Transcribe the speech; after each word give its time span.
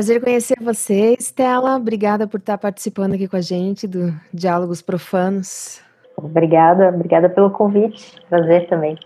prazer 0.00 0.18
conhecer 0.18 0.56
você, 0.62 1.14
Estela. 1.18 1.76
Obrigada 1.76 2.26
por 2.26 2.40
estar 2.40 2.56
participando 2.56 3.12
aqui 3.12 3.28
com 3.28 3.36
a 3.36 3.40
gente 3.42 3.86
do 3.86 4.14
Diálogos 4.32 4.80
Profanos. 4.80 5.82
Obrigada, 6.16 6.88
obrigada 6.88 7.28
pelo 7.28 7.50
convite. 7.50 8.18
Prazer 8.26 8.66
também. 8.66 8.96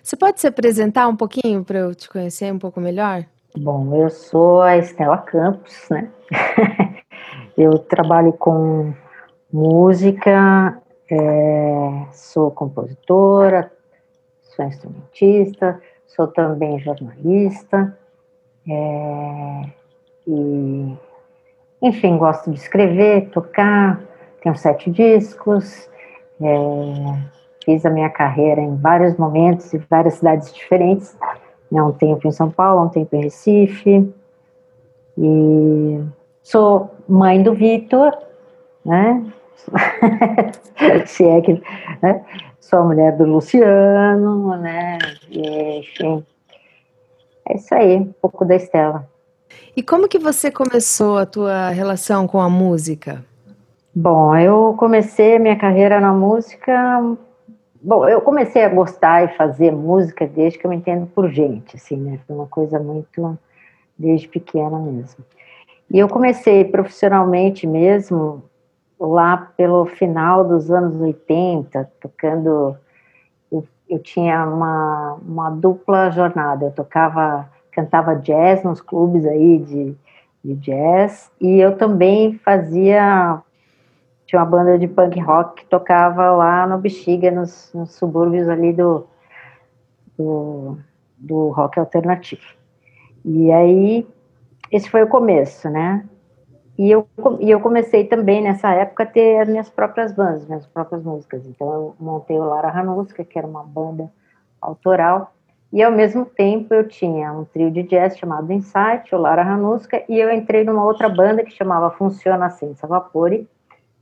Você 0.00 0.16
pode 0.16 0.40
se 0.40 0.46
apresentar 0.46 1.08
um 1.08 1.16
pouquinho 1.16 1.64
para 1.64 1.80
eu 1.80 1.96
te 1.96 2.08
conhecer 2.08 2.52
um 2.52 2.60
pouco 2.60 2.80
melhor? 2.80 3.24
Bom, 3.56 3.92
eu 3.96 4.08
sou 4.08 4.62
a 4.62 4.76
Estela 4.76 5.18
Campos, 5.18 5.88
né? 5.90 6.08
eu 7.58 7.76
trabalho 7.80 8.32
com 8.32 8.94
música, 9.52 10.80
é, 11.10 12.06
sou 12.12 12.52
compositora, 12.52 13.72
sou 14.54 14.64
instrumentista, 14.64 15.80
sou 16.06 16.28
também 16.28 16.78
jornalista, 16.78 17.98
é, 18.68 19.75
e, 20.26 20.96
enfim, 21.80 22.16
gosto 22.16 22.50
de 22.50 22.58
escrever, 22.58 23.30
tocar, 23.30 24.00
tenho 24.42 24.56
sete 24.56 24.90
discos, 24.90 25.88
é, 26.40 26.56
fiz 27.64 27.84
a 27.86 27.90
minha 27.90 28.10
carreira 28.10 28.60
em 28.60 28.76
vários 28.76 29.16
momentos 29.16 29.72
e 29.72 29.78
várias 29.78 30.14
cidades 30.14 30.52
diferentes, 30.52 31.16
né, 31.70 31.82
um 31.82 31.92
tempo 31.92 32.26
em 32.26 32.32
São 32.32 32.50
Paulo, 32.50 32.84
um 32.84 32.88
tempo 32.88 33.14
em 33.16 33.22
Recife, 33.22 34.12
e 35.18 36.00
sou 36.42 36.94
mãe 37.08 37.42
do 37.42 37.54
Vitor, 37.54 38.16
né, 38.84 39.24
se 41.06 41.24
é 41.24 41.40
que, 41.40 41.62
né, 42.02 42.24
sou 42.60 42.80
a 42.80 42.84
mulher 42.84 43.16
do 43.16 43.24
Luciano, 43.24 44.56
né, 44.56 44.98
e, 45.28 45.78
enfim, 45.80 46.24
é 47.48 47.56
isso 47.56 47.74
aí, 47.74 47.96
um 47.96 48.12
pouco 48.20 48.44
da 48.44 48.56
Estela. 48.56 49.08
E 49.76 49.82
como 49.82 50.08
que 50.08 50.18
você 50.18 50.50
começou 50.50 51.18
a 51.18 51.26
tua 51.26 51.68
relação 51.68 52.26
com 52.26 52.40
a 52.40 52.48
música? 52.48 53.24
Bom, 53.94 54.36
eu 54.36 54.74
comecei 54.78 55.36
a 55.36 55.38
minha 55.38 55.56
carreira 55.56 56.00
na 56.00 56.12
música. 56.12 57.00
Bom, 57.80 58.08
eu 58.08 58.20
comecei 58.20 58.64
a 58.64 58.68
gostar 58.68 59.24
e 59.24 59.36
fazer 59.36 59.72
música 59.72 60.26
desde 60.26 60.58
que 60.58 60.66
eu 60.66 60.70
me 60.70 60.76
entendo 60.76 61.06
por 61.06 61.30
gente, 61.30 61.76
assim, 61.76 61.96
né? 61.96 62.18
Foi 62.26 62.36
uma 62.36 62.46
coisa 62.46 62.78
muito 62.78 63.38
desde 63.98 64.28
pequena 64.28 64.78
mesmo. 64.78 65.24
E 65.90 65.98
eu 65.98 66.08
comecei 66.08 66.64
profissionalmente 66.64 67.66
mesmo 67.66 68.42
lá 68.98 69.52
pelo 69.56 69.86
final 69.86 70.44
dos 70.44 70.70
anos 70.70 71.00
80, 71.00 71.90
tocando. 72.00 72.76
Eu, 73.50 73.66
eu 73.88 73.98
tinha 73.98 74.46
uma, 74.46 75.18
uma 75.26 75.50
dupla 75.50 76.10
jornada. 76.10 76.66
Eu 76.66 76.72
tocava 76.72 77.48
cantava 77.76 78.16
jazz 78.16 78.64
nos 78.64 78.80
clubes 78.80 79.26
aí 79.26 79.58
de, 79.58 79.94
de 80.42 80.54
jazz, 80.54 81.30
e 81.38 81.60
eu 81.60 81.76
também 81.76 82.38
fazia, 82.38 83.42
tinha 84.24 84.40
uma 84.40 84.50
banda 84.50 84.78
de 84.78 84.88
punk 84.88 85.20
rock 85.20 85.62
que 85.62 85.68
tocava 85.68 86.30
lá 86.30 86.66
no 86.66 86.78
Bexiga, 86.78 87.30
nos, 87.30 87.70
nos 87.74 87.94
subúrbios 87.94 88.48
ali 88.48 88.72
do, 88.72 89.06
do, 90.16 90.78
do 91.18 91.50
rock 91.50 91.78
alternativo. 91.78 92.56
E 93.22 93.52
aí, 93.52 94.06
esse 94.72 94.88
foi 94.88 95.02
o 95.02 95.08
começo, 95.08 95.68
né? 95.68 96.02
E 96.78 96.90
eu, 96.90 97.08
e 97.40 97.50
eu 97.50 97.60
comecei 97.60 98.04
também 98.04 98.42
nessa 98.42 98.70
época 98.70 99.02
a 99.02 99.06
ter 99.06 99.40
as 99.40 99.48
minhas 99.48 99.68
próprias 99.68 100.12
bandas, 100.12 100.46
minhas 100.46 100.66
próprias 100.66 101.02
músicas. 101.02 101.46
Então 101.46 101.72
eu 101.72 101.96
montei 101.98 102.38
o 102.38 102.44
Lara 102.44 102.68
Ranuska, 102.68 103.24
que 103.24 103.38
era 103.38 103.46
uma 103.46 103.64
banda 103.64 104.10
autoral, 104.60 105.32
e 105.72 105.82
ao 105.82 105.90
mesmo 105.90 106.24
tempo 106.24 106.72
eu 106.72 106.86
tinha 106.88 107.32
um 107.32 107.44
trio 107.44 107.70
de 107.70 107.82
jazz 107.82 108.16
chamado 108.16 108.52
Insight, 108.52 109.14
o 109.14 109.18
Lara 109.18 109.42
Ranuska, 109.42 110.02
e 110.08 110.18
eu 110.18 110.30
entrei 110.30 110.64
numa 110.64 110.84
outra 110.84 111.08
banda 111.08 111.44
que 111.44 111.50
chamava 111.50 111.90
Funciona 111.90 112.50
Senza 112.50 112.86
Vapore, 112.86 113.48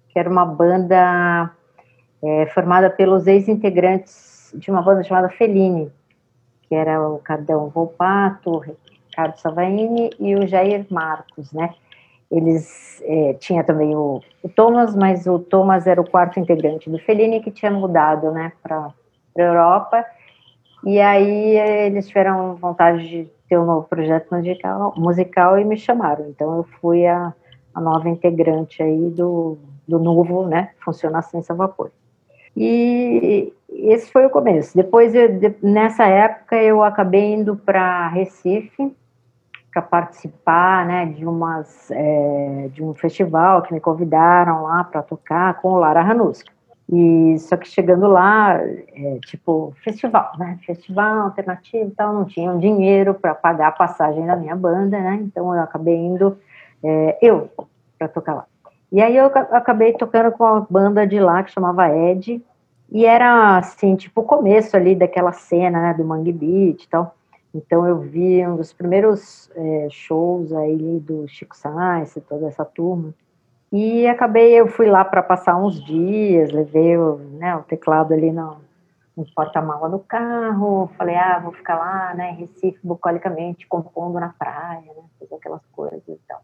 que 0.09 0.19
era 0.19 0.29
uma 0.29 0.45
banda 0.45 1.51
é, 2.23 2.47
formada 2.47 2.91
pelos 2.91 3.27
ex-integrantes 3.27 4.55
de 4.55 4.71
uma 4.71 4.83
banda 4.83 5.03
chamada 5.03 5.29
Fellini, 5.31 5.91
que 6.63 6.75
era 6.75 7.03
o 7.09 7.19
Cardão 7.19 7.69
Volpato, 7.69 8.51
o 8.51 8.59
Ricardo 8.59 9.37
Savaini 9.39 10.11
e 10.21 10.37
o 10.37 10.47
Jair 10.47 10.87
Marcos, 10.91 11.53
né? 11.53 11.75
Eles 12.31 13.03
é, 13.05 13.35
tinha 13.35 13.63
também 13.63 13.95
o, 13.95 14.21
o, 14.43 14.49
Thomas, 14.49 14.95
mas 14.95 15.27
o 15.27 15.39
Thomas 15.39 15.87
era 15.87 16.01
o 16.01 16.09
quarto 16.09 16.41
integrante 16.41 16.91
do 16.91 16.99
Fellini 16.99 17.41
que 17.41 17.51
tinha 17.51 17.71
mudado, 17.71 18.31
né, 18.33 18.53
para 18.63 18.93
Europa 19.37 20.05
e 20.85 21.01
aí 21.01 21.57
eles 21.87 22.09
tiveram 22.09 22.57
vontade 22.57 23.09
de 23.09 23.29
ter 23.49 23.59
um 23.59 23.65
novo 23.65 23.87
projeto 23.89 24.35
musical, 24.35 24.95
musical 24.97 25.59
e 25.59 25.65
me 25.65 25.77
chamaram. 25.77 26.27
Então 26.29 26.57
eu 26.57 26.65
fui 26.81 27.07
a, 27.07 27.33
a 27.75 27.81
nova 27.81 28.09
integrante 28.09 28.83
aí 28.83 29.11
do, 29.11 29.59
do 29.87 29.99
novo, 29.99 30.47
né, 30.47 30.71
Funciona 30.85 31.23
sem 31.23 31.41
Vapor. 31.43 31.91
E 32.57 33.53
esse 33.69 34.11
foi 34.13 34.27
o 34.27 34.31
começo. 34.31 34.77
Depois, 34.77 35.15
eu, 35.15 35.39
de, 35.39 35.55
nessa 35.63 36.05
época, 36.05 36.57
eu 36.63 36.83
acabei 36.83 37.35
indo 37.35 37.57
para 37.57 38.09
Recife 38.09 38.95
para 39.73 39.83
participar, 39.83 40.87
né, 40.87 41.07
de 41.07 41.27
umas 41.27 41.91
é, 41.91 42.69
de 42.73 42.81
um 42.81 42.95
festival 42.95 43.61
que 43.63 43.75
me 43.75 43.81
convidaram 43.81 44.63
lá 44.63 44.85
para 44.85 45.03
tocar 45.03 45.61
com 45.61 45.73
o 45.73 45.79
Lara 45.79 46.01
Ranusca. 46.01 46.53
E 46.93 47.39
só 47.39 47.57
que 47.57 47.67
chegando 47.67 48.07
lá, 48.07 48.61
é, 48.61 49.19
tipo, 49.27 49.73
festival, 49.83 50.33
né? 50.39 50.59
Festival 50.67 51.21
alternativo 51.21 51.89
e 51.89 51.95
tal, 51.95 52.13
não 52.13 52.25
tinham 52.25 52.59
dinheiro 52.59 53.15
para 53.15 53.35
pagar 53.35 53.69
a 53.69 53.73
passagem 53.73 54.27
da 54.27 54.37
minha 54.37 54.55
banda, 54.55 55.01
né? 55.01 55.19
Então 55.23 55.55
eu 55.55 55.63
acabei 55.63 55.97
indo 55.97 56.39
é, 56.83 57.19
eu 57.23 57.49
para 57.99 58.09
tocar 58.09 58.35
lá. 58.35 58.47
E 58.93 59.01
aí 59.03 59.17
eu 59.17 59.27
acabei 59.27 59.93
tocando 59.95 60.31
com 60.33 60.45
a 60.45 60.61
banda 60.61 61.07
de 61.07 61.19
lá 61.19 61.43
que 61.43 61.51
chamava 61.51 61.89
Ed, 61.89 62.43
e 62.91 63.05
era 63.05 63.59
assim, 63.59 63.97
tipo 63.97 64.21
o 64.21 64.25
começo 64.25 64.77
ali 64.77 64.95
daquela 64.95 65.33
cena, 65.33 65.81
né, 65.81 65.95
do 65.95 66.05
Mangue 66.05 66.33
Beat 66.33 66.85
e 66.85 66.89
tal. 66.89 67.17
Então 67.55 67.87
eu 67.87 67.99
vi 67.99 68.47
um 68.47 68.57
dos 68.57 68.73
primeiros 68.73 69.51
é, 69.55 69.89
shows 69.91 70.53
aí 70.53 71.01
do 71.01 71.27
Chico 71.29 71.57
Sainz 71.57 72.15
e 72.17 72.21
toda 72.21 72.47
essa 72.47 72.65
turma. 72.65 73.15
E 73.77 74.07
acabei, 74.07 74.53
eu 74.55 74.69
fui 74.69 74.87
lá 74.87 75.05
para 75.05 75.21
passar 75.21 75.57
uns 75.57 75.85
dias, 75.85 76.53
levei 76.53 76.97
o, 76.97 77.17
né, 77.17 77.57
o 77.57 77.65
teclado 77.65 78.15
ali 78.15 78.31
no, 78.31 78.59
no 79.17 79.27
porta-mala 79.35 79.89
do 79.89 79.99
carro, 79.99 80.89
falei, 80.97 81.17
ah, 81.17 81.41
vou 81.41 81.51
ficar 81.53 81.75
lá, 81.75 82.15
né, 82.15 82.31
Recife, 82.39 82.79
bucolicamente, 82.85 83.67
compondo 83.67 84.21
na 84.21 84.29
praia, 84.29 84.81
né, 84.81 85.03
fazer 85.19 85.35
aquelas 85.35 85.67
coisas 85.73 86.01
e 86.07 86.17
tal. 86.29 86.41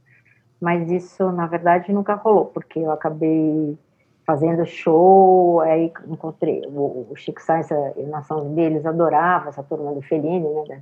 Mas 0.61 0.91
isso, 0.91 1.31
na 1.31 1.47
verdade, 1.47 1.93
nunca 1.93 2.15
rolou, 2.15 2.47
porque 2.47 2.81
eu 2.81 2.91
acabei 2.91 3.79
fazendo 4.27 4.67
show, 4.67 5.61
aí 5.61 5.93
encontrei 6.09 6.62
o, 6.67 7.07
o 7.12 7.15
Chico 7.15 7.41
Sainz 7.41 7.71
e 7.97 8.03
Nação 8.07 8.41
Zumbi, 8.41 8.62
eles 8.62 8.85
adoravam 8.85 9.51
essa 9.51 9.62
turma 9.62 9.95
do 9.95 10.03
Fellini, 10.03 10.49
né, 10.49 10.65
da, 10.67 10.79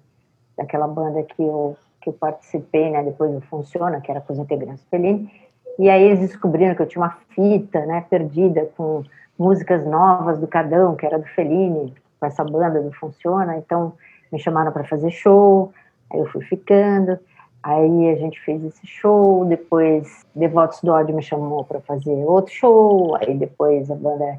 daquela 0.62 0.88
banda 0.88 1.22
que 1.24 1.42
eu, 1.42 1.76
que 2.00 2.08
eu 2.08 2.14
participei, 2.14 2.88
né, 2.88 3.02
depois 3.02 3.30
do 3.34 3.42
Funciona, 3.42 4.00
que 4.00 4.10
era 4.10 4.22
com 4.22 4.32
os 4.32 4.38
integrantes 4.38 4.82
do 4.82 4.88
Fellini, 4.88 5.30
e 5.78 5.88
aí 5.88 6.02
eles 6.02 6.20
descobriram 6.20 6.74
que 6.74 6.82
eu 6.82 6.86
tinha 6.86 7.02
uma 7.02 7.16
fita, 7.34 7.86
né, 7.86 8.04
perdida 8.10 8.68
com 8.76 9.04
músicas 9.38 9.86
novas 9.86 10.38
do 10.38 10.46
Cadão, 10.46 10.96
que 10.96 11.06
era 11.06 11.18
do 11.18 11.26
Fellini, 11.26 11.94
com 12.18 12.26
essa 12.26 12.42
banda 12.42 12.82
do 12.82 12.92
Funciona. 12.92 13.56
Então 13.56 13.92
me 14.32 14.38
chamaram 14.38 14.72
para 14.72 14.84
fazer 14.84 15.10
show, 15.10 15.72
aí 16.10 16.18
eu 16.18 16.26
fui 16.26 16.44
ficando. 16.44 17.18
Aí 17.62 18.10
a 18.10 18.16
gente 18.16 18.40
fez 18.40 18.64
esse 18.64 18.86
show, 18.86 19.44
depois 19.44 20.24
Devotos 20.34 20.80
do 20.80 20.92
Ódio 20.92 21.14
me 21.14 21.22
chamou 21.22 21.64
para 21.64 21.80
fazer 21.80 22.24
outro 22.24 22.52
show, 22.52 23.16
aí 23.16 23.36
depois 23.36 23.90
a 23.90 23.94
banda 23.94 24.38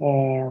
é, 0.00 0.48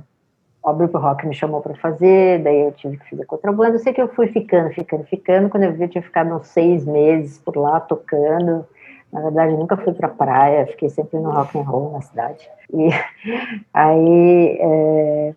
o 0.63 0.73
Grupo 0.73 0.99
Rock 0.99 1.25
me 1.25 1.33
chamou 1.33 1.61
para 1.61 1.75
fazer, 1.75 2.43
daí 2.43 2.61
eu 2.61 2.71
tive 2.73 2.97
que 2.97 3.09
fazer 3.09 3.25
com 3.25 3.35
outra 3.35 3.51
banda. 3.51 3.75
Eu 3.75 3.79
sei 3.79 3.93
que 3.93 4.01
eu 4.01 4.07
fui 4.09 4.27
ficando, 4.27 4.69
ficando, 4.69 5.03
ficando. 5.05 5.49
Quando 5.49 5.63
eu 5.63 5.73
vi, 5.73 5.83
eu 5.83 5.89
tinha 5.89 6.03
ficado 6.03 6.35
uns 6.35 6.47
seis 6.47 6.85
meses 6.85 7.39
por 7.39 7.57
lá 7.57 7.79
tocando. 7.79 8.65
Na 9.11 9.21
verdade, 9.21 9.53
nunca 9.53 9.75
fui 9.77 9.93
para 9.93 10.07
praia, 10.07 10.67
fiquei 10.67 10.89
sempre 10.89 11.19
no 11.19 11.31
rock 11.31 11.57
and 11.57 11.63
roll 11.63 11.91
na 11.91 12.01
cidade. 12.01 12.49
E 12.73 12.89
aí, 13.73 14.57
é, 14.61 15.35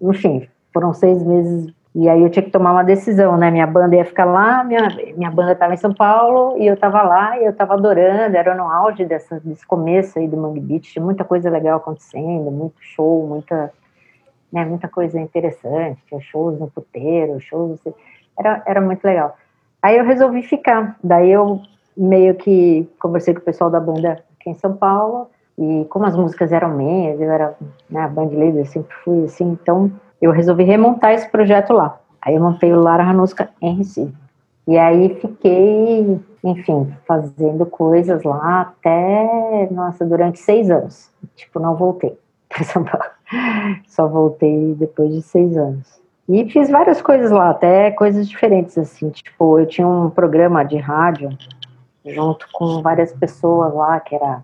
enfim, 0.00 0.48
foram 0.72 0.92
seis 0.94 1.22
meses 1.22 1.72
e 1.92 2.08
aí 2.08 2.22
eu 2.22 2.30
tinha 2.30 2.44
que 2.44 2.50
tomar 2.50 2.70
uma 2.70 2.84
decisão, 2.84 3.36
né? 3.36 3.50
Minha 3.50 3.66
banda 3.66 3.96
ia 3.96 4.04
ficar 4.04 4.24
lá, 4.24 4.62
minha, 4.62 4.88
minha 5.16 5.30
banda 5.30 5.52
estava 5.52 5.74
em 5.74 5.76
São 5.76 5.92
Paulo 5.92 6.56
e 6.56 6.66
eu 6.66 6.74
estava 6.74 7.02
lá 7.02 7.36
e 7.38 7.44
eu 7.44 7.50
estava 7.50 7.74
adorando, 7.74 8.36
era 8.36 8.54
no 8.54 8.70
auge 8.70 9.04
dessa, 9.04 9.40
desse 9.40 9.66
começo 9.66 10.16
aí 10.18 10.28
do 10.28 10.36
Mangue 10.36 10.60
Beach, 10.60 10.92
tinha 10.92 11.04
muita 11.04 11.24
coisa 11.24 11.50
legal 11.50 11.78
acontecendo, 11.78 12.48
muito 12.48 12.76
show, 12.80 13.26
muita, 13.26 13.72
né, 14.52 14.64
muita 14.64 14.86
coisa 14.86 15.18
interessante, 15.18 16.00
tinha 16.06 16.20
shows 16.20 16.60
no 16.60 16.70
puteiro, 16.70 17.40
shows, 17.40 17.80
era, 18.38 18.62
era 18.66 18.80
muito 18.80 19.04
legal. 19.04 19.36
Aí 19.82 19.98
eu 19.98 20.04
resolvi 20.04 20.44
ficar, 20.44 20.96
daí 21.02 21.32
eu 21.32 21.60
meio 21.96 22.34
que 22.34 22.88
conversei 22.98 23.34
com 23.34 23.40
o 23.40 23.44
pessoal 23.44 23.70
da 23.70 23.80
banda 23.80 24.22
aqui 24.38 24.50
em 24.50 24.54
São 24.54 24.74
Paulo, 24.74 25.28
e 25.58 25.86
como 25.90 26.06
as 26.06 26.16
músicas 26.16 26.52
eram 26.52 26.70
minhas, 26.70 27.20
eu 27.20 27.30
era 27.30 27.54
né, 27.88 28.08
band 28.08 28.28
leader, 28.28 28.66
sempre 28.66 28.94
fui 29.04 29.24
assim, 29.24 29.58
então 29.60 29.90
eu 30.20 30.30
resolvi 30.30 30.64
remontar 30.64 31.12
esse 31.12 31.28
projeto 31.28 31.72
lá. 31.72 31.98
Aí 32.22 32.34
eu 32.34 32.42
montei 32.42 32.72
o 32.72 32.80
Lara 32.80 33.02
Ranusca 33.02 33.50
em 33.60 33.76
Recife. 33.76 34.14
E 34.66 34.78
aí 34.78 35.14
fiquei 35.20 36.20
enfim, 36.42 36.92
fazendo 37.06 37.66
coisas 37.66 38.22
lá 38.22 38.62
até, 38.62 39.68
nossa, 39.70 40.04
durante 40.04 40.38
seis 40.38 40.70
anos. 40.70 41.10
Tipo, 41.36 41.60
não 41.60 41.76
voltei 41.76 42.18
para 42.48 42.64
São 42.64 42.84
Paulo. 42.84 43.06
Só 43.86 44.08
voltei 44.08 44.74
depois 44.74 45.12
de 45.12 45.22
seis 45.22 45.56
anos. 45.56 46.00
E 46.28 46.48
fiz 46.48 46.70
várias 46.70 47.02
coisas 47.02 47.30
lá, 47.30 47.50
até 47.50 47.90
coisas 47.90 48.28
diferentes, 48.28 48.78
assim. 48.78 49.10
Tipo, 49.10 49.58
eu 49.58 49.66
tinha 49.66 49.86
um 49.86 50.08
programa 50.08 50.64
de 50.64 50.76
rádio 50.76 51.30
junto 52.04 52.46
com 52.52 52.82
várias 52.82 53.12
pessoas 53.12 53.74
lá, 53.74 54.00
que 54.00 54.14
era 54.14 54.42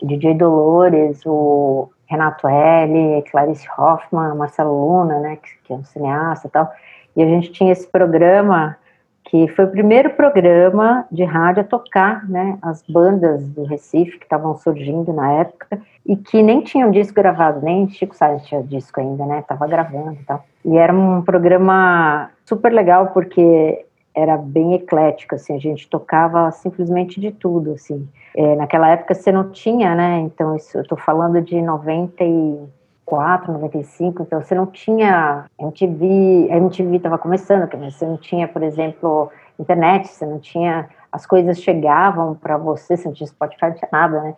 o 0.00 0.06
DJ 0.06 0.34
Dolores, 0.34 1.20
o 1.26 1.90
Renato 2.06 2.48
L, 2.48 3.22
Clarice 3.30 3.66
Hoffman, 3.76 4.34
Marcelo 4.34 4.72
Luna, 4.72 5.18
né, 5.20 5.36
que, 5.36 5.50
que 5.64 5.72
é 5.72 5.76
um 5.76 5.84
cineasta 5.84 6.46
e 6.46 6.50
tal. 6.50 6.72
E 7.16 7.22
a 7.22 7.26
gente 7.26 7.52
tinha 7.52 7.72
esse 7.72 7.86
programa 7.86 8.76
que 9.24 9.46
foi 9.48 9.66
o 9.66 9.70
primeiro 9.70 10.10
programa 10.10 11.04
de 11.12 11.22
rádio 11.22 11.60
a 11.60 11.64
tocar, 11.64 12.26
né, 12.28 12.58
as 12.62 12.82
bandas 12.88 13.46
do 13.50 13.64
Recife 13.64 14.18
que 14.18 14.24
estavam 14.24 14.56
surgindo 14.56 15.12
na 15.12 15.30
época 15.32 15.80
e 16.06 16.16
que 16.16 16.42
nem 16.42 16.62
tinham 16.62 16.90
disco 16.90 17.14
gravado, 17.14 17.60
nem 17.60 17.86
Chico 17.90 18.16
Sainz 18.16 18.46
tinha 18.46 18.62
disco 18.62 18.98
ainda, 19.00 19.26
né, 19.26 19.44
tava 19.46 19.66
gravando 19.66 20.14
e 20.14 20.24
tal. 20.24 20.42
E 20.64 20.78
era 20.78 20.94
um 20.94 21.20
programa 21.20 22.30
super 22.46 22.72
legal 22.72 23.08
porque 23.08 23.84
era 24.14 24.36
bem 24.36 24.74
eclético, 24.74 25.34
assim, 25.34 25.54
a 25.54 25.58
gente 25.58 25.88
tocava 25.88 26.50
simplesmente 26.50 27.20
de 27.20 27.30
tudo, 27.30 27.72
assim. 27.72 28.08
É, 28.36 28.56
naquela 28.56 28.88
época 28.90 29.14
você 29.14 29.30
não 29.30 29.50
tinha, 29.50 29.94
né, 29.94 30.18
então 30.20 30.56
isso, 30.56 30.78
eu 30.78 30.86
tô 30.86 30.96
falando 30.96 31.40
de 31.40 31.60
94, 31.60 33.52
95, 33.52 34.22
então 34.22 34.42
você 34.42 34.54
não 34.54 34.66
tinha 34.66 35.44
MTV, 35.58 36.48
a 36.50 36.56
MTV 36.56 36.96
estava 36.96 37.18
começando, 37.18 37.68
você 37.70 38.06
não 38.06 38.16
tinha, 38.16 38.48
por 38.48 38.62
exemplo, 38.62 39.30
internet, 39.58 40.08
você 40.08 40.26
não 40.26 40.38
tinha, 40.38 40.88
as 41.10 41.26
coisas 41.26 41.60
chegavam 41.60 42.34
para 42.34 42.56
você, 42.56 42.96
você 42.96 43.08
não 43.08 43.14
tinha 43.14 43.26
Spotify, 43.26 43.66
não 43.66 43.74
tinha 43.74 43.88
nada, 43.92 44.20
né, 44.22 44.34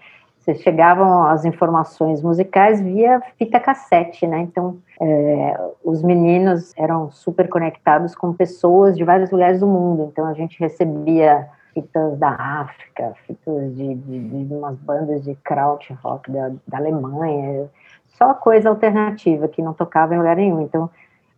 chegavam 0.54 1.24
as 1.26 1.44
informações 1.44 2.22
musicais 2.22 2.80
via 2.80 3.20
fita 3.38 3.58
cassete, 3.60 4.26
né? 4.26 4.40
Então, 4.40 4.78
é, 5.00 5.60
os 5.84 6.02
meninos 6.02 6.72
eram 6.76 7.10
super 7.10 7.48
conectados 7.48 8.14
com 8.14 8.32
pessoas 8.32 8.96
de 8.96 9.04
vários 9.04 9.30
lugares 9.30 9.60
do 9.60 9.66
mundo. 9.66 10.08
Então, 10.10 10.26
a 10.26 10.34
gente 10.34 10.58
recebia 10.60 11.48
fitas 11.72 12.18
da 12.18 12.30
África, 12.30 13.14
fitas 13.26 13.74
de, 13.76 13.94
de, 13.94 14.44
de 14.44 14.54
umas 14.54 14.76
bandas 14.76 15.22
de 15.24 15.34
kraut 15.36 15.92
rock 16.02 16.30
da, 16.30 16.50
da 16.66 16.78
Alemanha, 16.78 17.68
só 18.06 18.34
coisa 18.34 18.68
alternativa 18.68 19.48
que 19.48 19.62
não 19.62 19.72
tocava 19.72 20.14
em 20.14 20.18
lugar 20.18 20.36
nenhum. 20.36 20.60
Então, 20.60 20.90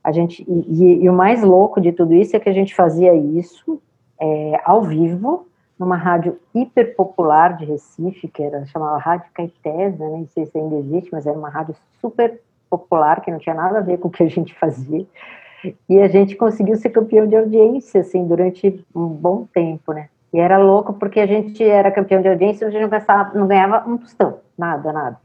a 0.03 0.11
gente 0.11 0.45
e, 0.49 1.05
e, 1.05 1.09
o 1.09 1.13
mais 1.13 1.43
louco 1.43 1.81
de 1.81 1.93
tudo 1.93 2.15
isso 2.15 2.35
é 2.35 2.41
que 2.41 2.49
a 2.49 2.53
gente 2.53 2.75
fazia 2.75 3.15
isso 3.15 3.81
é, 4.21 4.61
ao 4.65 4.83
vivo 4.83 5.47
numa 5.83 5.97
rádio 5.97 6.39
hiper 6.55 6.95
popular 6.97 7.57
de 7.57 7.65
Recife, 7.65 8.29
que 8.29 8.43
era 8.43 8.65
chamava 8.67 8.99
Rádio 8.99 9.31
Caetesa, 9.35 10.09
nem 10.09 10.27
sei 10.27 10.47
se 10.47 10.57
ainda 10.57 10.77
existe, 10.77 11.11
mas 11.13 11.27
era 11.27 11.37
uma 11.37 11.51
rádio 11.51 11.75
super 12.01 12.41
popular 12.71 13.21
que 13.21 13.31
não 13.31 13.39
tinha 13.39 13.55
nada 13.55 13.79
a 13.79 13.83
ver 13.83 13.99
com 13.99 14.09
o 14.09 14.11
que 14.11 14.23
a 14.23 14.29
gente 14.29 14.55
fazia. 14.55 15.05
E 15.89 15.99
a 15.99 16.09
gente 16.09 16.37
conseguiu 16.37 16.77
ser 16.77 16.91
campeão 16.91 17.27
de 17.27 17.37
audiência 17.37 18.01
assim 18.01 18.27
durante 18.27 18.85
um 18.95 19.07
bom 19.07 19.47
tempo, 19.53 19.93
né? 19.93 20.09
E 20.33 20.39
era 20.39 20.57
louco 20.57 20.95
porque 20.95 21.21
a 21.21 21.27
gente 21.27 21.63
era 21.63 21.91
campeão 21.91 22.23
de 22.23 22.29
audiência, 22.29 22.67
a 22.67 22.71
gente 22.71 22.83
não, 22.83 22.89
gastava, 22.89 23.39
não 23.39 23.47
ganhava 23.47 23.89
um 23.89 23.99
tostão, 23.99 24.39
nada, 24.57 24.93
nada. 24.93 25.21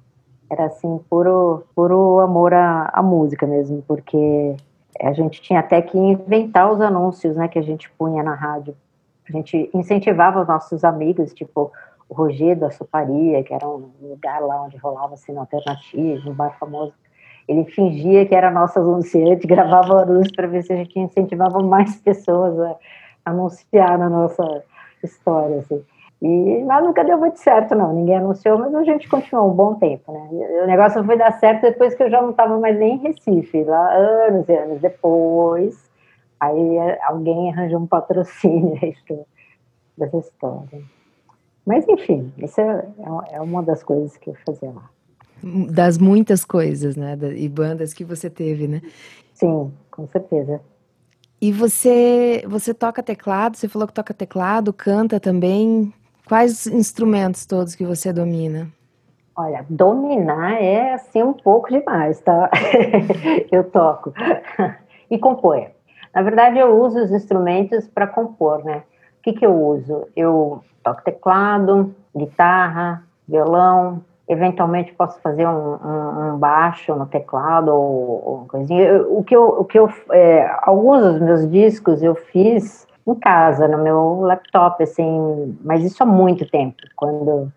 Era 0.50 0.66
assim, 0.66 1.00
puro, 1.10 1.64
puro 1.76 2.20
amor 2.20 2.54
à, 2.54 2.90
à 2.92 3.02
música 3.02 3.48
mesmo, 3.48 3.84
porque 3.88 4.56
a 5.02 5.14
gente 5.14 5.42
tinha 5.42 5.60
até 5.60 5.82
que 5.82 5.98
inventar 5.98 6.72
os 6.72 6.82
anúncios, 6.82 7.36
né, 7.36 7.48
que 7.48 7.60
a 7.60 7.62
gente 7.62 7.90
punha 7.92 8.24
na 8.24 8.34
rádio 8.34 8.76
a 9.30 9.32
gente 9.32 9.70
incentivava 9.74 10.42
os 10.42 10.48
nossos 10.48 10.84
amigos, 10.84 11.34
tipo 11.34 11.72
o 12.10 12.14
Roger 12.14 12.58
da 12.58 12.72
Soparia, 12.72 13.44
que 13.44 13.54
era 13.54 13.68
um 13.68 13.90
lugar 14.02 14.42
lá 14.42 14.64
onde 14.64 14.78
rolava 14.78 15.14
assim, 15.14 15.36
alternativo, 15.38 16.30
um 16.30 16.34
bar 16.34 16.58
famoso. 16.58 16.94
Ele 17.48 17.66
fingia 17.66 18.26
que 18.26 18.36
era 18.36 18.52
nosso 18.52 18.80
anunciante, 18.80 19.46
gravava 19.48 20.02
anúncios 20.02 20.36
para 20.36 20.48
ver 20.48 20.64
se 20.64 20.74
a 20.74 20.78
gente 20.78 21.00
incentivava 21.00 21.60
mais 21.60 21.96
pessoas 21.98 22.58
a 22.60 22.76
anunciar 23.26 23.98
na 23.98 24.10
nossa 24.10 24.64
história. 25.04 25.58
Assim. 25.60 25.84
E 26.22 26.64
mas 26.66 26.84
nunca 26.84 27.04
deu 27.04 27.18
muito 27.18 27.40
certo, 27.40 27.76
não. 27.76 27.94
Ninguém 27.94 28.18
anunciou, 28.18 28.58
mas 28.58 28.74
a 28.74 28.84
gente 28.84 29.08
continuou 29.10 29.52
um 29.52 29.56
bom 29.56 29.76
tempo, 29.76 30.12
né? 30.12 30.30
O 30.64 30.68
negócio 30.68 31.04
foi 31.04 31.18
dar 31.18 31.34
certo 31.34 31.62
depois 31.62 31.94
que 31.94 32.04
eu 32.04 32.10
já 32.10 32.22
não 32.22 32.32
estava 32.32 32.58
mais 32.60 32.78
nem 32.78 32.96
em 32.96 33.00
Recife, 33.00 33.64
lá 33.64 33.94
anos 33.94 34.48
e 34.48 34.54
anos 34.54 34.82
depois 34.82 35.87
Aí 36.40 36.78
é, 36.78 37.00
alguém 37.06 37.52
arranjou 37.52 37.80
um 37.80 37.88
patrocínio 37.88 38.80
dessa 39.98 40.18
história. 40.18 40.84
Mas, 41.66 41.88
enfim, 41.88 42.32
isso 42.38 42.62
é, 42.62 42.88
é 43.32 43.42
uma 43.42 43.62
das 43.62 43.84
coisas 43.84 44.16
que 44.18 44.30
eu 44.30 44.36
fazia 44.46 44.72
lá. 44.72 44.90
Das 45.72 45.98
muitas 45.98 46.46
coisas, 46.46 46.96
né? 46.96 47.18
E 47.36 47.48
bandas 47.50 47.94
que 47.94 48.04
você 48.04 48.30
teve, 48.30 48.68
né? 48.68 48.82
Sim, 49.34 49.72
com 49.92 50.08
certeza. 50.08 50.62
E 51.40 51.52
você, 51.52 52.44
você 52.48 52.74
toca 52.74 53.04
teclado? 53.04 53.58
Você 53.58 53.68
falou 53.68 53.88
que 53.88 53.94
toca 53.94 54.14
teclado, 54.14 54.74
canta 54.74 55.20
também. 55.20 55.94
Quais 56.28 56.66
instrumentos 56.66 57.46
todos 57.46 57.76
que 57.76 57.86
você 57.86 58.12
domina? 58.12 58.68
Olha, 59.36 59.64
dominar 59.70 60.62
é 60.62 60.94
assim 60.94 61.22
um 61.22 61.34
pouco 61.34 61.70
demais, 61.70 62.20
tá? 62.22 62.50
eu 63.52 63.64
toco 63.66 64.12
e 65.12 65.20
componho. 65.20 65.77
Na 66.18 66.24
verdade, 66.24 66.58
eu 66.58 66.82
uso 66.82 67.00
os 67.00 67.12
instrumentos 67.12 67.88
para 67.88 68.08
compor, 68.08 68.66
né? 68.66 68.82
O 69.20 69.22
que, 69.22 69.34
que 69.34 69.46
eu 69.46 69.54
uso? 69.54 70.08
Eu 70.16 70.64
toco 70.82 71.04
teclado, 71.04 71.94
guitarra, 72.16 73.04
violão, 73.30 74.02
eventualmente 74.28 74.94
posso 74.94 75.22
fazer 75.22 75.48
um, 75.48 75.76
um, 75.76 76.34
um 76.34 76.38
baixo 76.40 76.96
no 76.96 77.06
teclado 77.06 77.68
ou, 77.68 78.24
ou 78.26 78.46
coisinha. 78.48 79.00
O 79.04 79.24
que 79.24 79.36
eu, 79.36 79.48
o 79.60 79.64
que 79.64 79.78
eu 79.78 79.94
é, 80.12 80.58
alguns 80.64 81.04
dos 81.04 81.22
meus 81.22 81.52
discos 81.52 82.02
eu 82.02 82.16
fiz 82.16 82.88
em 83.06 83.14
casa, 83.14 83.68
no 83.68 83.78
meu 83.78 84.22
laptop, 84.22 84.82
assim, 84.82 85.56
mas 85.64 85.84
isso 85.84 86.02
há 86.02 86.06
muito 86.06 86.50
tempo, 86.50 86.78
quando, 86.96 87.54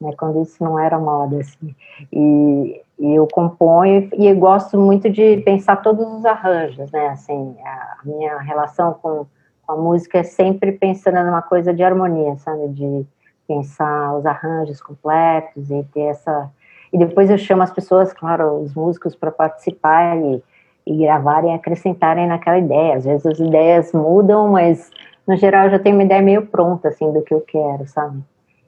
né, 0.00 0.12
quando 0.18 0.42
isso 0.42 0.62
não 0.62 0.78
era 0.78 0.98
moda, 0.98 1.38
assim. 1.38 1.74
E 2.12 2.80
e 2.98 3.14
eu 3.14 3.28
componho 3.30 4.08
e 4.16 4.26
eu 4.26 4.36
gosto 4.36 4.78
muito 4.78 5.10
de 5.10 5.38
pensar 5.38 5.76
todos 5.76 6.06
os 6.06 6.24
arranjos, 6.24 6.90
né? 6.90 7.08
Assim, 7.08 7.54
a 7.62 7.98
minha 8.04 8.38
relação 8.38 8.94
com, 8.94 9.26
com 9.66 9.72
a 9.72 9.76
música 9.76 10.18
é 10.18 10.22
sempre 10.22 10.72
pensando 10.72 11.22
numa 11.22 11.42
coisa 11.42 11.74
de 11.74 11.82
harmonia, 11.82 12.36
sabe? 12.36 12.68
De 12.68 13.06
pensar 13.46 14.16
os 14.16 14.24
arranjos 14.24 14.80
completos 14.80 15.70
e 15.70 15.84
ter 15.92 16.06
essa. 16.06 16.50
E 16.90 16.96
depois 16.96 17.28
eu 17.28 17.36
chamo 17.36 17.62
as 17.62 17.70
pessoas, 17.70 18.14
claro, 18.14 18.60
os 18.62 18.74
músicos 18.74 19.14
para 19.14 19.30
participar 19.30 20.16
e, 20.16 20.42
e 20.86 20.96
gravarem, 20.96 21.54
acrescentarem 21.54 22.26
naquela 22.26 22.58
ideia. 22.58 22.96
Às 22.96 23.04
vezes 23.04 23.26
as 23.26 23.38
ideias 23.38 23.92
mudam, 23.92 24.48
mas 24.48 24.90
no 25.28 25.36
geral 25.36 25.64
eu 25.64 25.72
já 25.72 25.78
tenho 25.78 25.96
uma 25.96 26.04
ideia 26.04 26.22
meio 26.22 26.46
pronta, 26.46 26.88
assim, 26.88 27.12
do 27.12 27.20
que 27.20 27.34
eu 27.34 27.42
quero, 27.42 27.86
sabe? 27.86 28.22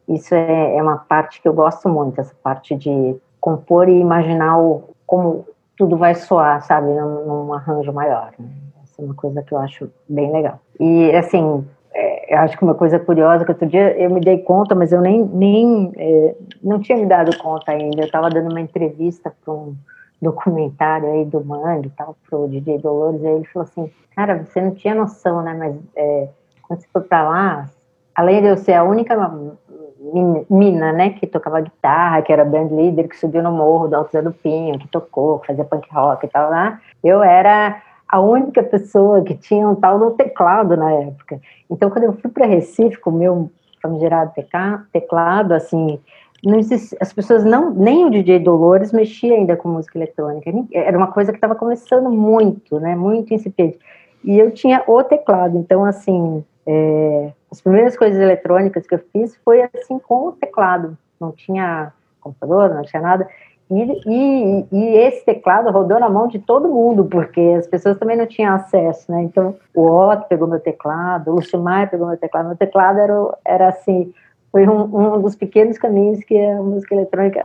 Isso 0.08 0.34
é, 0.34 0.76
é 0.76 0.82
uma 0.82 0.96
parte 0.96 1.40
que 1.40 1.48
eu 1.48 1.52
gosto 1.52 1.88
muito, 1.88 2.20
essa 2.20 2.34
parte 2.42 2.74
de 2.74 3.16
compor 3.40 3.88
e 3.88 4.00
imaginar 4.00 4.58
o, 4.58 4.84
como 5.06 5.46
tudo 5.76 5.96
vai 5.96 6.14
soar, 6.14 6.62
sabe, 6.62 6.88
num, 6.88 7.26
num 7.26 7.52
arranjo 7.52 7.92
maior. 7.92 8.32
Né? 8.38 8.48
Essa 8.82 9.02
é 9.02 9.04
uma 9.04 9.14
coisa 9.14 9.42
que 9.42 9.52
eu 9.52 9.58
acho 9.58 9.90
bem 10.08 10.32
legal. 10.32 10.58
E, 10.80 11.12
assim, 11.12 11.64
é, 11.94 12.34
eu 12.34 12.38
acho 12.38 12.56
que 12.56 12.64
uma 12.64 12.74
coisa 12.74 12.98
curiosa 12.98 13.44
que 13.44 13.50
outro 13.50 13.66
dia 13.66 13.96
eu 13.98 14.10
me 14.10 14.20
dei 14.20 14.38
conta, 14.38 14.74
mas 14.74 14.92
eu 14.92 15.00
nem, 15.00 15.24
nem 15.24 15.92
é, 15.96 16.34
não 16.62 16.80
tinha 16.80 16.98
me 16.98 17.06
dado 17.06 17.36
conta 17.38 17.72
ainda. 17.72 18.00
Eu 18.00 18.06
estava 18.06 18.30
dando 18.30 18.50
uma 18.50 18.60
entrevista 18.60 19.32
para 19.44 19.54
um 19.54 19.76
documentário 20.20 21.10
aí 21.10 21.24
do 21.24 21.44
Mangue 21.44 21.88
e 21.88 21.90
tal, 21.90 22.16
pro 22.28 22.48
DJ 22.48 22.78
Dolores, 22.78 23.24
aí 23.24 23.34
ele 23.34 23.44
falou 23.46 23.68
assim, 23.68 23.90
cara, 24.14 24.44
você 24.44 24.60
não 24.60 24.72
tinha 24.72 24.94
noção, 24.94 25.42
né, 25.42 25.54
mas 25.54 25.76
é, 25.94 26.28
quando 26.62 26.80
você 26.80 26.88
foi 26.92 27.02
para 27.02 27.22
lá, 27.22 27.70
além 28.14 28.42
de 28.42 28.48
eu 28.48 28.56
ser 28.56 28.74
a 28.74 28.82
única 28.82 29.16
mina, 30.48 30.92
né, 30.92 31.10
que 31.10 31.26
tocava 31.26 31.60
guitarra, 31.60 32.22
que 32.22 32.32
era 32.32 32.44
band 32.44 32.68
leader, 32.70 33.08
que 33.08 33.18
subiu 33.18 33.42
no 33.42 33.50
morro 33.50 33.88
do 33.88 33.96
Alto 33.96 34.12
Zé 34.12 34.22
do 34.22 34.32
Pinho, 34.32 34.78
que 34.78 34.88
tocou, 34.88 35.40
que 35.40 35.48
fazia 35.48 35.64
punk 35.64 35.88
rock 35.92 36.24
e 36.24 36.28
tal 36.28 36.50
lá. 36.50 36.80
Eu 37.02 37.22
era 37.22 37.82
a 38.08 38.20
única 38.20 38.62
pessoa 38.62 39.22
que 39.22 39.34
tinha 39.34 39.68
um 39.68 39.74
tal 39.74 39.98
do 39.98 40.12
teclado 40.12 40.76
na 40.76 40.92
época. 40.92 41.40
Então, 41.68 41.90
quando 41.90 42.04
eu 42.04 42.12
fui 42.14 42.30
para 42.30 42.46
Recife 42.46 42.98
com 42.98 43.10
o 43.10 43.12
meu 43.14 43.50
famigerado 43.82 44.32
teclado, 44.92 45.52
assim, 45.52 45.98
as 47.00 47.12
pessoas 47.12 47.44
não, 47.44 47.70
nem 47.70 48.04
o 48.06 48.10
DJ 48.10 48.38
Dolores 48.38 48.92
mexia 48.92 49.34
ainda 49.34 49.56
com 49.56 49.68
música 49.68 49.98
eletrônica. 49.98 50.50
Era 50.72 50.96
uma 50.96 51.08
coisa 51.08 51.32
que 51.32 51.36
estava 51.36 51.54
começando 51.54 52.10
muito, 52.10 52.78
né, 52.80 52.94
muito 52.94 53.34
incipiente. 53.34 53.78
E 54.24 54.38
eu 54.38 54.50
tinha 54.52 54.82
o 54.86 55.02
teclado, 55.02 55.58
então, 55.58 55.84
assim, 55.84 56.44
é, 56.66 57.32
as 57.50 57.60
primeiras 57.60 57.96
coisas 57.96 58.20
eletrônicas 58.20 58.86
que 58.86 58.94
eu 58.94 59.04
fiz 59.12 59.36
foi 59.44 59.62
assim 59.62 59.98
com 59.98 60.28
o 60.28 60.32
teclado, 60.32 60.96
não 61.20 61.32
tinha 61.32 61.92
computador, 62.20 62.74
não 62.74 62.82
tinha 62.82 63.02
nada. 63.02 63.28
E, 63.70 64.00
e, 64.06 64.66
e, 64.72 64.96
esse 64.96 65.24
teclado 65.26 65.70
rodou 65.70 66.00
na 66.00 66.08
mão 66.08 66.26
de 66.26 66.38
todo 66.38 66.68
mundo, 66.68 67.04
porque 67.04 67.40
as 67.58 67.66
pessoas 67.66 67.98
também 67.98 68.16
não 68.16 68.26
tinham 68.26 68.54
acesso, 68.54 69.12
né? 69.12 69.22
Então, 69.22 69.56
o 69.74 69.84
Otto 69.84 70.26
pegou 70.26 70.48
meu 70.48 70.58
teclado, 70.58 71.30
o 71.30 71.34
Lúcio 71.34 71.60
Maia 71.60 71.86
pegou 71.86 72.06
meu 72.06 72.16
teclado. 72.16 72.48
Meu 72.48 72.56
teclado 72.56 72.98
era, 72.98 73.38
era 73.44 73.68
assim, 73.68 74.12
foi 74.50 74.66
um, 74.66 75.16
um 75.16 75.20
dos 75.20 75.36
pequenos 75.36 75.76
caminhos 75.76 76.24
que 76.24 76.38
a 76.38 76.62
música 76.62 76.94
eletrônica 76.94 77.44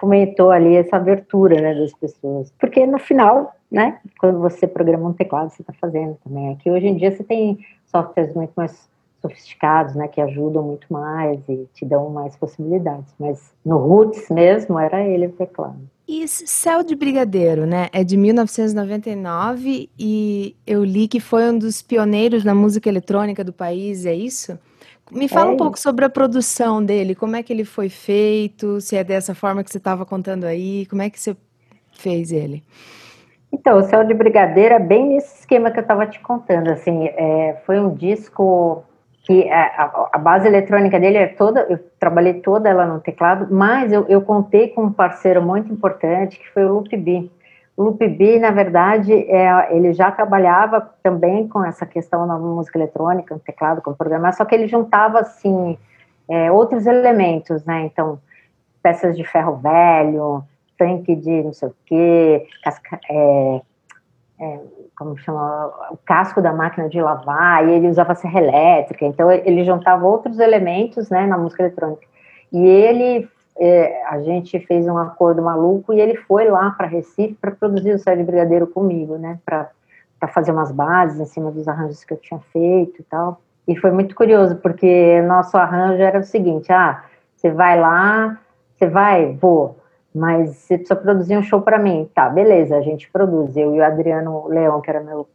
fomentou 0.00 0.50
ali 0.50 0.74
essa 0.76 0.96
abertura, 0.96 1.60
né, 1.60 1.74
das 1.74 1.92
pessoas. 1.92 2.52
Porque 2.58 2.84
no 2.84 2.98
final, 2.98 3.54
né, 3.70 4.00
quando 4.18 4.40
você 4.40 4.66
programa 4.66 5.10
um 5.10 5.12
teclado, 5.12 5.50
você 5.50 5.62
está 5.62 5.74
fazendo 5.74 6.16
também. 6.24 6.52
Aqui 6.52 6.70
hoje 6.70 6.88
em 6.88 6.96
dia 6.96 7.12
você 7.12 7.22
tem 7.22 7.58
softwares 7.86 8.34
muito 8.34 8.52
mais 8.56 8.88
sofisticados, 9.20 9.94
né, 9.94 10.08
que 10.08 10.20
ajudam 10.20 10.62
muito 10.62 10.86
mais 10.92 11.40
e 11.48 11.68
te 11.74 11.84
dão 11.84 12.10
mais 12.10 12.36
possibilidades. 12.36 13.14
Mas 13.18 13.52
no 13.64 13.76
roots 13.78 14.28
mesmo 14.30 14.78
era 14.78 15.02
ele 15.02 15.26
o 15.26 15.32
teclado. 15.32 15.78
E 16.08 16.26
Céu 16.26 16.82
de 16.82 16.96
Brigadeiro, 16.96 17.66
né? 17.66 17.88
É 17.92 18.02
de 18.02 18.16
1999 18.16 19.88
e 19.96 20.56
eu 20.66 20.82
li 20.82 21.06
que 21.06 21.20
foi 21.20 21.48
um 21.48 21.56
dos 21.56 21.82
pioneiros 21.82 22.42
na 22.42 22.54
música 22.54 22.88
eletrônica 22.88 23.44
do 23.44 23.52
país, 23.52 24.04
é 24.04 24.14
isso? 24.14 24.58
Me 25.12 25.28
fala 25.28 25.50
é 25.50 25.54
um 25.54 25.56
pouco 25.56 25.78
sobre 25.78 26.04
a 26.04 26.10
produção 26.10 26.84
dele, 26.84 27.14
como 27.14 27.36
é 27.36 27.42
que 27.42 27.52
ele 27.52 27.64
foi 27.64 27.88
feito, 27.88 28.80
se 28.80 28.96
é 28.96 29.04
dessa 29.04 29.34
forma 29.34 29.62
que 29.62 29.70
você 29.70 29.78
estava 29.78 30.04
contando 30.06 30.44
aí, 30.44 30.86
como 30.86 31.02
é 31.02 31.10
que 31.10 31.18
você 31.18 31.36
fez 31.92 32.32
ele? 32.32 32.62
Então, 33.52 33.78
o 33.78 33.82
Céu 33.82 34.04
de 34.04 34.14
Brigadeiro 34.14 34.74
é 34.74 34.78
bem 34.78 35.08
nesse 35.08 35.40
esquema 35.40 35.70
que 35.70 35.78
eu 35.78 35.82
estava 35.82 36.06
te 36.06 36.20
contando, 36.20 36.70
assim, 36.70 37.06
é, 37.06 37.60
foi 37.66 37.80
um 37.80 37.92
disco 37.92 38.84
que 39.30 39.44
é, 39.44 39.54
a, 39.54 40.08
a, 40.14 40.18
base 40.18 40.48
eletrônica 40.48 40.98
dele 40.98 41.18
é 41.18 41.28
toda, 41.28 41.60
eu 41.70 41.78
trabalhei 42.00 42.34
toda 42.40 42.68
ela 42.68 42.84
no 42.84 42.98
teclado, 42.98 43.46
mas 43.48 43.92
eu, 43.92 44.04
eu 44.08 44.20
contei 44.22 44.70
com 44.70 44.86
um 44.86 44.92
parceiro 44.92 45.40
muito 45.40 45.72
importante, 45.72 46.36
que 46.36 46.50
foi 46.50 46.64
o 46.64 46.74
Loop 46.74 46.96
B. 46.96 47.30
O 47.76 47.84
Loop 47.84 48.08
B, 48.08 48.40
na 48.40 48.50
verdade, 48.50 49.12
é, 49.12 49.72
ele 49.72 49.92
já 49.92 50.10
trabalhava 50.10 50.80
também 51.00 51.46
com 51.46 51.64
essa 51.64 51.86
questão 51.86 52.26
na 52.26 52.36
música 52.36 52.76
eletrônica, 52.76 53.32
no 53.32 53.40
teclado, 53.40 53.80
com 53.80 53.94
programar, 53.94 54.34
só 54.34 54.44
que 54.44 54.52
ele 54.52 54.66
juntava, 54.66 55.20
assim, 55.20 55.78
é, 56.28 56.50
outros 56.50 56.84
elementos, 56.84 57.64
né, 57.64 57.82
então, 57.84 58.18
peças 58.82 59.16
de 59.16 59.22
ferro 59.22 59.58
velho, 59.58 60.42
tanque 60.76 61.14
de 61.14 61.44
não 61.44 61.52
sei 61.52 61.68
o 61.68 61.74
quê, 61.86 62.48
casca, 62.64 62.98
é, 63.08 63.60
é, 64.40 64.60
como 65.00 65.16
chama, 65.16 65.72
o 65.90 65.96
casco 66.04 66.42
da 66.42 66.52
máquina 66.52 66.86
de 66.86 67.00
lavar, 67.00 67.66
e 67.66 67.72
ele 67.72 67.88
usava 67.88 68.14
serra 68.14 68.38
elétrica, 68.38 69.06
então 69.06 69.32
ele 69.32 69.64
juntava 69.64 70.06
outros 70.06 70.38
elementos, 70.38 71.08
né, 71.08 71.26
na 71.26 71.38
música 71.38 71.62
eletrônica. 71.62 72.02
E 72.52 72.62
ele, 72.62 73.26
é, 73.58 74.04
a 74.08 74.20
gente 74.20 74.60
fez 74.60 74.86
um 74.86 74.98
acordo 74.98 75.40
maluco 75.40 75.94
e 75.94 76.00
ele 76.00 76.16
foi 76.16 76.50
lá 76.50 76.72
para 76.72 76.86
Recife 76.86 77.32
para 77.40 77.50
produzir 77.50 77.94
o 77.94 77.98
Céu 77.98 78.14
de 78.14 78.22
Brigadeiro 78.22 78.66
comigo, 78.66 79.16
né, 79.16 79.38
para 79.42 79.70
fazer 80.28 80.52
umas 80.52 80.70
bases 80.70 81.18
em 81.18 81.24
cima 81.24 81.50
dos 81.50 81.66
arranjos 81.66 82.04
que 82.04 82.12
eu 82.12 82.18
tinha 82.18 82.38
feito 82.52 83.00
e 83.00 83.04
tal. 83.04 83.40
E 83.66 83.74
foi 83.76 83.92
muito 83.92 84.14
curioso, 84.14 84.56
porque 84.56 85.22
nosso 85.22 85.56
arranjo 85.56 86.02
era 86.02 86.18
o 86.18 86.24
seguinte, 86.24 86.70
ah, 86.70 87.04
você 87.34 87.50
vai 87.50 87.80
lá, 87.80 88.38
você 88.76 88.86
vai, 88.86 89.32
vou, 89.40 89.78
mas 90.14 90.56
você 90.56 90.76
precisa 90.76 90.96
produzir 90.96 91.36
um 91.36 91.42
show 91.42 91.60
para 91.60 91.78
mim. 91.78 92.08
Tá, 92.14 92.28
beleza, 92.28 92.76
a 92.76 92.80
gente 92.80 93.10
produz. 93.10 93.56
Eu 93.56 93.74
e 93.74 93.78
o 93.78 93.84
Adriano 93.84 94.48
Leão, 94.48 94.80
que 94.80 94.90
era 94.90 95.00
meu, 95.00 95.28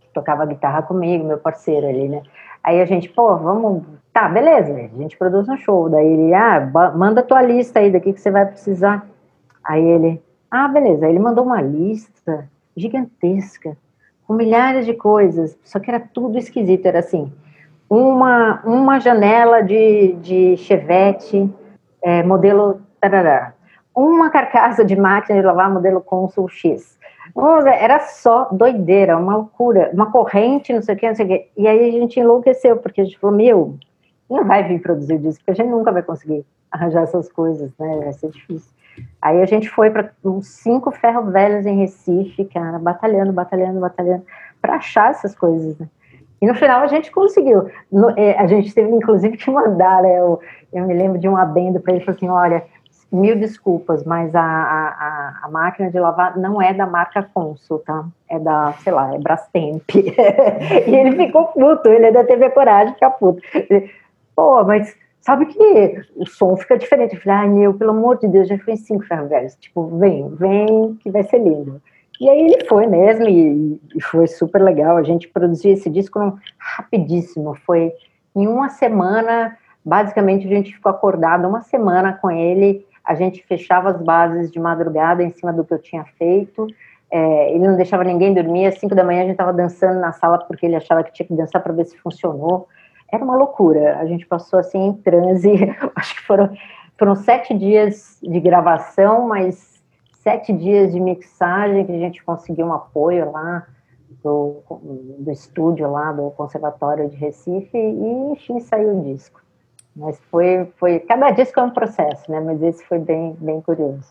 que 0.00 0.08
tocava 0.12 0.46
guitarra 0.46 0.82
comigo, 0.82 1.24
meu 1.24 1.38
parceiro 1.38 1.86
ali, 1.86 2.08
né? 2.08 2.22
Aí 2.62 2.80
a 2.80 2.84
gente, 2.84 3.08
pô, 3.08 3.36
vamos, 3.36 3.82
tá, 4.12 4.28
beleza, 4.28 4.72
a 4.72 4.98
gente 4.98 5.16
produz 5.16 5.48
um 5.48 5.56
show. 5.56 5.88
Daí 5.88 6.06
ele, 6.06 6.34
ah, 6.34 6.70
manda 6.94 7.22
tua 7.22 7.42
lista 7.42 7.80
aí 7.80 7.90
daqui 7.90 8.12
que 8.12 8.20
você 8.20 8.30
vai 8.30 8.46
precisar. 8.46 9.06
Aí 9.64 9.84
ele, 9.84 10.22
ah, 10.50 10.68
beleza. 10.68 11.04
Aí 11.04 11.12
ele 11.12 11.18
mandou 11.18 11.44
uma 11.44 11.60
lista 11.60 12.48
gigantesca, 12.76 13.76
com 14.26 14.34
milhares 14.34 14.86
de 14.86 14.94
coisas, 14.94 15.58
só 15.64 15.78
que 15.78 15.90
era 15.90 16.00
tudo 16.00 16.38
esquisito, 16.38 16.86
era 16.86 17.00
assim, 17.00 17.30
uma, 17.88 18.62
uma 18.64 18.98
janela 18.98 19.62
de, 19.62 20.14
de 20.14 20.56
chevette, 20.56 21.52
é, 22.02 22.22
modelo 22.22 22.80
tarará, 23.00 23.52
uma 23.94 24.30
carcaça 24.30 24.84
de 24.84 24.96
máquina 24.96 25.40
de 25.40 25.46
lavar 25.46 25.72
modelo 25.72 26.00
Consul 26.00 26.48
X. 26.48 26.98
Era 27.78 28.00
só 28.00 28.48
doideira, 28.50 29.16
uma 29.16 29.36
loucura, 29.36 29.90
uma 29.92 30.10
corrente, 30.10 30.72
não 30.72 30.82
sei 30.82 30.94
o 30.94 30.98
que, 30.98 31.08
não 31.08 31.14
sei 31.14 31.24
o 31.24 31.28
que. 31.28 31.48
E 31.56 31.68
aí 31.68 31.88
a 31.88 31.92
gente 31.92 32.18
enlouqueceu, 32.18 32.76
porque 32.76 33.00
a 33.00 33.04
gente 33.04 33.18
falou, 33.18 33.36
meu, 33.36 33.76
não 34.28 34.44
vai 34.44 34.64
vir 34.64 34.80
produzir 34.80 35.18
disso, 35.18 35.38
porque 35.38 35.52
a 35.52 35.54
gente 35.54 35.70
nunca 35.70 35.92
vai 35.92 36.02
conseguir 36.02 36.44
arranjar 36.70 37.02
essas 37.02 37.30
coisas, 37.30 37.70
né? 37.78 38.00
Vai 38.02 38.12
ser 38.12 38.30
difícil. 38.30 38.72
Aí 39.20 39.40
a 39.40 39.46
gente 39.46 39.68
foi 39.68 39.90
para 39.90 40.10
uns 40.24 40.48
cinco 40.48 40.90
ferros 40.90 41.32
velhos 41.32 41.64
em 41.66 41.78
Recife, 41.78 42.44
cara, 42.46 42.78
batalhando, 42.78 43.32
batalhando, 43.32 43.80
batalhando, 43.80 44.24
para 44.60 44.76
achar 44.76 45.10
essas 45.10 45.34
coisas, 45.34 45.78
né? 45.78 45.88
E 46.40 46.46
no 46.46 46.54
final 46.54 46.82
a 46.82 46.88
gente 46.88 47.10
conseguiu. 47.10 47.70
No, 47.90 48.10
é, 48.18 48.36
a 48.36 48.46
gente 48.46 48.74
teve, 48.74 48.90
inclusive, 48.90 49.36
que 49.36 49.50
mandar, 49.50 50.02
né? 50.02 50.18
Eu, 50.18 50.40
eu 50.72 50.86
me 50.86 50.92
lembro 50.92 51.18
de 51.18 51.28
um 51.28 51.36
adendo 51.36 51.78
para 51.78 51.94
ele, 51.94 52.04
falou 52.04 52.16
assim, 52.16 52.28
olha, 52.28 52.64
mil 53.12 53.38
desculpas, 53.38 54.04
mas 54.04 54.34
a, 54.34 54.42
a, 54.42 55.40
a, 55.42 55.50
máquina 55.50 55.90
de 55.90 56.00
lavar 56.00 56.38
não 56.38 56.62
é 56.62 56.72
da 56.72 56.86
marca 56.86 57.22
Consul, 57.34 57.80
tá? 57.80 58.06
É 58.28 58.38
da, 58.38 58.72
sei 58.82 58.92
lá, 58.92 59.14
é 59.14 59.18
Brastemp. 59.18 59.82
e 59.94 60.96
ele 60.96 61.26
ficou 61.26 61.48
puto, 61.48 61.88
ele 61.90 62.06
ainda 62.06 62.24
teve 62.24 62.46
a 62.46 62.50
coragem 62.50 62.88
de 62.88 62.94
ficar 62.94 63.10
puto. 63.10 63.42
Pô, 64.34 64.64
mas 64.64 64.96
sabe 65.20 65.44
que 65.44 66.00
o 66.16 66.26
som 66.26 66.56
fica 66.56 66.78
diferente. 66.78 67.14
Eu 67.14 67.20
falei, 67.20 67.38
ai, 67.38 67.48
meu, 67.50 67.74
pelo 67.74 67.90
amor 67.90 68.18
de 68.18 68.28
Deus, 68.28 68.48
já 68.48 68.56
foi 68.58 68.76
cinco 68.76 69.04
ferro 69.04 69.28
velhos. 69.28 69.54
Tipo, 69.56 69.86
vem, 69.98 70.28
vem, 70.30 70.94
que 71.02 71.10
vai 71.10 71.22
ser 71.24 71.38
lindo. 71.38 71.82
E 72.18 72.30
aí 72.30 72.40
ele 72.40 72.64
foi 72.64 72.86
mesmo, 72.86 73.28
e, 73.28 73.78
e 73.94 74.00
foi 74.00 74.26
super 74.26 74.62
legal. 74.62 74.96
A 74.96 75.02
gente 75.02 75.28
produziu 75.28 75.72
esse 75.72 75.90
disco 75.90 76.38
rapidíssimo. 76.56 77.54
Foi 77.66 77.92
em 78.34 78.46
uma 78.46 78.70
semana, 78.70 79.58
basicamente 79.84 80.46
a 80.46 80.50
gente 80.50 80.72
ficou 80.72 80.90
acordado 80.90 81.46
uma 81.46 81.60
semana 81.60 82.14
com 82.14 82.30
ele 82.30 82.86
a 83.04 83.14
gente 83.14 83.44
fechava 83.44 83.90
as 83.90 84.00
bases 84.00 84.50
de 84.50 84.60
madrugada 84.60 85.22
em 85.22 85.30
cima 85.30 85.52
do 85.52 85.64
que 85.64 85.74
eu 85.74 85.78
tinha 85.78 86.04
feito. 86.16 86.66
É, 87.10 87.50
ele 87.50 87.66
não 87.66 87.76
deixava 87.76 88.04
ninguém 88.04 88.32
dormir. 88.32 88.66
Às 88.66 88.78
5 88.78 88.94
da 88.94 89.04
manhã 89.04 89.20
a 89.20 89.24
gente 89.24 89.32
estava 89.32 89.52
dançando 89.52 90.00
na 90.00 90.12
sala 90.12 90.38
porque 90.38 90.64
ele 90.64 90.76
achava 90.76 91.02
que 91.02 91.12
tinha 91.12 91.26
que 91.26 91.34
dançar 91.34 91.62
para 91.62 91.72
ver 91.72 91.84
se 91.84 91.98
funcionou. 91.98 92.68
Era 93.12 93.24
uma 93.24 93.36
loucura. 93.36 93.98
A 93.98 94.06
gente 94.06 94.26
passou 94.26 94.58
assim 94.58 94.86
em 94.86 94.92
transe. 94.94 95.52
Acho 95.94 96.14
que 96.14 96.22
foram, 96.22 96.50
foram 96.96 97.14
sete 97.14 97.52
dias 97.52 98.18
de 98.22 98.40
gravação, 98.40 99.26
mas 99.26 99.82
sete 100.22 100.52
dias 100.52 100.92
de 100.92 101.00
mixagem 101.00 101.84
que 101.84 101.92
a 101.92 101.98
gente 101.98 102.24
conseguiu 102.24 102.66
um 102.66 102.72
apoio 102.72 103.30
lá 103.30 103.66
do, 104.22 104.62
do 105.18 105.30
estúdio 105.30 105.90
lá 105.90 106.12
do 106.12 106.30
Conservatório 106.30 107.10
de 107.10 107.16
Recife 107.16 107.76
e 107.76 108.32
enfim 108.32 108.60
saiu 108.60 108.98
o 108.98 109.02
disco. 109.02 109.41
Mas 109.94 110.18
foi, 110.30 110.66
foi. 110.76 111.00
Cada 111.00 111.30
disco 111.30 111.60
é 111.60 111.62
um 111.62 111.70
processo, 111.70 112.30
né? 112.30 112.40
Mas 112.40 112.62
esse 112.62 112.84
foi 112.86 112.98
bem, 112.98 113.36
bem 113.38 113.60
curioso. 113.60 114.04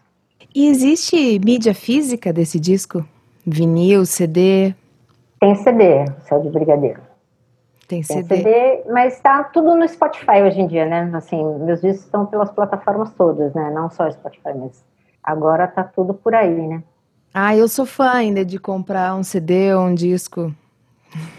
E 0.53 0.67
existe 0.67 1.39
mídia 1.39 1.73
física 1.73 2.31
desse 2.31 2.59
disco? 2.59 3.05
Vinil, 3.45 4.05
CD? 4.05 4.75
Tem 5.39 5.55
CD, 5.55 6.05
Céu 6.27 6.41
de 6.41 6.49
Brigadeiro. 6.49 7.01
Tem 7.87 8.03
CD. 8.03 8.23
Tem 8.23 8.37
CD, 8.37 8.83
mas 8.91 9.15
está 9.15 9.43
tudo 9.45 9.75
no 9.75 9.87
Spotify 9.87 10.43
hoje 10.45 10.61
em 10.61 10.67
dia, 10.67 10.85
né? 10.85 11.09
Assim, 11.13 11.43
meus 11.59 11.81
discos 11.81 12.05
estão 12.05 12.25
pelas 12.25 12.51
plataformas 12.51 13.11
todas, 13.13 13.53
né? 13.53 13.71
Não 13.71 13.89
só 13.89 14.09
Spotify, 14.11 14.53
mas 14.55 14.83
agora 15.23 15.67
tá 15.67 15.83
tudo 15.83 16.13
por 16.13 16.35
aí, 16.35 16.67
né? 16.67 16.83
Ah, 17.33 17.55
eu 17.55 17.67
sou 17.67 17.85
fã 17.85 18.11
ainda 18.11 18.45
de 18.45 18.59
comprar 18.59 19.15
um 19.15 19.23
CD 19.23 19.73
ou 19.73 19.85
um 19.85 19.95
disco. 19.95 20.53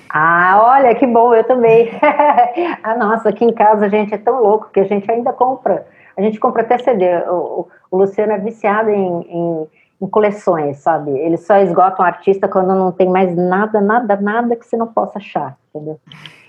Ah, 0.08 0.60
olha, 0.62 0.94
que 0.94 1.06
bom, 1.06 1.34
eu 1.34 1.44
também. 1.44 1.90
ah, 2.82 2.96
nossa, 2.96 3.30
aqui 3.30 3.44
em 3.44 3.52
casa 3.52 3.86
a 3.86 3.88
gente 3.88 4.12
é 4.12 4.18
tão 4.18 4.42
louco 4.42 4.70
que 4.72 4.80
a 4.80 4.84
gente 4.84 5.10
ainda 5.10 5.32
compra. 5.32 5.86
A 6.16 6.20
gente 6.20 6.38
compra 6.38 6.62
até 6.62 6.78
CD. 6.78 7.06
O, 7.28 7.68
o 7.90 7.96
Luciano 7.96 8.32
é 8.32 8.38
viciado 8.38 8.90
em, 8.90 9.22
em, 9.22 9.66
em, 10.02 10.06
coleções, 10.06 10.78
sabe? 10.78 11.10
Ele 11.12 11.38
só 11.38 11.56
esgota 11.56 12.02
um 12.02 12.04
artista 12.04 12.46
quando 12.46 12.74
não 12.74 12.92
tem 12.92 13.08
mais 13.08 13.34
nada, 13.34 13.80
nada, 13.80 14.16
nada 14.16 14.56
que 14.56 14.66
você 14.66 14.76
não 14.76 14.88
possa 14.88 15.18
achar, 15.18 15.56
entendeu? 15.74 15.98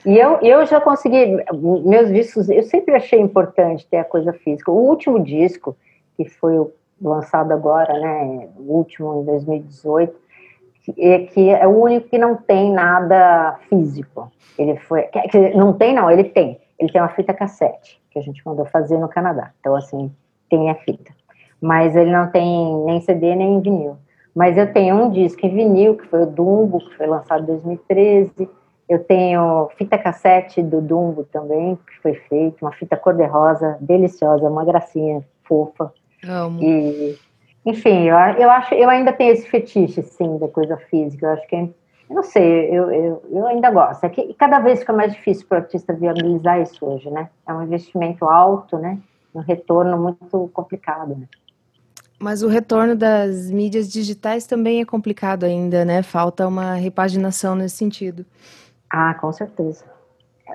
E 0.05 0.17
eu, 0.17 0.39
eu 0.41 0.65
já 0.65 0.81
consegui, 0.81 1.37
meus 1.85 2.09
discos, 2.09 2.49
eu 2.49 2.63
sempre 2.63 2.93
achei 2.93 3.19
importante 3.21 3.87
ter 3.87 3.97
a 3.97 4.03
coisa 4.03 4.33
física. 4.33 4.69
O 4.69 4.75
último 4.75 5.23
disco, 5.23 5.77
que 6.17 6.25
foi 6.25 6.55
lançado 7.01 7.53
agora, 7.53 7.93
né, 7.93 8.49
o 8.57 8.73
último 8.73 9.21
em 9.21 9.25
2018, 9.25 10.13
que, 10.83 11.49
é 11.49 11.65
o 11.67 11.81
único 11.81 12.09
que 12.09 12.17
não 12.17 12.35
tem 12.35 12.71
nada 12.71 13.57
físico. 13.69 14.31
Ele 14.57 14.75
foi, 14.77 15.07
não 15.55 15.73
tem 15.73 15.93
não, 15.93 16.11
ele 16.11 16.25
tem. 16.25 16.59
Ele 16.77 16.91
tem 16.91 17.01
uma 17.01 17.09
fita 17.09 17.33
cassete 17.33 18.01
que 18.11 18.19
a 18.19 18.21
gente 18.21 18.45
mandou 18.45 18.65
fazer 18.65 18.97
no 18.97 19.07
Canadá. 19.07 19.51
Então 19.59 19.75
assim 19.75 20.11
tem 20.49 20.69
a 20.69 20.75
fita, 20.75 21.11
mas 21.61 21.95
ele 21.95 22.11
não 22.11 22.29
tem 22.29 22.75
nem 22.85 23.01
CD 23.01 23.35
nem 23.35 23.61
vinil. 23.61 23.97
Mas 24.35 24.57
eu 24.57 24.71
tenho 24.73 24.95
um 24.95 25.11
disco 25.11 25.45
em 25.45 25.53
vinil 25.53 25.95
que 25.95 26.07
foi 26.07 26.23
o 26.23 26.27
Dumbo, 26.27 26.79
que 26.79 26.95
foi 26.95 27.05
lançado 27.05 27.43
em 27.43 27.45
2013. 27.45 28.49
Eu 28.89 28.99
tenho 29.03 29.69
fita 29.77 29.97
cassete 29.97 30.61
do 30.61 30.81
Dumbo 30.81 31.23
também, 31.25 31.75
que 31.75 32.01
foi 32.01 32.15
feito, 32.15 32.63
uma 32.63 32.71
fita 32.71 32.97
cor-de-rosa, 32.97 33.77
deliciosa, 33.79 34.49
uma 34.49 34.65
gracinha 34.65 35.23
fofa. 35.43 35.93
Amo. 36.27 36.61
E 36.61 37.17
enfim, 37.65 38.03
eu, 38.03 38.15
eu 38.15 38.49
acho, 38.49 38.73
eu 38.73 38.89
ainda 38.89 39.13
tenho 39.13 39.33
esse 39.33 39.47
fetiche, 39.47 40.01
sim, 40.03 40.37
da 40.37 40.47
coisa 40.47 40.77
física. 40.77 41.25
Eu 41.25 41.33
acho 41.33 41.47
que, 41.47 41.55
é, 41.55 41.69
eu 42.09 42.15
não 42.15 42.23
sei, 42.23 42.69
eu, 42.69 42.91
eu, 42.91 43.23
eu 43.31 43.47
ainda 43.47 43.71
gosto. 43.71 44.03
É 44.03 44.09
que 44.09 44.33
cada 44.33 44.59
vez 44.59 44.79
fica 44.79 44.91
mais 44.91 45.13
difícil 45.13 45.47
para 45.47 45.59
o 45.59 45.61
artista 45.61 45.93
viabilizar 45.93 46.61
isso 46.61 46.85
hoje, 46.85 47.09
né? 47.09 47.29
É 47.47 47.53
um 47.53 47.63
investimento 47.63 48.25
alto, 48.25 48.77
né? 48.77 48.99
Um 49.33 49.39
retorno 49.39 49.97
muito 49.97 50.49
complicado, 50.53 51.15
né? 51.15 51.27
Mas 52.19 52.43
o 52.43 52.47
retorno 52.47 52.95
das 52.95 53.49
mídias 53.49 53.91
digitais 53.91 54.45
também 54.45 54.81
é 54.81 54.85
complicado 54.85 55.43
ainda, 55.45 55.83
né? 55.83 56.03
Falta 56.03 56.47
uma 56.47 56.75
repaginação 56.75 57.55
nesse 57.55 57.77
sentido. 57.77 58.25
Ah, 58.89 59.13
com 59.15 59.31
certeza. 59.31 59.92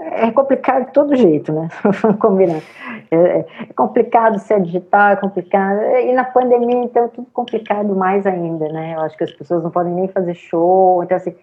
É 0.01 0.31
complicado 0.31 0.87
de 0.87 0.93
todo 0.93 1.17
jeito, 1.17 1.53
né? 1.53 1.69
Combinando. 2.21 2.63
É, 3.11 3.17
é, 3.17 3.47
complicado 3.75 4.39
ser 4.39 4.61
digital, 4.63 5.11
é 5.11 5.17
complicado. 5.17 5.81
E 5.81 6.13
na 6.13 6.25
pandemia, 6.25 6.85
então, 6.85 7.05
é 7.05 7.09
tudo 7.09 7.27
complicado 7.33 7.95
mais 7.97 8.27
ainda, 8.27 8.69
né? 8.69 8.95
Eu 8.95 9.01
acho 9.01 9.17
que 9.17 9.25
as 9.25 9.33
pessoas 9.33 9.63
não 9.63 9.71
podem 9.71 9.93
nem 9.93 10.09
fazer 10.09 10.35
show. 10.35 11.03
Então, 11.03 11.17
assim, 11.17 11.35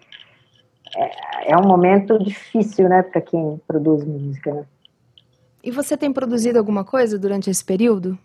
é, 0.96 1.52
é 1.52 1.56
um 1.56 1.66
momento 1.66 2.18
difícil, 2.22 2.88
né, 2.88 3.02
para 3.02 3.20
quem 3.20 3.60
produz 3.66 4.04
música, 4.04 4.54
né? 4.54 4.64
E 5.62 5.70
você 5.70 5.96
tem 5.96 6.12
produzido 6.12 6.58
alguma 6.58 6.84
coisa 6.84 7.18
durante 7.18 7.50
esse 7.50 7.64
período? 7.64 8.16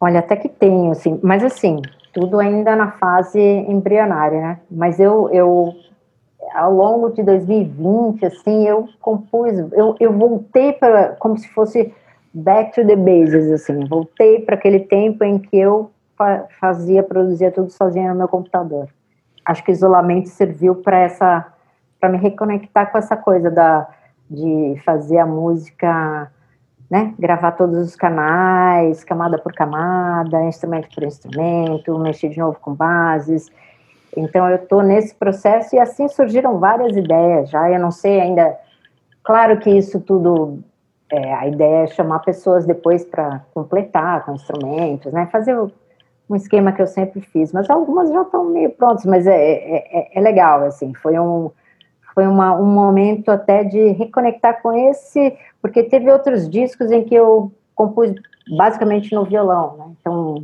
Olha, 0.00 0.20
até 0.20 0.36
que 0.36 0.48
tenho, 0.48 0.90
assim, 0.90 1.20
mas 1.22 1.44
assim, 1.44 1.82
tudo 2.14 2.38
ainda 2.38 2.74
na 2.74 2.92
fase 2.92 3.40
embrionária, 3.40 4.40
né? 4.40 4.60
Mas 4.70 4.98
eu, 4.98 5.28
eu 5.30 5.76
ao 6.54 6.72
longo 6.72 7.10
de 7.10 7.22
2020, 7.22 8.24
assim, 8.26 8.66
eu 8.66 8.88
compus, 9.00 9.52
eu, 9.72 9.94
eu 9.98 10.12
voltei 10.12 10.72
para, 10.72 11.16
como 11.16 11.36
se 11.36 11.48
fosse 11.48 11.94
back 12.32 12.72
to 12.74 12.86
the 12.86 12.96
bases, 12.96 13.50
assim, 13.50 13.86
voltei 13.86 14.40
para 14.40 14.54
aquele 14.54 14.80
tempo 14.80 15.24
em 15.24 15.38
que 15.38 15.56
eu 15.56 15.90
fazia, 16.60 17.02
produzia 17.02 17.50
tudo 17.50 17.70
sozinha 17.70 18.10
no 18.12 18.18
meu 18.18 18.28
computador. 18.28 18.88
Acho 19.44 19.64
que 19.64 19.70
o 19.70 19.72
isolamento 19.72 20.28
serviu 20.28 20.74
para 20.76 20.98
essa, 20.98 21.46
para 22.00 22.08
me 22.08 22.18
reconectar 22.18 22.90
com 22.90 22.98
essa 22.98 23.16
coisa 23.16 23.50
da, 23.50 23.88
de 24.28 24.80
fazer 24.84 25.18
a 25.18 25.26
música, 25.26 26.30
né, 26.90 27.14
gravar 27.18 27.52
todos 27.52 27.78
os 27.78 27.94
canais, 27.94 29.04
camada 29.04 29.38
por 29.38 29.52
camada, 29.52 30.44
instrumento 30.44 30.88
por 30.94 31.04
instrumento, 31.04 31.98
mexer 31.98 32.30
de 32.30 32.38
novo 32.38 32.58
com 32.60 32.74
bases, 32.74 33.50
então 34.18 34.48
eu 34.48 34.56
estou 34.56 34.82
nesse 34.82 35.14
processo 35.14 35.74
e 35.74 35.78
assim 35.78 36.08
surgiram 36.08 36.58
várias 36.58 36.96
ideias 36.96 37.50
já. 37.50 37.70
Eu 37.70 37.80
não 37.80 37.90
sei 37.90 38.20
ainda. 38.20 38.58
Claro 39.22 39.58
que 39.58 39.70
isso 39.70 40.00
tudo, 40.00 40.58
é, 41.10 41.34
a 41.34 41.46
ideia 41.46 41.84
é 41.84 41.86
chamar 41.86 42.20
pessoas 42.20 42.66
depois 42.66 43.04
para 43.04 43.44
completar 43.54 44.24
com 44.24 44.34
instrumentos, 44.34 45.12
né? 45.12 45.28
Fazer 45.30 45.56
um 46.28 46.36
esquema 46.36 46.72
que 46.72 46.82
eu 46.82 46.86
sempre 46.86 47.20
fiz, 47.20 47.52
mas 47.52 47.70
algumas 47.70 48.10
já 48.10 48.22
estão 48.22 48.44
meio 48.44 48.70
prontas, 48.70 49.04
mas 49.06 49.26
é, 49.26 49.34
é, 49.34 49.98
é, 49.98 50.18
é 50.18 50.20
legal, 50.20 50.62
assim, 50.64 50.92
foi 50.94 51.18
um, 51.18 51.50
foi 52.14 52.26
uma, 52.26 52.54
um 52.54 52.66
momento 52.66 53.30
até 53.30 53.64
de 53.64 53.92
reconectar 53.92 54.60
com 54.60 54.72
esse, 54.72 55.36
porque 55.62 55.82
teve 55.82 56.10
outros 56.10 56.48
discos 56.48 56.90
em 56.90 57.04
que 57.04 57.14
eu 57.14 57.50
compus 57.74 58.12
basicamente 58.56 59.14
no 59.14 59.24
violão, 59.24 59.76
né? 59.76 59.84
Então, 60.00 60.42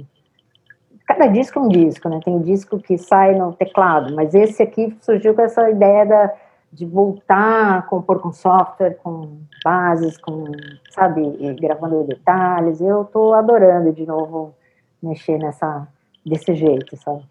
cada 1.14 1.28
disco 1.28 1.58
é 1.58 1.62
um 1.62 1.68
disco, 1.68 2.08
né? 2.08 2.20
Tem 2.24 2.40
disco 2.40 2.78
que 2.78 2.98
sai 2.98 3.34
no 3.34 3.52
teclado, 3.52 4.14
mas 4.14 4.34
esse 4.34 4.62
aqui 4.62 4.96
surgiu 5.00 5.34
com 5.34 5.42
essa 5.42 5.70
ideia 5.70 6.04
da, 6.04 6.34
de 6.72 6.84
voltar 6.84 7.78
a 7.78 7.82
compor 7.82 8.20
com 8.20 8.32
software, 8.32 8.98
com 9.02 9.38
bases, 9.64 10.18
com, 10.18 10.44
sabe, 10.90 11.22
gravando 11.60 12.04
detalhes. 12.04 12.80
Eu 12.80 13.02
estou 13.02 13.32
adorando 13.32 13.92
de 13.92 14.04
novo 14.04 14.54
mexer 15.00 15.38
nessa 15.38 15.86
desse 16.26 16.54
jeito, 16.54 16.96
sabe? 16.96 17.22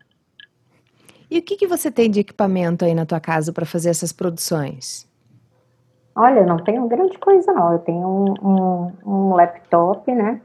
E 1.30 1.40
o 1.40 1.42
que, 1.42 1.58
que 1.58 1.68
você 1.68 1.92
tem 1.92 2.10
de 2.10 2.20
equipamento 2.20 2.86
aí 2.86 2.94
na 2.94 3.06
tua 3.06 3.20
casa 3.20 3.52
para 3.52 3.66
fazer 3.66 3.90
essas 3.90 4.14
produções? 4.14 5.10
Olha, 6.16 6.46
não 6.46 6.58
tenho 6.58 6.88
grande 6.88 7.18
coisa 7.18 7.52
não. 7.52 7.74
Eu 7.74 7.80
tenho 7.80 8.08
um, 8.08 8.34
um, 8.48 8.92
um 9.04 9.34
laptop, 9.34 10.14
né? 10.14 10.40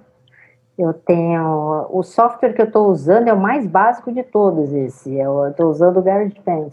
Eu 0.78 0.94
tenho 0.94 1.88
o 1.90 2.04
software 2.04 2.52
que 2.52 2.62
eu 2.62 2.66
estou 2.66 2.88
usando 2.88 3.26
é 3.26 3.32
o 3.32 3.40
mais 3.40 3.66
básico 3.66 4.12
de 4.12 4.22
todos 4.22 4.72
esse. 4.72 5.12
Eu 5.12 5.48
estou 5.48 5.70
usando 5.70 5.96
o 5.96 6.02
GarageBand. 6.02 6.68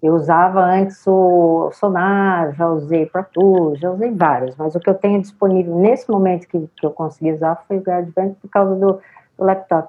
Eu 0.00 0.14
usava 0.14 0.60
antes 0.60 1.04
o 1.06 1.70
Sonar, 1.72 2.54
já 2.54 2.68
usei 2.68 3.06
Pro 3.06 3.24
Tools, 3.32 3.80
já 3.80 3.90
usei 3.90 4.10
vários, 4.12 4.56
mas 4.56 4.74
o 4.74 4.80
que 4.80 4.90
eu 4.90 4.94
tenho 4.94 5.20
disponível 5.20 5.76
nesse 5.76 6.10
momento 6.10 6.48
que, 6.48 6.68
que 6.76 6.86
eu 6.86 6.90
consegui 6.90 7.32
usar 7.32 7.62
foi 7.68 7.78
o 7.78 7.82
GarageBand 7.82 8.34
por 8.40 8.48
causa 8.48 8.74
do, 8.74 9.00
do 9.38 9.44
laptop. 9.44 9.88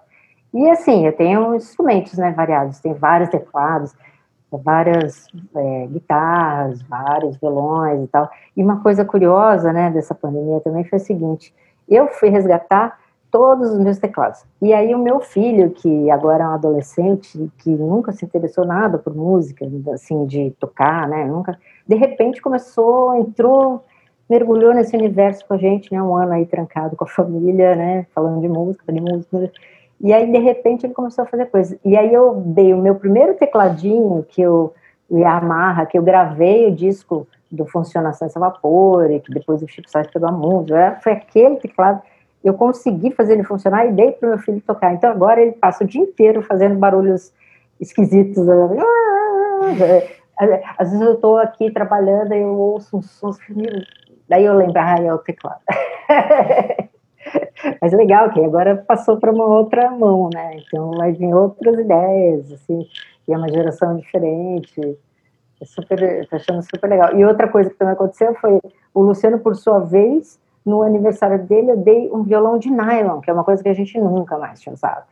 E 0.54 0.70
assim, 0.70 1.06
eu 1.06 1.13
tenho 1.13 1.56
instrumentos 1.56 2.13
né, 2.13 2.32
variados, 2.32 2.80
tem 2.80 2.94
vários 2.94 3.30
teclados, 3.30 3.96
várias 4.52 5.28
é, 5.56 5.88
guitarras, 5.88 6.82
vários 6.84 7.38
violões 7.38 8.04
e 8.04 8.08
tal. 8.08 8.30
E 8.56 8.63
uma 8.63 8.82
coisa 8.82 9.04
curiosa 9.04 9.74
né, 9.74 9.89
dessa 9.89 10.13
pandemia 10.13 10.60
também 10.60 10.84
foi 10.84 11.00
o 11.00 11.02
seguinte: 11.02 11.54
eu 11.89 12.08
fui 12.08 12.30
resgatar 12.30 13.00
todos 13.34 13.72
os 13.72 13.80
meus 13.80 13.98
teclados. 13.98 14.46
E 14.62 14.72
aí 14.72 14.93
o 14.93 15.00
meu 15.00 15.19
filho, 15.19 15.72
que 15.72 16.12
agora 16.12 16.43
é 16.43 16.48
um 16.48 16.52
adolescente, 16.52 17.52
que 17.58 17.72
nunca 17.72 18.12
se 18.12 18.24
interessou 18.24 18.63
nada 18.63 19.00
por 19.00 19.15
música, 19.15 19.67
assim, 19.91 20.24
de 20.28 20.52
tocar, 20.60 21.08
né, 21.10 21.26
nunca, 21.26 21.58
de 21.88 21.96
repente 21.96 22.39
começou, 22.39 23.15
entrou, 23.15 23.84
mergulhou 24.30 24.72
nesse 24.72 24.96
universo 24.96 25.43
com 25.48 25.56
a 25.56 25.58
gente, 25.58 25.91
né, 25.91 26.00
um 26.00 26.15
ano 26.15 26.34
aí 26.34 26.46
trancado 26.46 26.96
com 26.96 27.06
a 27.06 27.08
família, 27.10 27.76
né, 27.76 28.06
falando 28.13 28.39
de 28.39 28.48
música, 28.48 28.93
de 28.93 29.02
música, 29.02 29.52
e 30.00 30.13
aí 30.13 30.32
de 30.32 30.38
repente 30.38 30.86
ele 30.86 30.93
começou 30.93 31.24
a 31.24 31.28
fazer 31.28 31.48
coisas. 31.48 31.76
E 31.84 31.98
aí 31.98 32.13
eu 32.13 32.36
dei 32.36 32.72
o 32.72 32.78
meu 32.78 32.93
primeiro 32.93 33.34
tecladinho, 33.34 34.24
que 34.30 34.43
eu, 34.43 34.76
o 35.10 35.17
Yamaha, 35.17 35.88
que 35.88 35.98
eu 35.98 36.04
gravei 36.04 36.67
o 36.67 36.76
disco 36.76 37.28
do 37.52 37.65
Funcionação 37.65 38.28
a 38.36 38.39
Vapor, 38.39 39.10
e 39.10 39.19
que 39.19 39.34
depois 39.34 39.63
o 39.63 39.67
Chico 39.67 39.89
Sainz 39.89 40.12
pegou 40.12 40.30
a 40.30 40.32
música, 40.32 41.00
foi 41.02 41.13
aquele 41.13 41.56
teclado 41.56 42.00
eu 42.44 42.54
consegui 42.54 43.12
fazer 43.12 43.34
ele 43.34 43.44
funcionar 43.44 43.86
e 43.86 43.92
dei 43.92 44.12
para 44.12 44.30
meu 44.30 44.40
filho 44.40 44.62
tocar. 44.62 44.94
Então 44.94 45.10
agora 45.10 45.42
ele 45.42 45.54
passa 45.54 45.84
o 45.84 45.88
dia 45.88 46.02
inteiro 46.02 46.42
fazendo 46.42 46.76
barulhos 46.76 47.34
esquisitos. 47.80 48.46
Às 50.78 50.90
vezes 50.90 51.02
eu 51.02 51.14
estou 51.14 51.38
aqui 51.38 51.72
trabalhando 51.72 52.34
e 52.34 52.42
eu 52.42 52.60
ouço 52.60 52.98
uns 52.98 53.10
sons, 53.12 53.38
daí 54.28 54.46
eu 54.46 54.56
lembro, 54.56 54.80
ah, 54.80 54.96
é 55.00 55.14
o 55.14 55.20
teclado. 55.20 55.62
Mas 57.82 57.94
legal 57.94 58.30
que 58.32 58.44
agora 58.44 58.76
passou 58.76 59.18
para 59.18 59.32
uma 59.32 59.46
outra 59.46 59.90
mão, 59.92 60.30
né? 60.34 60.58
Então 60.58 60.92
vai 60.92 61.14
vir 61.14 61.34
outras 61.34 61.80
ideias, 61.80 62.52
assim, 62.52 62.86
e 63.28 63.34
é 63.34 63.38
uma 63.38 63.50
geração 63.50 63.96
diferente. 63.96 64.98
É 65.62 65.66
super, 65.66 66.02
estou 66.22 66.38
achando 66.38 66.62
super 66.62 66.90
legal. 66.90 67.16
E 67.16 67.24
outra 67.24 67.48
coisa 67.48 67.70
que 67.70 67.78
também 67.78 67.94
aconteceu 67.94 68.36
foi 68.36 68.60
o 68.94 69.02
Luciano, 69.02 69.40
por 69.40 69.56
sua 69.56 69.80
vez, 69.80 70.40
no 70.65 70.82
aniversário 70.82 71.43
dele, 71.45 71.71
eu 71.71 71.78
dei 71.78 72.10
um 72.12 72.23
violão 72.23 72.58
de 72.58 72.69
nylon, 72.69 73.19
que 73.19 73.30
é 73.30 73.34
uma 73.34 73.43
coisa 73.43 73.62
que 73.62 73.69
a 73.69 73.73
gente 73.73 73.99
nunca 73.99 74.38
mais 74.38 74.62
tinha 74.62 74.73
usado. 74.73 75.06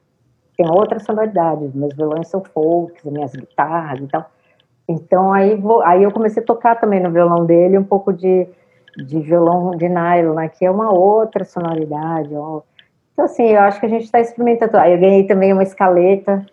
Tem 0.55 0.69
outra 0.69 0.99
sonoridade, 0.99 1.69
meus 1.73 1.95
violões 1.95 2.27
são 2.27 2.43
folks, 2.43 3.03
minhas 3.03 3.33
guitarras 3.33 3.99
e 3.99 4.07
tal. 4.07 4.25
Então, 4.87 5.31
aí, 5.31 5.55
vou, 5.55 5.81
aí 5.81 6.03
eu 6.03 6.11
comecei 6.11 6.41
a 6.41 6.45
tocar 6.45 6.79
também 6.79 7.01
no 7.01 7.11
violão 7.11 7.45
dele 7.45 7.77
um 7.77 7.83
pouco 7.83 8.11
de, 8.11 8.47
de 8.97 9.19
violão 9.19 9.71
de 9.71 9.87
nylon, 9.87 10.35
né, 10.35 10.49
que 10.49 10.65
é 10.65 10.71
uma 10.71 10.91
outra 10.91 11.43
sonoridade. 11.43 12.29
Então, 12.29 12.63
assim, 13.25 13.47
eu 13.49 13.61
acho 13.61 13.79
que 13.79 13.85
a 13.85 13.89
gente 13.89 14.03
está 14.03 14.19
experimentando. 14.19 14.77
Aí 14.77 14.93
eu 14.93 14.99
ganhei 14.99 15.25
também 15.25 15.53
uma 15.53 15.63
escaleta 15.63 16.45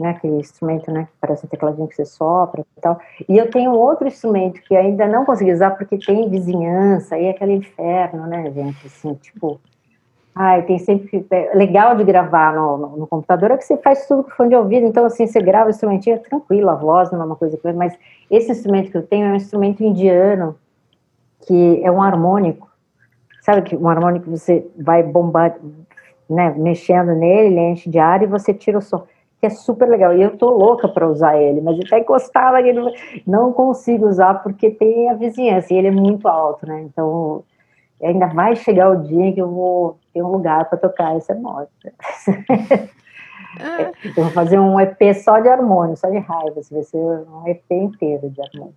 né, 0.00 0.10
aquele 0.10 0.36
instrumento, 0.36 0.90
né, 0.92 1.04
que 1.04 1.12
parece 1.20 1.44
um 1.44 1.48
tecladinho 1.48 1.88
que 1.88 1.96
você 1.96 2.04
sopra 2.04 2.64
e 2.76 2.80
tal. 2.80 3.00
E 3.28 3.36
eu 3.36 3.50
tenho 3.50 3.72
outro 3.72 4.06
instrumento 4.06 4.60
que 4.62 4.76
ainda 4.76 5.06
não 5.08 5.24
consegui 5.24 5.52
usar 5.52 5.72
porque 5.72 5.98
tem 5.98 6.28
vizinhança 6.28 7.18
e 7.18 7.24
é 7.24 7.30
aquele 7.30 7.54
inferno, 7.54 8.26
né, 8.26 8.50
gente, 8.52 8.86
assim, 8.86 9.14
tipo, 9.14 9.60
ai, 10.34 10.62
tem 10.62 10.78
sempre, 10.78 11.26
é 11.30 11.56
legal 11.56 11.96
de 11.96 12.04
gravar 12.04 12.54
no, 12.54 12.78
no, 12.78 12.96
no, 12.96 13.06
computador 13.08 13.50
é 13.50 13.56
que 13.56 13.64
você 13.64 13.76
faz 13.76 14.06
tudo 14.06 14.22
com 14.22 14.30
fone 14.30 14.50
de 14.50 14.56
ouvido, 14.56 14.86
então, 14.86 15.04
assim, 15.04 15.26
você 15.26 15.40
grava 15.40 15.66
o 15.66 15.70
instrumentinho, 15.70 16.14
é 16.14 16.18
tranquilo, 16.18 16.70
a 16.70 16.76
voz 16.76 17.10
não 17.10 17.20
é 17.20 17.24
uma 17.24 17.36
coisa, 17.36 17.58
mas 17.74 17.98
esse 18.30 18.52
instrumento 18.52 18.92
que 18.92 18.96
eu 18.96 19.06
tenho 19.06 19.26
é 19.26 19.32
um 19.32 19.36
instrumento 19.36 19.82
indiano, 19.82 20.56
que 21.40 21.80
é 21.82 21.90
um 21.90 22.00
harmônico, 22.00 22.68
sabe 23.40 23.62
que 23.62 23.76
um 23.76 23.88
harmônico 23.88 24.30
você 24.30 24.64
vai 24.78 25.02
bombar, 25.02 25.56
né, 26.30 26.54
mexendo 26.56 27.14
nele, 27.14 27.54
ele 27.54 27.60
enche 27.60 27.90
de 27.90 27.98
ar 27.98 28.22
e 28.22 28.26
você 28.26 28.54
tira 28.54 28.78
o 28.78 28.82
som 28.82 29.04
que 29.40 29.46
é 29.46 29.50
super 29.50 29.88
legal. 29.88 30.16
E 30.16 30.22
eu 30.22 30.36
tô 30.36 30.50
louca 30.50 30.88
para 30.88 31.08
usar 31.08 31.40
ele, 31.40 31.60
mas 31.60 31.78
até 31.80 32.00
encostava 32.00 32.60
ele 32.60 32.92
não 33.26 33.52
consigo 33.52 34.08
usar 34.08 34.34
porque 34.42 34.70
tem 34.70 35.08
a 35.10 35.14
vizinhança 35.14 35.72
e 35.72 35.76
ele 35.76 35.88
é 35.88 35.92
muito 35.92 36.26
alto, 36.28 36.66
né? 36.66 36.82
Então 36.82 37.44
ainda 38.02 38.26
vai 38.26 38.54
chegar 38.56 38.90
o 38.90 39.02
dia 39.02 39.32
que 39.32 39.40
eu 39.40 39.50
vou 39.50 39.98
ter 40.12 40.22
um 40.22 40.28
lugar 40.28 40.68
para 40.68 40.78
tocar 40.78 41.16
essa 41.16 41.34
moto. 41.34 41.70
Ah. 43.60 43.90
Eu 44.04 44.12
vou 44.12 44.30
fazer 44.30 44.58
um 44.58 44.78
EP 44.78 45.14
só 45.14 45.40
de 45.40 45.48
harmônio, 45.48 45.96
só 45.96 46.08
de 46.08 46.18
raiva, 46.18 46.60
vai 46.70 46.82
ser 46.82 46.98
um 46.98 47.48
EP 47.48 47.64
inteiro 47.70 48.30
de 48.30 48.40
harmônio. 48.40 48.74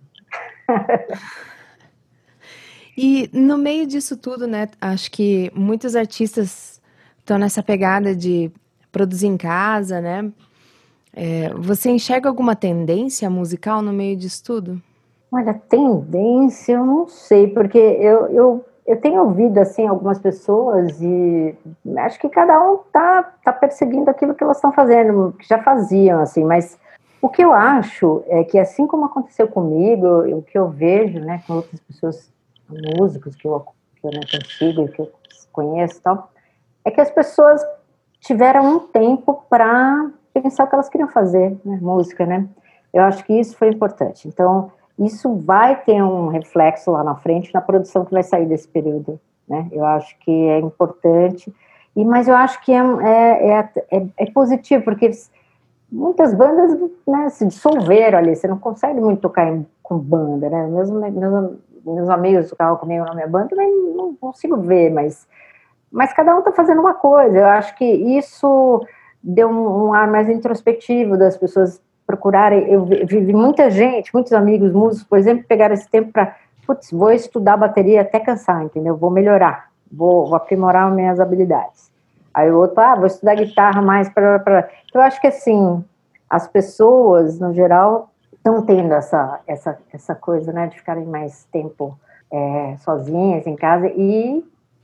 E 2.96 3.30
no 3.32 3.56
meio 3.56 3.86
disso 3.86 4.16
tudo, 4.16 4.46
né, 4.46 4.68
acho 4.80 5.10
que 5.10 5.50
muitos 5.54 5.96
artistas 5.96 6.80
estão 7.18 7.38
nessa 7.38 7.62
pegada 7.62 8.14
de 8.14 8.50
produzir 8.90 9.28
em 9.28 9.36
casa, 9.36 10.00
né? 10.00 10.30
É, 11.14 11.52
você 11.54 11.90
enxerga 11.90 12.28
alguma 12.28 12.56
tendência 12.56 13.28
musical 13.28 13.82
no 13.82 13.92
meio 13.92 14.16
disso 14.16 14.42
tudo? 14.44 14.82
Olha, 15.30 15.54
tendência, 15.54 16.74
eu 16.74 16.86
não 16.86 17.08
sei, 17.08 17.48
porque 17.48 17.78
eu, 17.78 18.26
eu, 18.28 18.64
eu 18.86 19.00
tenho 19.00 19.22
ouvido, 19.22 19.58
assim, 19.58 19.86
algumas 19.86 20.18
pessoas 20.18 21.00
e 21.00 21.54
acho 21.98 22.18
que 22.18 22.28
cada 22.28 22.60
um 22.62 22.78
tá, 22.92 23.22
tá 23.44 23.52
perseguindo 23.52 24.10
aquilo 24.10 24.34
que 24.34 24.42
elas 24.42 24.56
estão 24.56 24.72
fazendo, 24.72 25.34
que 25.38 25.46
já 25.48 25.62
faziam, 25.62 26.20
assim, 26.20 26.44
mas 26.44 26.78
o 27.20 27.28
que 27.28 27.42
eu 27.42 27.52
acho 27.52 28.22
é 28.26 28.42
que, 28.44 28.58
assim 28.58 28.86
como 28.86 29.04
aconteceu 29.04 29.46
comigo, 29.46 30.06
o 30.36 30.42
que 30.42 30.58
eu 30.58 30.68
vejo, 30.68 31.20
né, 31.20 31.42
com 31.46 31.54
outras 31.54 31.80
pessoas, 31.80 32.30
músicos 32.98 33.36
que 33.36 33.46
eu, 33.46 33.64
que 34.00 34.06
eu 34.06 34.10
né, 34.10 34.20
consigo, 34.30 34.88
que 34.88 35.00
eu 35.00 35.12
conheço 35.52 36.00
tal, 36.02 36.30
é 36.84 36.90
que 36.90 37.00
as 37.00 37.10
pessoas 37.10 37.62
tiveram 38.20 38.76
um 38.76 38.78
tempo 38.80 39.44
para 39.48 40.10
pensar 40.32 40.64
o 40.64 40.68
que 40.68 40.74
elas 40.74 40.88
queriam 40.88 41.08
fazer, 41.08 41.56
né, 41.64 41.78
música, 41.80 42.24
né? 42.24 42.48
Eu 42.92 43.02
acho 43.04 43.24
que 43.24 43.32
isso 43.32 43.56
foi 43.56 43.68
importante. 43.68 44.28
Então, 44.28 44.70
isso 44.98 45.34
vai 45.36 45.80
ter 45.82 46.02
um 46.02 46.28
reflexo 46.28 46.90
lá 46.90 47.02
na 47.02 47.14
frente 47.14 47.52
na 47.52 47.60
produção 47.60 48.04
que 48.04 48.12
vai 48.12 48.22
sair 48.22 48.46
desse 48.46 48.68
período, 48.68 49.18
né? 49.48 49.68
Eu 49.72 49.84
acho 49.84 50.16
que 50.20 50.30
é 50.30 50.58
importante, 50.58 51.52
e 51.96 52.04
mas 52.04 52.28
eu 52.28 52.34
acho 52.34 52.60
que 52.62 52.72
é, 52.72 52.78
é, 52.78 53.48
é, 53.48 53.70
é, 53.90 54.06
é 54.18 54.30
positivo, 54.30 54.84
porque 54.84 55.10
muitas 55.90 56.34
bandas 56.34 56.78
né, 57.06 57.28
se 57.28 57.46
dissolveram 57.46 58.18
ali, 58.18 58.34
você 58.34 58.48
não 58.48 58.58
consegue 58.58 59.00
muito 59.00 59.20
tocar 59.20 59.46
em, 59.46 59.66
com 59.82 59.98
banda, 59.98 60.48
né? 60.48 60.66
Mesmo 60.68 60.98
meus, 60.98 61.58
meus 61.84 62.08
amigos 62.08 62.48
tocavam 62.48 62.76
comigo 62.76 63.04
na 63.04 63.14
minha 63.14 63.28
banda, 63.28 63.54
eu 63.54 63.94
não 63.94 64.14
consigo 64.14 64.56
ver, 64.56 64.90
mas, 64.90 65.26
mas 65.90 66.12
cada 66.12 66.34
um 66.34 66.38
está 66.38 66.52
fazendo 66.52 66.80
uma 66.80 66.94
coisa. 66.94 67.38
Eu 67.38 67.46
acho 67.46 67.76
que 67.76 67.84
isso 67.84 68.80
deu 69.22 69.48
um, 69.48 69.86
um 69.86 69.94
ar 69.94 70.10
mais 70.10 70.28
introspectivo 70.28 71.16
das 71.16 71.36
pessoas 71.36 71.80
procurarem. 72.06 72.68
Eu 72.68 72.84
vi 72.84 73.32
muita 73.32 73.70
gente, 73.70 74.12
muitos 74.12 74.32
amigos 74.32 74.72
músicos, 74.72 75.04
por 75.04 75.18
exemplo, 75.18 75.44
pegaram 75.46 75.74
esse 75.74 75.88
tempo 75.88 76.12
para, 76.12 76.36
putz, 76.66 76.90
vou 76.90 77.12
estudar 77.12 77.56
bateria 77.56 78.02
até 78.02 78.18
cansar, 78.18 78.62
entendeu? 78.62 78.96
Vou 78.96 79.10
melhorar, 79.10 79.70
vou, 79.90 80.26
vou 80.26 80.34
aprimorar 80.34 80.90
minhas 80.90 81.20
habilidades. 81.20 81.90
Aí 82.34 82.50
o 82.50 82.58
outro, 82.58 82.80
ah, 82.80 82.94
vou 82.94 83.06
estudar 83.06 83.34
guitarra 83.34 83.82
mais 83.82 84.08
para. 84.08 84.68
Então, 84.88 85.00
eu 85.00 85.06
acho 85.06 85.20
que 85.20 85.26
assim, 85.26 85.84
as 86.28 86.48
pessoas, 86.48 87.38
no 87.38 87.52
geral, 87.52 88.10
estão 88.32 88.62
tendo 88.64 88.92
essa, 88.92 89.40
essa, 89.46 89.78
essa 89.92 90.14
coisa, 90.14 90.52
né, 90.52 90.66
de 90.66 90.76
ficarem 90.76 91.04
mais 91.04 91.44
tempo 91.52 91.96
é, 92.32 92.76
sozinhas 92.78 93.46
em 93.46 93.54
casa 93.54 93.86
e 93.88 94.42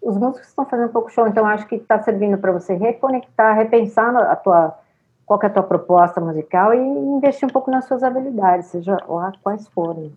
os 0.08 0.16
músicos 0.16 0.48
estão 0.48 0.64
fazendo 0.64 0.90
pouco 0.90 1.10
show, 1.10 1.26
então 1.26 1.46
acho 1.46 1.66
que 1.66 1.76
está 1.76 2.02
servindo 2.02 2.38
para 2.38 2.52
você 2.52 2.74
reconectar, 2.74 3.56
repensar 3.56 4.16
a 4.16 4.36
tua 4.36 4.78
qual 5.26 5.38
é 5.42 5.46
a 5.46 5.50
tua 5.50 5.62
proposta 5.62 6.22
musical 6.22 6.72
e 6.72 6.78
investir 6.78 7.46
um 7.46 7.52
pouco 7.52 7.70
nas 7.70 7.84
suas 7.84 8.02
habilidades, 8.02 8.68
seja 8.68 8.96
lá 9.06 9.30
quais 9.42 9.68
forem. 9.68 10.10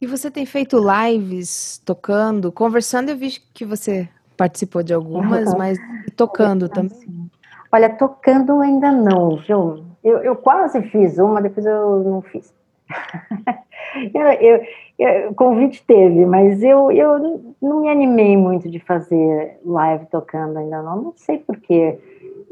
E 0.00 0.06
você 0.08 0.28
tem 0.28 0.44
feito 0.44 0.76
lives 0.76 1.80
tocando, 1.84 2.50
conversando? 2.50 3.10
Eu 3.10 3.16
vi 3.16 3.30
que 3.54 3.64
você 3.64 4.08
participou 4.36 4.82
de 4.82 4.92
algumas, 4.92 5.54
mas 5.54 5.78
tocando 6.16 6.68
também. 6.68 7.30
Olha, 7.70 7.88
tocando 7.90 8.60
ainda 8.60 8.90
não, 8.90 9.36
viu? 9.36 9.84
Eu, 10.02 10.18
eu 10.18 10.34
quase 10.34 10.82
fiz 10.82 11.16
uma, 11.18 11.40
depois 11.40 11.64
eu 11.64 12.02
não 12.02 12.20
fiz. 12.20 12.52
eu, 14.12 14.22
eu, 14.22 14.60
convite 15.34 15.84
teve, 15.84 16.24
mas 16.24 16.62
eu, 16.62 16.90
eu 16.92 17.54
não 17.60 17.80
me 17.80 17.88
animei 17.88 18.36
muito 18.36 18.70
de 18.70 18.78
fazer 18.78 19.58
live 19.64 20.06
tocando 20.06 20.58
ainda 20.58 20.82
não. 20.82 21.02
Não 21.02 21.12
sei 21.16 21.38
porquê. 21.38 21.98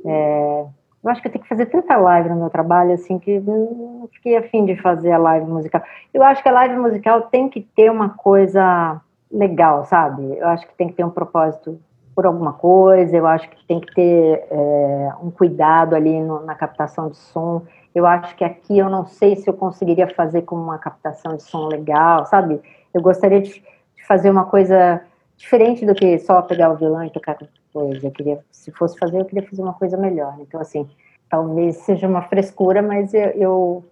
É, 0.05 0.65
eu 1.05 1.11
acho 1.11 1.21
que 1.21 1.29
eu 1.29 1.33
tenho 1.33 1.43
que 1.43 1.49
fazer 1.49 1.67
tanta 1.67 1.97
live 1.97 2.29
no 2.29 2.37
meu 2.37 2.51
trabalho, 2.51 2.93
assim, 2.93 3.19
que 3.19 3.41
não 3.41 4.09
fiquei 4.13 4.37
afim 4.37 4.65
de 4.65 4.77
fazer 4.77 5.13
a 5.13 5.19
live 5.19 5.47
musical. 5.47 5.83
Eu 6.13 6.23
acho 6.23 6.43
que 6.43 6.49
a 6.49 6.53
live 6.53 6.77
musical 6.77 7.23
tem 7.23 7.49
que 7.49 7.61
ter 7.61 7.91
uma 7.91 8.11
coisa 8.11 9.01
legal, 9.31 9.85
sabe? 9.85 10.37
Eu 10.39 10.47
acho 10.49 10.67
que 10.67 10.75
tem 10.75 10.89
que 10.89 10.95
ter 10.95 11.05
um 11.05 11.11
propósito 11.11 11.81
por 12.15 12.27
alguma 12.27 12.53
coisa, 12.53 13.17
eu 13.17 13.27
acho 13.27 13.49
que 13.49 13.67
tem 13.67 13.81
que 13.81 13.95
ter 13.95 14.47
é, 14.51 15.13
um 15.23 15.31
cuidado 15.31 15.95
ali 15.95 16.21
no, 16.21 16.45
na 16.45 16.55
captação 16.55 17.09
de 17.09 17.17
som. 17.17 17.63
Eu 17.95 18.07
acho 18.07 18.35
que 18.37 18.45
aqui 18.45 18.79
eu 18.79 18.89
não 18.89 19.07
sei 19.07 19.37
se 19.37 19.49
eu 19.49 19.55
conseguiria 19.55 20.09
fazer 20.09 20.43
com 20.43 20.57
uma 20.57 20.79
captação 20.79 21.37
de 21.37 21.43
som 21.43 21.69
legal, 21.69 22.25
sabe? 22.27 22.61
Eu 22.93 23.03
gostaria 23.03 23.41
de, 23.41 23.53
de 23.53 24.07
fazer 24.07 24.31
uma 24.31 24.47
coisa 24.47 25.03
diferente 25.37 25.85
do 25.85 25.95
que 25.95 26.19
só 26.19 26.41
pegar 26.43 26.71
o 26.71 26.77
violão 26.77 27.05
e 27.05 27.11
tocar 27.11 27.37
coisa. 27.73 28.07
Eu 28.07 28.11
queria, 28.11 28.45
se 28.51 28.71
fosse 28.73 28.99
fazer, 28.99 29.21
eu 29.21 29.25
queria 29.25 29.49
fazer 29.49 29.63
uma 29.63 29.75
coisa 29.75 29.97
melhor. 29.97 30.37
Então, 30.41 30.61
assim, 30.61 30.89
talvez 31.29 31.77
seja 31.79 32.07
uma 32.07 32.23
frescura, 32.23 32.81
mas 32.83 33.13
eu, 33.13 33.31
eu, 33.31 33.85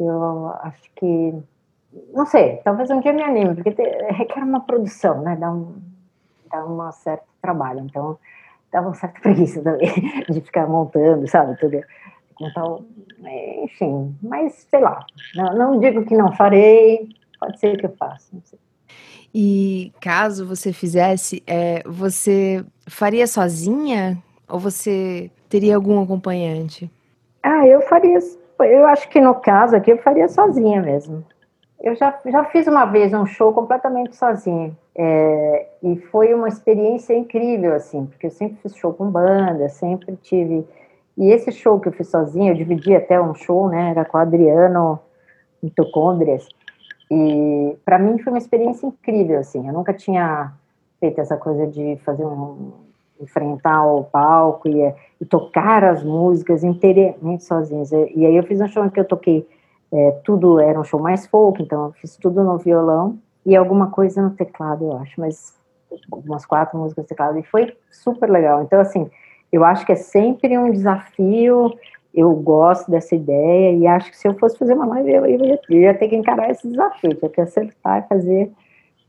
eu 0.00 0.46
acho 0.62 0.90
que, 0.96 1.34
não 2.12 2.26
sei, 2.26 2.56
talvez 2.64 2.90
um 2.90 3.00
dia 3.00 3.12
me 3.12 3.22
anime, 3.22 3.54
porque 3.54 3.70
requer 4.10 4.42
uma 4.42 4.60
produção, 4.60 5.22
né? 5.22 5.36
Dá 5.36 5.50
um, 5.50 5.74
dá 6.50 6.64
um 6.64 6.92
certo 6.92 7.24
trabalho. 7.40 7.80
Então, 7.80 8.18
dava 8.72 8.88
uma 8.88 8.94
certa 8.94 9.20
preguiça 9.22 9.62
também 9.62 9.92
de 10.28 10.40
ficar 10.40 10.66
montando, 10.66 11.26
sabe? 11.28 11.56
Tudo. 11.58 11.80
Então, 12.40 12.86
enfim, 13.64 14.16
mas 14.22 14.66
sei 14.70 14.80
lá, 14.80 15.04
não, 15.34 15.54
não 15.56 15.80
digo 15.80 16.04
que 16.04 16.16
não 16.16 16.32
farei, 16.32 17.08
pode 17.38 17.58
ser 17.58 17.78
que 17.78 17.86
eu 17.86 17.94
faça. 17.96 18.36
E 19.34 19.92
caso 20.00 20.46
você 20.46 20.72
fizesse, 20.72 21.42
é, 21.46 21.82
você 21.86 22.64
faria 22.88 23.26
sozinha 23.26 24.18
ou 24.48 24.58
você 24.58 25.30
teria 25.48 25.76
algum 25.76 26.02
acompanhante? 26.02 26.90
Ah, 27.42 27.66
eu 27.66 27.80
faria. 27.82 28.18
Eu 28.60 28.86
acho 28.86 29.08
que 29.08 29.20
no 29.20 29.34
caso 29.34 29.76
aqui 29.76 29.92
eu 29.92 29.98
faria 29.98 30.28
sozinha 30.28 30.82
mesmo. 30.82 31.24
Eu 31.80 31.94
já, 31.94 32.18
já 32.26 32.44
fiz 32.44 32.66
uma 32.66 32.84
vez 32.84 33.12
um 33.14 33.24
show 33.24 33.52
completamente 33.52 34.14
sozinha. 34.14 34.76
É, 34.94 35.66
e 35.82 35.96
foi 35.96 36.34
uma 36.34 36.48
experiência 36.48 37.14
incrível, 37.14 37.72
assim, 37.74 38.04
porque 38.04 38.26
eu 38.26 38.30
sempre 38.30 38.58
fiz 38.62 38.76
show 38.76 38.92
com 38.92 39.10
banda, 39.10 39.68
sempre 39.68 40.16
tive. 40.16 40.66
E 41.16 41.30
esse 41.30 41.52
show 41.52 41.78
que 41.80 41.88
eu 41.88 41.92
fiz 41.92 42.08
sozinha, 42.08 42.52
eu 42.52 42.56
dividi 42.56 42.94
até 42.94 43.20
um 43.20 43.34
show, 43.34 43.68
né? 43.68 43.90
Era 43.90 44.04
com 44.04 44.16
o 44.16 44.20
Adriano 44.20 44.98
Mitocôndrias. 45.62 46.48
E 47.10 47.76
para 47.84 47.98
mim 47.98 48.18
foi 48.18 48.32
uma 48.32 48.38
experiência 48.38 48.86
incrível, 48.86 49.40
assim. 49.40 49.66
Eu 49.66 49.72
nunca 49.72 49.92
tinha 49.92 50.52
feito 50.98 51.20
essa 51.20 51.36
coisa 51.36 51.66
de 51.66 51.96
fazer 52.04 52.24
um 52.24 52.72
enfrentar 53.20 53.84
o 53.84 54.04
palco 54.04 54.68
e, 54.68 54.94
e 55.20 55.24
tocar 55.24 55.84
as 55.84 56.02
músicas 56.02 56.64
inteiramente 56.64 57.44
sozinhos. 57.44 57.92
E, 57.92 58.24
aí 58.24 58.34
eu 58.34 58.42
fiz 58.44 58.60
um 58.60 58.66
show 58.66 58.88
que 58.90 58.98
eu 58.98 59.04
toquei 59.04 59.46
é, 59.92 60.12
tudo, 60.24 60.58
era 60.58 60.80
um 60.80 60.84
show 60.84 61.00
mais 61.00 61.26
folk, 61.26 61.62
então 61.62 61.86
eu 61.86 61.92
fiz 61.92 62.16
tudo 62.16 62.42
no 62.42 62.56
violão 62.56 63.18
e 63.44 63.54
alguma 63.54 63.90
coisa 63.90 64.22
no 64.22 64.30
teclado, 64.30 64.84
eu 64.84 64.96
acho, 64.98 65.20
mas 65.20 65.58
umas 66.10 66.46
quatro 66.46 66.78
músicas 66.78 67.04
no 67.04 67.08
teclado 67.08 67.38
e 67.38 67.42
foi 67.42 67.76
super 67.90 68.30
legal. 68.30 68.62
Então, 68.62 68.80
assim, 68.80 69.10
eu 69.52 69.64
acho 69.64 69.84
que 69.84 69.92
é 69.92 69.96
sempre 69.96 70.56
um 70.56 70.70
desafio 70.70 71.72
eu 72.14 72.32
gosto 72.34 72.90
dessa 72.90 73.14
ideia 73.14 73.72
e 73.76 73.86
acho 73.86 74.10
que 74.10 74.16
se 74.16 74.26
eu 74.26 74.34
fosse 74.34 74.58
fazer 74.58 74.74
uma 74.74 74.86
live, 74.86 75.10
eu, 75.10 75.26
eu, 75.26 75.44
ia, 75.44 75.60
eu 75.68 75.80
ia 75.80 75.94
ter 75.94 76.08
que 76.08 76.16
encarar 76.16 76.50
esse 76.50 76.68
desafio, 76.68 77.14
tinha 77.14 77.30
que 77.30 77.40
acertar 77.40 78.04
e 78.04 78.08
fazer, 78.08 78.50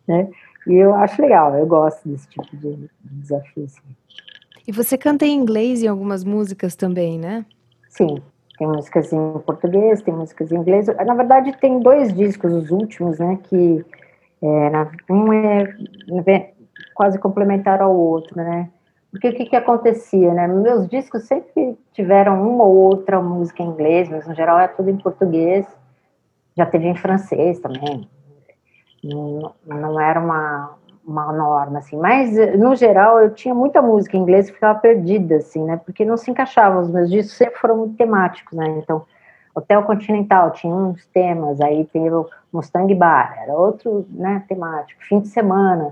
né? 0.07 0.29
E 0.67 0.75
eu 0.75 0.93
acho 0.93 1.19
legal, 1.21 1.55
eu 1.57 1.65
gosto 1.65 2.07
desse 2.07 2.27
tipo 2.29 2.55
de, 2.55 2.75
de 2.75 2.89
desafio. 3.03 3.63
Assim. 3.63 3.81
E 4.67 4.71
você 4.71 4.97
canta 4.97 5.25
em 5.25 5.33
inglês 5.33 5.81
em 5.81 5.87
algumas 5.87 6.23
músicas 6.23 6.75
também, 6.75 7.17
né? 7.17 7.43
Sim, 7.89 8.21
tem 8.59 8.67
músicas 8.67 9.11
em 9.11 9.39
português, 9.39 10.03
tem 10.03 10.13
músicas 10.13 10.51
em 10.51 10.57
inglês. 10.57 10.85
Na 10.87 11.15
verdade, 11.15 11.57
tem 11.59 11.79
dois 11.79 12.13
discos, 12.13 12.53
os 12.53 12.69
últimos, 12.69 13.17
né? 13.17 13.39
Que 13.49 13.83
é, 14.43 15.11
um 15.11 15.33
é 15.33 16.53
quase 16.93 17.17
complementar 17.17 17.81
ao 17.81 17.95
outro, 17.95 18.37
né? 18.37 18.69
Porque 19.11 19.27
o 19.27 19.35
que, 19.35 19.45
que 19.45 19.55
acontecia, 19.55 20.33
né? 20.33 20.47
Meus 20.47 20.87
discos 20.87 21.23
sempre 21.23 21.77
tiveram 21.91 22.41
uma 22.49 22.63
ou 22.63 22.75
outra 22.75 23.21
música 23.21 23.61
em 23.61 23.67
inglês, 23.67 24.09
mas 24.09 24.25
no 24.25 24.33
geral 24.33 24.57
é 24.57 24.69
tudo 24.69 24.89
em 24.89 24.97
português. 24.97 25.67
Já 26.55 26.65
teve 26.65 26.87
em 26.87 26.95
francês 26.95 27.59
também. 27.59 28.09
Não, 29.03 29.53
não 29.65 29.99
era 29.99 30.19
uma, 30.19 30.75
uma 31.05 31.33
norma, 31.33 31.79
assim. 31.79 31.97
Mas, 31.97 32.31
no 32.57 32.73
geral, 32.75 33.19
eu 33.19 33.33
tinha 33.33 33.53
muita 33.53 33.81
música 33.81 34.15
em 34.15 34.21
inglês 34.21 34.47
que 34.47 34.55
ficava 34.55 34.79
perdida, 34.79 35.35
assim, 35.35 35.63
né? 35.65 35.75
Porque 35.83 36.05
não 36.05 36.15
se 36.15 36.31
encaixava. 36.31 36.79
Os 36.79 36.89
meus 36.89 37.09
discos 37.09 37.35
sempre 37.35 37.59
foram 37.59 37.77
muito 37.77 37.97
temáticos, 37.97 38.57
né? 38.57 38.67
Então, 38.77 39.05
Hotel 39.53 39.83
Continental 39.83 40.51
tinha 40.51 40.73
uns 40.73 41.05
temas, 41.07 41.59
aí 41.59 41.83
teve 41.85 42.11
o 42.11 42.29
Mustang 42.53 42.93
Bar, 42.95 43.37
era 43.43 43.53
outro, 43.53 44.05
né, 44.09 44.43
temático. 44.47 45.03
Fim 45.03 45.19
de 45.19 45.27
semana 45.27 45.89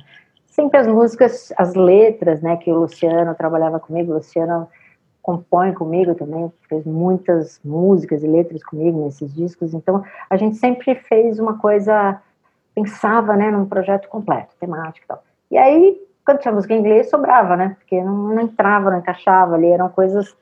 sempre 0.60 0.78
as 0.78 0.88
músicas, 0.88 1.54
as 1.58 1.74
letras, 1.74 2.41
né, 2.41 2.58
que 2.58 2.69
o 2.69 2.80
Luciano 2.80 3.34
trabalhava 3.34 3.80
comigo, 3.80 4.12
o 4.12 4.15
Luciano 4.15 4.67
compõe 5.22 5.74
comigo 5.74 6.13
também, 6.15 6.52
fez 6.67 6.86
muitas 6.86 7.62
músicas 7.63 8.24
e 8.24 8.28
letras 8.28 8.62
comigo 8.63 9.06
nesses 9.06 9.34
discos, 9.34 9.74
então 9.74 10.04
a 10.30 10.36
gente 10.36 10.58
sempre 10.58 10.95
fez 10.95 11.39
uma 11.39 11.58
coisa, 11.58 12.22
pensava, 12.76 13.38
né, 13.38 13.50
num 13.50 13.65
projeto 13.65 14.10
completo, 14.10 14.54
temático 14.60 15.06
e 15.06 15.08
tal. 15.08 15.24
E 15.50 15.58
aí, 15.58 16.02
quando 16.26 16.39
tinha 16.39 16.54
música 16.54 16.74
em 16.74 16.80
inglês, 16.80 17.10
sobrava, 17.10 17.56
né, 17.56 17.76
porque 17.80 18.02
não, 18.04 18.15
não 18.30 18.41
entrava, 18.41 18.91
não 18.91 19.00
encaixava 19.00 19.56
ali, 19.56 19.67
eram 19.67 19.88
coisas 19.88 20.36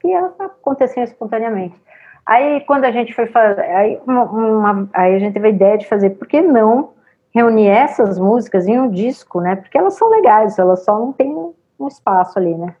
que 0.00 0.12
aconteciam 0.12 1.04
espontaneamente. 1.04 1.80
Aí, 2.26 2.62
quando 2.62 2.84
a 2.84 2.90
gente 2.90 3.14
foi 3.14 3.26
fazer, 3.26 3.60
aí, 3.60 4.00
uma, 4.06 4.24
uma, 4.24 4.88
aí 4.92 5.14
a 5.14 5.18
gente 5.20 5.34
teve 5.34 5.46
a 5.46 5.50
ideia 5.50 5.78
de 5.78 5.86
fazer, 5.86 6.10
por 6.10 6.26
que 6.26 6.40
não 6.40 6.90
reunir 7.34 7.68
essas 7.68 8.18
músicas 8.18 8.66
em 8.66 8.78
um 8.78 8.90
disco, 8.90 9.40
né? 9.40 9.56
Porque 9.56 9.76
elas 9.76 9.94
são 9.94 10.10
legais, 10.10 10.58
elas 10.58 10.84
só 10.84 10.98
não 10.98 11.12
têm 11.12 11.34
um 11.34 11.88
espaço 11.88 12.38
ali, 12.38 12.54
né? 12.54 12.74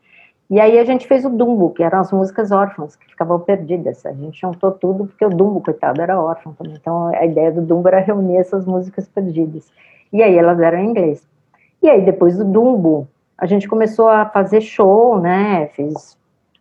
E 0.50 0.60
aí 0.60 0.78
a 0.78 0.84
gente 0.84 1.06
fez 1.06 1.24
o 1.24 1.30
Dumbo, 1.30 1.70
que 1.70 1.82
eram 1.82 2.00
as 2.00 2.12
músicas 2.12 2.52
órfãs, 2.52 2.94
que 2.94 3.06
ficavam 3.06 3.40
perdidas. 3.40 4.04
A 4.04 4.12
gente 4.12 4.38
juntou 4.38 4.70
tudo, 4.70 5.06
porque 5.06 5.24
o 5.24 5.30
Dumbo, 5.30 5.62
coitado, 5.62 6.02
era 6.02 6.20
órfão 6.20 6.52
também. 6.52 6.74
Então 6.74 7.06
a 7.06 7.24
ideia 7.24 7.50
do 7.50 7.62
Dumbo 7.62 7.88
era 7.88 8.00
reunir 8.00 8.36
essas 8.36 8.66
músicas 8.66 9.08
perdidas. 9.08 9.72
E 10.12 10.22
aí 10.22 10.36
elas 10.36 10.60
eram 10.60 10.78
em 10.78 10.90
inglês. 10.90 11.26
E 11.82 11.88
aí 11.88 12.04
depois 12.04 12.36
do 12.36 12.44
Dumbo, 12.44 13.08
a 13.38 13.46
gente 13.46 13.66
começou 13.66 14.08
a 14.08 14.26
fazer 14.26 14.60
show, 14.60 15.18
né? 15.18 15.68
Fiz 15.68 16.18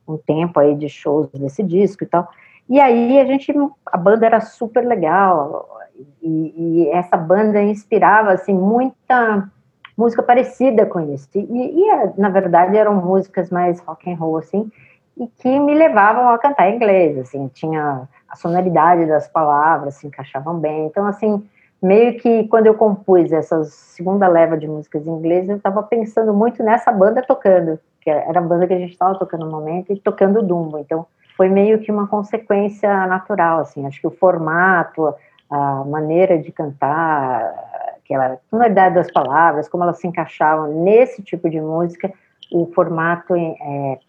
um 0.08 0.17
tempo 0.17 0.58
aí 0.60 0.73
de 0.73 0.88
shows 0.88 1.27
desse 1.32 1.62
disco 1.62 2.06
e 2.06 2.08
tal. 2.08 2.30
E 2.69 2.80
aí 2.80 3.19
a 3.19 3.25
gente, 3.25 3.54
a 3.86 3.97
banda 3.97 4.25
era 4.25 4.39
super 4.39 4.86
legal, 4.86 5.67
e, 6.21 6.53
e 6.55 6.89
essa 6.89 7.17
banda 7.17 7.61
inspirava, 7.61 8.31
assim, 8.31 8.53
muita 8.53 9.49
música 9.97 10.23
parecida 10.23 10.85
com 10.85 10.99
isso. 11.13 11.29
E, 11.35 11.39
e, 11.39 12.11
na 12.17 12.29
verdade, 12.29 12.77
eram 12.77 12.95
músicas 12.95 13.49
mais 13.49 13.79
rock 13.81 14.11
and 14.11 14.15
roll, 14.15 14.37
assim, 14.37 14.71
e 15.17 15.27
que 15.27 15.59
me 15.59 15.73
levavam 15.73 16.29
a 16.29 16.37
cantar 16.37 16.69
em 16.69 16.75
inglês, 16.75 17.17
assim, 17.17 17.47
tinha 17.53 18.07
a 18.27 18.35
sonoridade 18.35 19.05
das 19.05 19.27
palavras 19.27 19.95
se 19.95 20.07
encaixavam 20.07 20.57
bem. 20.57 20.85
Então, 20.85 21.05
assim, 21.05 21.43
meio 21.81 22.17
que 22.17 22.47
quando 22.47 22.67
eu 22.67 22.75
compus 22.75 23.31
essa 23.31 23.63
segunda 23.65 24.27
leva 24.27 24.57
de 24.57 24.67
músicas 24.67 25.05
em 25.05 25.11
inglês, 25.11 25.49
eu 25.49 25.57
estava 25.57 25.83
pensando 25.83 26.33
muito 26.33 26.63
nessa 26.63 26.91
banda 26.91 27.21
tocando, 27.21 27.79
que 27.99 28.09
era 28.09 28.39
a 28.39 28.41
banda 28.41 28.67
que 28.67 28.73
a 28.73 28.79
gente 28.79 28.91
estava 28.91 29.17
tocando 29.19 29.45
no 29.45 29.51
momento, 29.51 29.91
e 29.91 29.99
tocando 29.99 30.41
Dumbo. 30.41 30.79
Então, 30.79 31.05
foi 31.35 31.49
meio 31.49 31.79
que 31.79 31.91
uma 31.91 32.07
consequência 32.07 33.05
natural, 33.07 33.59
assim, 33.59 33.85
acho 33.85 33.99
que 33.99 34.07
o 34.07 34.11
formato, 34.11 35.13
a 35.51 35.83
maneira 35.83 36.37
de 36.37 36.51
cantar, 36.51 37.53
aquela 37.97 38.37
tonalidade 38.49 38.95
das 38.95 39.11
palavras, 39.11 39.67
como 39.67 39.83
elas 39.83 39.99
se 39.99 40.07
encaixavam 40.07 40.83
nesse 40.83 41.21
tipo 41.21 41.49
de 41.49 41.59
música, 41.59 42.11
o 42.51 42.65
formato 42.73 43.35
é, 43.35 43.99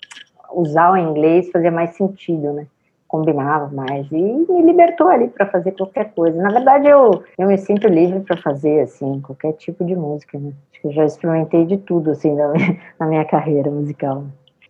usar 0.52 0.92
o 0.92 0.96
inglês 0.96 1.50
fazia 1.50 1.70
mais 1.70 1.96
sentido, 1.96 2.52
né? 2.52 2.66
Combinava 3.09 3.68
mais 3.74 4.11
e 4.11 4.16
me 4.16 4.62
libertou 4.62 5.09
ali 5.09 5.28
para 5.28 5.46
fazer 5.46 5.72
qualquer 5.72 6.12
coisa. 6.14 6.40
Na 6.40 6.50
verdade, 6.50 6.88
eu, 6.88 7.22
eu 7.37 7.46
me 7.46 7.59
sinto 7.59 7.87
livre 7.87 8.20
para 8.20 8.37
fazer 8.38 8.81
assim 8.81 9.20
qualquer 9.20 9.52
tipo 9.55 9.85
de 9.85 9.94
música, 9.94 10.38
né? 10.38 10.52
Acho 10.70 10.81
que 10.81 10.87
eu 10.88 10.92
já 10.92 11.05
experimentei 11.05 11.66
de 11.66 11.76
tudo 11.76 12.12
assim 12.12 12.35
na 12.35 12.48
minha, 12.48 12.78
na 12.98 13.07
minha 13.07 13.24
carreira 13.24 13.70
musical. 13.70 14.24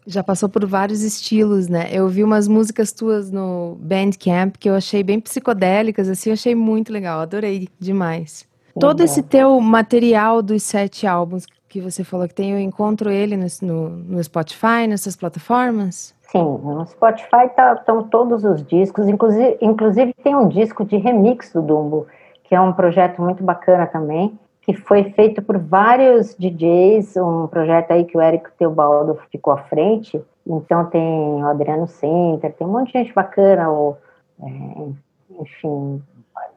Já 0.07 0.23
passou 0.23 0.49
por 0.49 0.67
vários 0.67 1.03
estilos, 1.03 1.69
né? 1.69 1.89
Eu 1.93 2.09
vi 2.09 2.25
umas 2.25 2.49
músicas 2.49 2.93
tuas 2.93 3.31
no 3.31 3.77
Bandcamp 3.81 4.57
que 4.59 4.69
eu 4.69 4.75
achei 4.75 5.03
bem 5.03 5.21
psicodélicas, 5.21 6.09
assim, 6.09 6.31
eu 6.31 6.35
achei 6.35 6.55
muito 6.55 6.93
legal, 6.93 7.21
adorei 7.21 7.69
demais. 7.79 8.45
Todo 8.79 9.03
esse 9.03 9.23
teu 9.23 9.61
material 9.61 10.41
dos 10.43 10.63
sete 10.63 11.07
álbuns 11.07 11.47
que 11.69 11.81
você 11.81 12.05
falou 12.05 12.29
que 12.29 12.35
tem, 12.35 12.53
eu 12.53 12.59
encontro 12.59 13.11
ele 13.11 13.37
no, 13.37 13.47
no, 13.63 13.89
no 13.89 14.25
Spotify, 14.25 14.87
nessas 14.87 15.17
plataformas? 15.17 16.15
Sim, 16.31 16.43
no 16.43 16.87
Spotify 16.87 17.47
estão 17.47 18.03
tá, 18.03 18.09
todos 18.11 18.45
os 18.45 18.65
discos, 18.67 19.09
inclusive, 19.09 19.59
inclusive 19.61 20.15
tem 20.23 20.35
um 20.35 20.49
disco 20.49 20.85
de 20.85 20.97
remix 20.97 21.53
do 21.53 21.63
Dumbo, 21.63 22.07
que 22.45 22.55
é 22.55 22.61
um 22.61 22.73
projeto 22.73 23.21
muito 23.23 23.43
bacana 23.43 23.87
também, 23.87 24.39
que 24.63 24.75
foi 24.75 25.11
feito 25.11 25.43
por 25.43 25.59
vários 25.59 26.37
DJs, 26.37 27.17
um 27.17 27.49
projeto 27.49 27.91
aí 27.91 28.05
que 28.05 28.17
o 28.17 28.21
Érico 28.21 28.51
Teobaldo 28.57 29.19
ficou 29.31 29.53
à 29.53 29.59
frente, 29.59 30.23
então 30.47 30.85
tem 30.87 31.03
o 31.03 31.47
Adriano 31.47 31.89
Center, 31.89 32.53
tem 32.53 32.67
um 32.67 32.71
monte 32.71 32.93
de 32.93 32.99
gente 33.01 33.13
bacana, 33.13 33.71
o, 33.71 33.97
é, 34.41 35.41
enfim, 35.41 36.03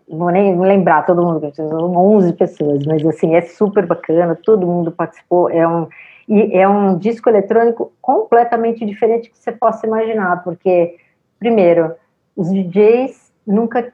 não 0.07 0.19
vou 0.19 0.29
nem 0.29 0.57
lembrar 0.59 1.03
todo 1.05 1.23
mundo, 1.23 1.51
são 1.55 1.95
11 1.95 2.33
pessoas, 2.33 2.85
mas 2.85 3.03
assim, 3.05 3.35
é 3.35 3.41
super 3.41 3.87
bacana, 3.87 4.35
todo 4.35 4.67
mundo 4.67 4.91
participou, 4.91 5.49
é 5.49 5.67
um, 5.67 5.87
e 6.29 6.57
é 6.57 6.67
um 6.67 6.97
disco 6.97 7.27
eletrônico 7.27 7.91
completamente 8.01 8.85
diferente 8.85 9.31
que 9.31 9.37
você 9.37 9.51
possa 9.51 9.87
imaginar, 9.87 10.43
porque, 10.43 10.95
primeiro, 11.39 11.93
os 12.35 12.51
DJs 12.51 13.31
nunca 13.47 13.91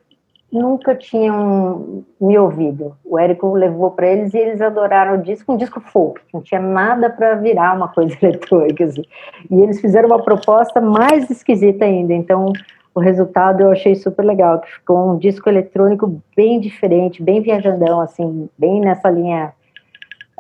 nunca 0.51 0.93
tinham 0.95 2.03
me 2.19 2.37
ouvido. 2.37 2.95
O 3.05 3.17
Érico 3.17 3.53
levou 3.53 3.91
para 3.91 4.07
eles 4.07 4.33
e 4.33 4.37
eles 4.37 4.61
adoraram 4.61 5.15
o 5.15 5.21
disco, 5.21 5.53
um 5.53 5.57
disco 5.57 5.79
folk, 5.79 6.21
não 6.33 6.41
tinha 6.41 6.59
nada 6.59 7.09
para 7.09 7.35
virar 7.35 7.75
uma 7.75 7.87
coisa 7.87 8.15
eletrônica. 8.21 8.83
Assim. 8.83 9.03
E 9.49 9.61
eles 9.61 9.79
fizeram 9.79 10.09
uma 10.09 10.21
proposta 10.21 10.81
mais 10.81 11.29
esquisita 11.29 11.85
ainda. 11.85 12.13
Então, 12.13 12.51
o 12.93 12.99
resultado 12.99 13.61
eu 13.61 13.71
achei 13.71 13.95
super 13.95 14.23
legal, 14.23 14.59
que 14.59 14.71
ficou 14.71 15.13
um 15.13 15.17
disco 15.17 15.47
eletrônico 15.47 16.21
bem 16.35 16.59
diferente, 16.59 17.23
bem 17.23 17.41
viajandão, 17.41 18.01
assim, 18.01 18.49
bem 18.57 18.81
nessa 18.81 19.09
linha 19.09 19.53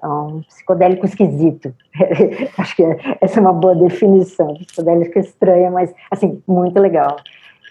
um 0.03 0.41
psicodélico 0.41 1.05
esquisito. 1.05 1.73
Acho 2.57 2.75
que 2.75 2.83
essa 3.21 3.39
é 3.39 3.41
uma 3.41 3.53
boa 3.53 3.75
definição. 3.75 4.55
Psicodélico 4.55 5.19
estranha, 5.19 5.69
mas 5.69 5.93
assim, 6.09 6.41
muito 6.47 6.79
legal. 6.79 7.17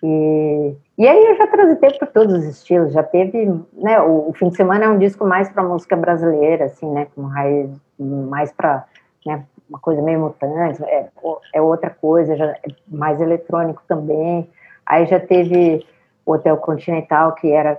E, 0.03 0.77
e 0.97 1.07
aí 1.07 1.25
eu 1.27 1.37
já 1.37 1.47
transitei 1.47 1.91
por 1.99 2.09
todos 2.09 2.35
os 2.35 2.45
estilos, 2.45 2.93
já 2.93 3.03
teve, 3.03 3.47
né, 3.75 4.01
o, 4.01 4.31
o 4.31 4.33
fim 4.33 4.49
de 4.49 4.57
semana 4.57 4.87
é 4.87 4.89
um 4.89 4.99
disco 4.99 5.27
mais 5.27 5.51
para 5.51 5.63
música 5.63 5.97
brasileira, 5.97 6.67
assim, 6.67 6.91
né, 6.91 7.07
com 7.15 7.23
raiz 7.23 7.71
mais 7.99 8.51
para, 8.53 8.87
né, 9.27 9.45
uma 9.69 9.79
coisa 9.79 10.03
meio 10.03 10.21
mutante, 10.21 10.83
é, 10.85 11.09
é 11.55 11.63
outra 11.63 11.91
coisa, 11.91 12.35
já, 12.35 12.47
é 12.47 12.69
mais 12.89 13.21
eletrônico 13.21 13.83
também. 13.87 14.49
Aí 14.85 15.07
já 15.07 15.21
teve 15.21 15.87
o 16.27 16.33
Hotel 16.33 16.57
Continental, 16.57 17.35
que 17.35 17.53
era 17.53 17.79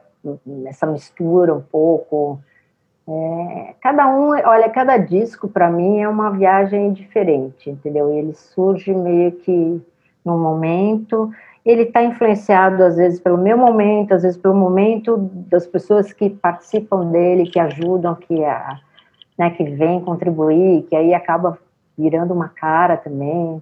essa 0.66 0.86
mistura 0.86 1.54
um 1.54 1.62
pouco. 1.62 2.40
É, 3.08 3.74
cada 3.82 4.08
um, 4.08 4.30
olha, 4.30 4.70
cada 4.70 4.96
disco 4.96 5.50
para 5.50 5.70
mim 5.70 6.00
é 6.00 6.08
uma 6.08 6.30
viagem 6.30 6.94
diferente, 6.94 7.70
entendeu? 7.70 8.10
Ele 8.12 8.34
surge 8.34 8.94
meio 8.94 9.32
que 9.34 9.82
num 10.24 10.38
momento, 10.38 11.32
ele 11.66 11.84
está 11.84 12.04
influenciado 12.04 12.84
às 12.84 12.98
vezes 12.98 13.20
pelo 13.20 13.38
meu 13.38 13.58
momento, 13.58 14.14
às 14.14 14.24
vezes 14.24 14.38
pelo 14.38 14.56
momento 14.56 15.18
das 15.50 15.68
pessoas 15.68 16.12
que 16.12 16.30
participam 16.30 17.12
dele, 17.12 17.50
que 17.50 17.60
ajudam, 17.60 18.16
que 18.16 18.44
a, 18.44 18.80
né, 19.38 19.52
que 19.52 19.64
vem 19.64 20.02
contribuir, 20.02 20.84
que 20.84 20.96
aí 20.96 21.14
acaba 21.14 21.58
virando 21.98 22.34
uma 22.34 22.50
cara 22.50 22.98
também. 22.98 23.62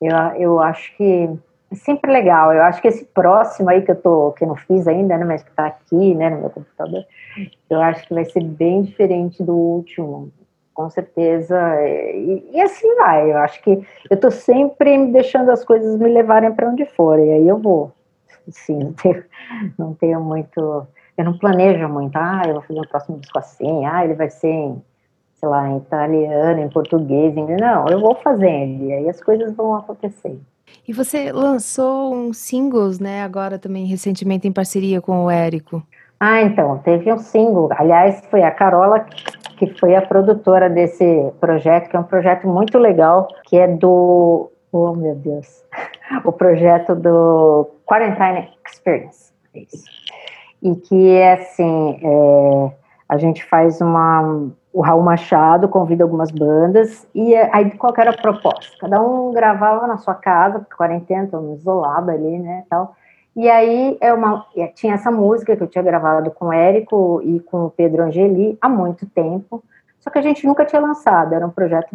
Eu, 0.00 0.16
eu 0.36 0.60
acho 0.60 0.94
que 0.96 1.30
é 1.70 1.74
sempre 1.74 2.12
legal. 2.12 2.52
Eu 2.52 2.62
acho 2.62 2.80
que 2.80 2.88
esse 2.88 3.04
próximo 3.04 3.70
aí 3.70 3.82
que 3.82 3.90
eu 3.90 3.96
tô, 3.96 4.32
que 4.32 4.44
eu 4.44 4.48
não 4.48 4.56
fiz 4.56 4.86
ainda, 4.86 5.16
né, 5.16 5.24
mas 5.24 5.42
que 5.42 5.50
está 5.50 5.66
aqui, 5.66 6.14
né, 6.14 6.30
no 6.30 6.40
meu 6.40 6.50
computador, 6.50 7.04
eu 7.70 7.80
acho 7.80 8.06
que 8.06 8.14
vai 8.14 8.24
ser 8.24 8.42
bem 8.42 8.82
diferente 8.82 9.42
do 9.42 9.54
último, 9.54 10.30
com 10.78 10.88
certeza. 10.88 11.58
E, 11.82 12.50
e 12.52 12.60
assim 12.60 12.94
vai. 12.94 13.32
Eu 13.32 13.38
acho 13.38 13.60
que 13.64 13.70
eu 13.72 14.14
estou 14.14 14.30
sempre 14.30 14.96
me 14.96 15.10
deixando 15.10 15.50
as 15.50 15.64
coisas 15.64 15.98
me 15.98 16.08
levarem 16.08 16.52
para 16.52 16.70
onde 16.70 16.86
for, 16.86 17.18
e 17.18 17.32
aí 17.32 17.48
eu 17.48 17.58
vou. 17.58 17.90
Sim, 18.48 18.78
não 18.78 18.92
tenho, 18.92 19.24
não 19.76 19.94
tenho 19.94 20.20
muito. 20.20 20.86
Eu 21.16 21.24
não 21.24 21.36
planejo 21.36 21.88
muito. 21.88 22.14
Ah, 22.14 22.42
eu 22.46 22.54
vou 22.54 22.62
fazer 22.62 22.78
um 22.78 22.88
próximo 22.88 23.18
disco 23.18 23.36
assim. 23.40 23.84
Ah, 23.86 24.04
ele 24.04 24.14
vai 24.14 24.30
ser 24.30 24.46
em, 24.46 24.80
sei 25.34 25.48
lá, 25.48 25.68
em 25.68 25.78
italiano, 25.78 26.60
em 26.60 26.68
português. 26.68 27.36
Em... 27.36 27.56
Não, 27.56 27.88
eu 27.88 27.98
vou 27.98 28.14
fazendo, 28.14 28.84
e 28.84 28.92
aí 28.92 29.08
as 29.08 29.20
coisas 29.20 29.52
vão 29.56 29.74
acontecendo. 29.74 30.40
E 30.86 30.92
você 30.92 31.32
lançou 31.32 32.14
um 32.14 32.32
singles, 32.32 33.00
né, 33.00 33.22
agora 33.22 33.58
também 33.58 33.84
recentemente 33.84 34.46
em 34.46 34.52
parceria 34.52 35.00
com 35.00 35.24
o 35.24 35.30
Érico. 35.30 35.82
Ah, 36.20 36.42
então, 36.42 36.78
teve 36.78 37.12
um 37.12 37.18
single. 37.18 37.68
Aliás, 37.72 38.22
foi 38.28 38.42
a 38.42 38.50
Carola 38.50 39.06
que 39.58 39.78
foi 39.78 39.96
a 39.96 40.02
produtora 40.02 40.70
desse 40.70 41.32
projeto, 41.40 41.90
que 41.90 41.96
é 41.96 41.98
um 41.98 42.04
projeto 42.04 42.46
muito 42.46 42.78
legal, 42.78 43.28
que 43.44 43.58
é 43.58 43.66
do. 43.66 44.50
Oh, 44.72 44.92
meu 44.94 45.14
Deus! 45.14 45.64
O 46.24 46.32
projeto 46.32 46.94
do 46.94 47.68
Quarantine 47.84 48.48
Experience. 48.66 49.30
É 49.54 49.60
isso. 49.60 49.84
E 50.62 50.74
que 50.74 51.10
é 51.10 51.34
assim: 51.34 52.00
é, 52.02 52.72
a 53.08 53.18
gente 53.18 53.44
faz 53.44 53.82
uma, 53.82 54.48
o 54.72 54.80
Raul 54.80 55.02
Machado 55.02 55.68
convida 55.68 56.04
algumas 56.04 56.30
bandas, 56.30 57.06
e 57.14 57.34
aí 57.36 57.70
qual 57.72 57.92
era 57.98 58.10
a 58.10 58.16
proposta? 58.16 58.74
Cada 58.80 59.02
um 59.02 59.32
gravava 59.32 59.86
na 59.86 59.98
sua 59.98 60.14
casa, 60.14 60.60
porque 60.60 60.76
quarentena, 60.76 61.24
estamos 61.24 61.60
isolado 61.60 62.10
ali, 62.10 62.38
né, 62.38 62.64
tal. 62.70 62.94
E 63.38 63.48
aí 63.48 63.96
é 64.00 64.12
uma, 64.12 64.44
é, 64.56 64.66
tinha 64.66 64.94
essa 64.94 65.12
música 65.12 65.56
que 65.56 65.62
eu 65.62 65.68
tinha 65.68 65.84
gravado 65.84 66.28
com 66.32 66.46
o 66.46 66.52
Érico 66.52 67.22
e 67.22 67.38
com 67.38 67.66
o 67.66 67.70
Pedro 67.70 68.02
Angeli 68.02 68.58
há 68.60 68.68
muito 68.68 69.06
tempo, 69.06 69.62
só 70.00 70.10
que 70.10 70.18
a 70.18 70.22
gente 70.22 70.44
nunca 70.44 70.64
tinha 70.64 70.82
lançado, 70.82 71.32
era 71.32 71.46
um 71.46 71.50
projeto 71.50 71.86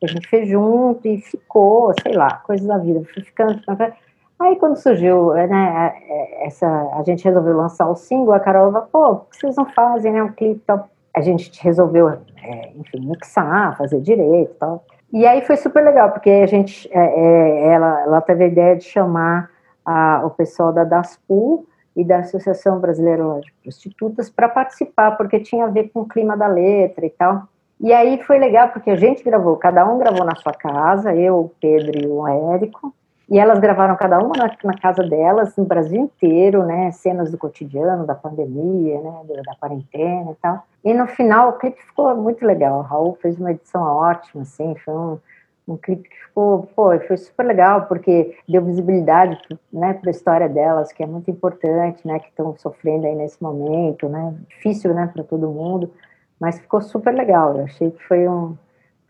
que 0.00 0.06
a 0.06 0.08
gente 0.08 0.26
fez 0.26 0.48
junto 0.48 1.06
e 1.06 1.18
ficou, 1.18 1.92
sei 2.02 2.14
lá, 2.14 2.38
coisas 2.38 2.66
da 2.66 2.78
vida, 2.78 3.02
fui 3.12 3.22
ficando, 3.22 3.58
ficando. 3.58 3.92
Aí 4.40 4.56
quando 4.56 4.76
surgiu, 4.76 5.34
né, 5.34 5.94
essa, 6.40 6.66
a 6.66 7.02
gente 7.04 7.22
resolveu 7.22 7.54
lançar 7.54 7.90
o 7.90 7.94
single, 7.94 8.32
a 8.32 8.40
Carol 8.40 8.72
falou, 8.72 8.88
pô, 8.90 9.16
por 9.16 9.30
que 9.32 9.40
vocês 9.40 9.54
não 9.54 9.66
fazem, 9.66 10.12
né, 10.12 10.22
um 10.22 10.32
clipe 10.32 10.62
tal? 10.66 10.88
a 11.14 11.20
gente 11.20 11.50
resolveu, 11.62 12.08
é, 12.08 12.70
enfim, 12.74 13.06
mixar, 13.06 13.76
fazer 13.76 14.00
direito 14.00 14.50
e 14.50 14.54
tal. 14.54 14.82
E 15.12 15.26
aí 15.26 15.42
foi 15.42 15.58
super 15.58 15.84
legal, 15.84 16.10
porque 16.10 16.30
a 16.30 16.46
gente, 16.46 16.88
é, 16.90 16.98
é, 16.98 17.72
ela, 17.74 18.00
ela 18.00 18.20
teve 18.22 18.44
a 18.44 18.46
ideia 18.46 18.76
de 18.76 18.84
chamar 18.84 19.50
a, 19.86 20.22
o 20.24 20.30
pessoal 20.30 20.72
da 20.72 20.82
DASPU 20.82 21.64
e 21.94 22.04
da 22.04 22.18
Associação 22.18 22.80
Brasileira 22.80 23.22
de 23.40 23.52
Prostitutas 23.62 24.28
para 24.28 24.48
participar, 24.48 25.12
porque 25.12 25.40
tinha 25.40 25.64
a 25.64 25.70
ver 25.70 25.90
com 25.94 26.00
o 26.00 26.08
clima 26.08 26.36
da 26.36 26.46
letra 26.46 27.06
e 27.06 27.10
tal. 27.10 27.48
E 27.80 27.92
aí 27.92 28.22
foi 28.22 28.38
legal, 28.38 28.70
porque 28.70 28.90
a 28.90 28.96
gente 28.96 29.22
gravou, 29.22 29.56
cada 29.56 29.86
um 29.86 29.98
gravou 29.98 30.24
na 30.24 30.34
sua 30.34 30.52
casa, 30.52 31.14
eu, 31.14 31.38
o 31.38 31.52
Pedro 31.60 31.98
e 32.02 32.06
o 32.06 32.26
Érico, 32.26 32.92
e 33.28 33.38
elas 33.38 33.58
gravaram 33.58 33.96
cada 33.96 34.18
uma 34.18 34.36
na, 34.36 34.50
na, 34.62 34.78
casa 34.78 35.02
delas, 35.02 35.56
no 35.56 35.64
Brasil 35.64 36.00
inteiro, 36.00 36.64
né? 36.64 36.92
Cenas 36.92 37.30
do 37.30 37.36
cotidiano, 37.36 38.06
da 38.06 38.14
pandemia, 38.14 39.00
né? 39.00 39.20
Da, 39.44 39.54
quarentena 39.56 40.30
e 40.30 40.34
tal. 40.36 40.64
E 40.84 40.94
no 40.94 41.06
final 41.08 41.50
o 41.50 41.52
clipe 41.54 41.82
ficou 41.82 42.14
muito 42.16 42.46
legal. 42.46 42.78
O 42.78 42.82
Raul 42.82 43.18
fez 43.20 43.38
uma 43.38 43.50
edição 43.50 43.82
ótima, 43.82 44.42
assim, 44.42 44.76
foi 44.76 44.94
um, 44.94 45.18
um 45.66 45.76
clipe 45.76 46.08
que 46.08 46.16
ficou, 46.26 46.68
pô, 46.76 46.98
foi 47.00 47.16
super 47.16 47.44
legal, 47.44 47.86
porque 47.86 48.36
deu 48.48 48.64
visibilidade, 48.64 49.38
né, 49.72 49.94
para 49.94 50.10
a 50.10 50.12
história 50.12 50.48
delas, 50.48 50.92
que 50.92 51.02
é 51.02 51.06
muito 51.06 51.30
importante, 51.30 52.06
né? 52.06 52.20
Que 52.20 52.28
estão 52.28 52.56
sofrendo 52.56 53.06
aí 53.06 53.14
nesse 53.14 53.42
momento, 53.42 54.08
né? 54.08 54.34
Difícil, 54.48 54.94
né, 54.94 55.10
para 55.12 55.24
todo 55.24 55.50
mundo, 55.50 55.90
mas 56.40 56.58
ficou 56.58 56.80
super 56.80 57.12
legal. 57.12 57.56
Eu 57.56 57.64
achei 57.64 57.90
que 57.90 58.02
foi 58.04 58.28
um, 58.28 58.56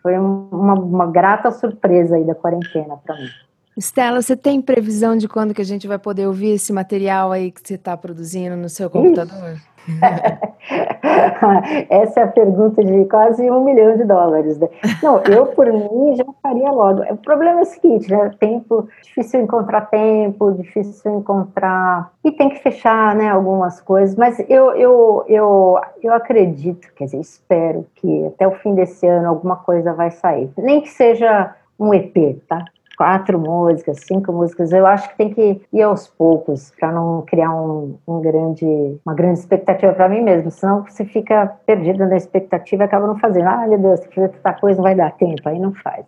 foi 0.02 0.18
uma, 0.18 0.74
uma 0.74 1.06
grata 1.06 1.50
surpresa 1.50 2.16
aí 2.16 2.24
da 2.24 2.34
quarentena 2.34 2.96
para 2.96 3.16
mim. 3.16 3.28
Estela, 3.76 4.22
você 4.22 4.34
tem 4.34 4.62
previsão 4.62 5.18
de 5.18 5.28
quando 5.28 5.52
que 5.52 5.60
a 5.60 5.64
gente 5.64 5.86
vai 5.86 5.98
poder 5.98 6.26
ouvir 6.26 6.52
esse 6.52 6.72
material 6.72 7.30
aí 7.30 7.50
que 7.50 7.60
você 7.62 7.74
está 7.74 7.94
produzindo 7.94 8.56
no 8.56 8.70
seu 8.70 8.88
computador? 8.88 9.60
Essa 11.88 12.20
é 12.20 12.22
a 12.24 12.28
pergunta 12.28 12.84
de 12.84 13.04
quase 13.06 13.50
um 13.50 13.64
milhão 13.64 13.96
de 13.96 14.04
dólares. 14.04 14.58
Né? 14.58 14.68
Não, 15.02 15.22
eu 15.24 15.46
por 15.46 15.72
mim 15.72 16.16
já 16.16 16.24
faria 16.42 16.70
logo. 16.70 17.02
O 17.02 17.16
problema 17.16 17.60
é 17.60 17.62
o 17.62 17.66
seguinte, 17.66 18.10
né? 18.10 18.30
Tempo, 18.38 18.88
difícil 19.02 19.40
encontrar 19.40 19.82
tempo, 19.82 20.52
difícil 20.52 21.18
encontrar 21.18 22.10
e 22.24 22.32
tem 22.32 22.48
que 22.48 22.58
fechar, 22.58 23.14
né? 23.14 23.30
Algumas 23.30 23.80
coisas. 23.80 24.16
Mas 24.16 24.38
eu, 24.48 24.72
eu, 24.72 25.24
eu, 25.28 25.80
eu 26.02 26.12
acredito, 26.12 26.92
quer 26.94 27.04
dizer, 27.04 27.20
espero 27.20 27.86
que 27.96 28.26
até 28.26 28.46
o 28.46 28.52
fim 28.52 28.74
desse 28.74 29.06
ano 29.06 29.28
alguma 29.28 29.56
coisa 29.56 29.92
vai 29.92 30.10
sair. 30.10 30.50
Nem 30.58 30.80
que 30.80 30.88
seja 30.88 31.54
um 31.78 31.94
EP, 31.94 32.40
tá? 32.48 32.64
Quatro 32.96 33.38
músicas, 33.38 34.00
cinco 34.06 34.32
músicas. 34.32 34.72
Eu 34.72 34.86
acho 34.86 35.08
que 35.10 35.16
tem 35.16 35.32
que 35.32 35.60
ir 35.72 35.82
aos 35.82 36.08
poucos 36.08 36.72
para 36.78 36.90
não 36.90 37.22
criar 37.22 37.54
um, 37.54 37.98
um, 38.06 38.20
grande, 38.20 38.66
uma 39.04 39.14
grande 39.14 39.38
expectativa 39.38 39.92
para 39.92 40.08
mim 40.08 40.22
mesmo. 40.22 40.50
Senão 40.50 40.84
você 40.84 41.04
fica 41.04 41.46
perdido 41.66 42.06
na 42.06 42.16
expectativa 42.16 42.82
e 42.82 42.86
acaba 42.86 43.06
não 43.06 43.18
fazendo. 43.18 43.46
Ah, 43.46 43.66
meu 43.66 43.78
Deus, 43.78 44.00
tem 44.00 44.08
que 44.08 44.14
fazer 44.14 44.28
tanta 44.30 44.52
coisa, 44.54 44.76
não 44.76 44.84
vai 44.84 44.94
dar 44.94 45.12
tempo. 45.12 45.48
Aí 45.48 45.58
não 45.58 45.74
faz. 45.74 46.04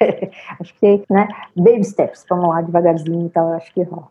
acho 0.60 0.74
que, 0.78 1.02
né? 1.10 1.28
Baby 1.56 1.84
steps, 1.84 2.24
vamos 2.28 2.48
lá 2.48 2.62
devagarzinho 2.62 3.26
e 3.26 3.30
tal. 3.30 3.52
Acho 3.52 3.72
que 3.74 3.82
rola. 3.82 4.08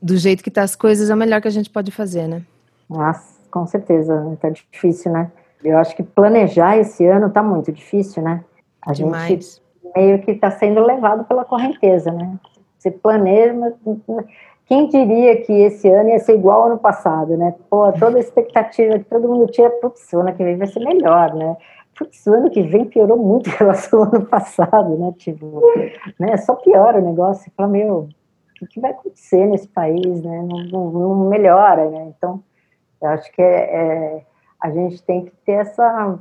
Do 0.00 0.16
jeito 0.16 0.44
que 0.44 0.50
tá 0.50 0.62
as 0.62 0.76
coisas, 0.76 1.10
é 1.10 1.14
o 1.14 1.16
melhor 1.16 1.40
que 1.40 1.48
a 1.48 1.52
gente 1.52 1.68
pode 1.68 1.90
fazer, 1.90 2.28
né? 2.28 2.42
Nossa, 2.88 3.40
com 3.50 3.66
certeza. 3.66 4.36
Tá 4.40 4.50
difícil, 4.50 5.10
né? 5.12 5.30
Eu 5.64 5.78
acho 5.78 5.96
que 5.96 6.02
planejar 6.02 6.76
esse 6.76 7.04
ano 7.04 7.30
tá 7.30 7.42
muito 7.42 7.72
difícil, 7.72 8.22
né? 8.22 8.44
A 8.82 8.92
Demais. 8.92 9.28
gente 9.28 9.65
meio 9.94 10.20
que 10.22 10.32
está 10.32 10.50
sendo 10.50 10.80
levado 10.82 11.24
pela 11.24 11.44
correnteza, 11.44 12.10
né? 12.10 12.38
Você 12.78 12.90
planeja, 12.90 13.54
quem 14.66 14.88
diria 14.88 15.42
que 15.42 15.52
esse 15.52 15.88
ano 15.88 16.10
ia 16.10 16.18
ser 16.18 16.34
igual 16.34 16.62
ao 16.62 16.66
ano 16.68 16.78
passado, 16.78 17.36
né? 17.36 17.54
Pô, 17.70 17.92
toda 17.92 18.16
a 18.16 18.20
expectativa 18.20 18.98
que 18.98 19.04
todo 19.04 19.28
mundo 19.28 19.46
tinha, 19.50 19.70
putz, 19.70 20.12
o 20.12 20.20
ano 20.20 20.34
que 20.34 20.42
vem 20.42 20.56
vai 20.56 20.66
ser 20.66 20.80
melhor, 20.80 21.34
né? 21.34 21.56
Putz, 21.96 22.26
o 22.26 22.34
ano 22.34 22.50
que 22.50 22.62
vem 22.62 22.84
piorou 22.84 23.16
muito 23.16 23.48
em 23.50 23.52
relação 23.52 24.00
ao 24.00 24.14
ano 24.14 24.26
passado, 24.26 24.98
né? 24.98 25.14
Tipo, 25.16 25.62
né? 26.18 26.36
Só 26.36 26.56
piora 26.56 26.98
o 26.98 27.04
negócio. 27.04 27.50
Fala, 27.56 27.68
meu, 27.68 27.98
o 28.00 28.08
que, 28.54 28.66
que 28.66 28.80
vai 28.80 28.90
acontecer 28.90 29.46
nesse 29.46 29.68
país, 29.68 30.22
né? 30.22 30.42
Não, 30.42 30.64
não, 30.64 30.90
não 30.90 31.28
melhora, 31.28 31.88
né? 31.88 32.12
Então, 32.16 32.42
eu 33.00 33.08
acho 33.10 33.30
que 33.32 33.40
é, 33.40 33.76
é, 33.76 34.26
a 34.60 34.70
gente 34.70 35.00
tem 35.02 35.26
que 35.26 35.32
ter 35.44 35.52
essa... 35.52 36.18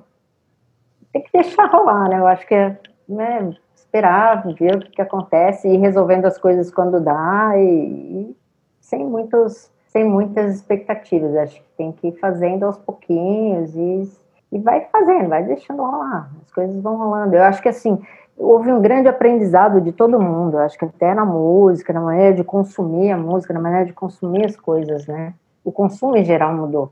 Tem 1.11 1.23
que 1.23 1.31
deixar 1.31 1.65
rolar, 1.65 2.09
né? 2.09 2.19
Eu 2.19 2.27
acho 2.27 2.45
que 2.45 2.53
é 2.53 2.77
né, 3.07 3.53
esperar, 3.75 4.45
ver 4.53 4.75
o 4.75 4.79
que, 4.79 4.91
que, 4.91 5.01
acontece 5.01 5.67
e 5.67 5.75
ir 5.75 5.77
resolvendo 5.77 6.25
as 6.25 6.37
coisas 6.37 6.71
quando 6.71 6.99
dá 6.99 7.53
e, 7.55 7.61
e, 7.61 8.37
sem 8.81 9.05
muitos 9.05 9.73
sem 9.87 10.03
muitas 10.03 10.55
expectativas. 10.55 11.33
Acho 11.37 11.55
que 11.55 11.69
tem 11.77 11.91
que 11.93 12.09
ir 12.09 12.19
fazendo 12.19 12.65
aos 12.65 12.77
pouquinhos 12.77 13.73
e, 13.75 14.11
e 14.51 14.59
vai 14.59 14.81
fazendo, 14.91 15.29
vai 15.29 15.43
deixando 15.43 15.81
rolar. 15.81 16.29
As 16.43 16.51
coisas 16.51 16.81
vão 16.81 16.97
rolando. 16.97 17.33
Eu 17.33 17.43
acho 17.43 17.61
que 17.61 17.69
assim 17.69 17.97
houve 18.37 18.71
um 18.71 18.81
grande 18.81 19.07
aprendizado 19.07 19.79
de 19.79 19.93
todo 19.93 20.19
mundo. 20.19 20.57
acho 20.57 20.77
que 20.77 20.83
até 20.83 21.13
na 21.13 21.23
música, 21.23 21.93
na 21.93 22.01
maneira 22.01 22.35
de 22.35 22.43
consumir 22.43 23.11
a 23.11 23.17
música, 23.17 23.53
na 23.53 23.61
maneira 23.61 23.85
de 23.85 23.93
consumir 23.93 24.45
as 24.45 24.57
coisas, 24.57 25.07
né? 25.07 25.33
O 25.63 25.71
consumo 25.71 26.17
em 26.17 26.25
geral 26.25 26.53
mudou. 26.53 26.91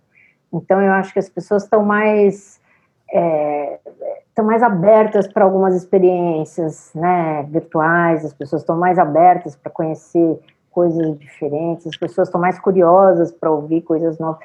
Então 0.52 0.82
eu 0.82 0.94
acho 0.94 1.12
que 1.12 1.20
as 1.20 1.28
pessoas 1.28 1.64
estão 1.64 1.84
mais 1.84 2.60
é, 3.14 3.80
estão 4.28 4.44
mais 4.44 4.64
abertas 4.64 5.28
para 5.28 5.46
algumas 5.46 5.76
experiências 5.76 6.92
né, 6.96 7.44
virtuais, 7.50 8.26
as 8.26 8.34
pessoas 8.34 8.64
estão 8.64 8.76
mais 8.76 8.98
abertas 8.98 9.56
para 9.56 9.72
conhecer 9.72 10.40
coisas 10.72 11.18
diferentes, 11.20 11.86
as 11.86 11.96
pessoas 11.96 12.28
estão 12.28 12.42
mais 12.42 12.58
curiosas 12.60 13.32
para 13.32 13.52
ouvir 13.52 13.82
coisas 13.82 14.18
novas. 14.18 14.40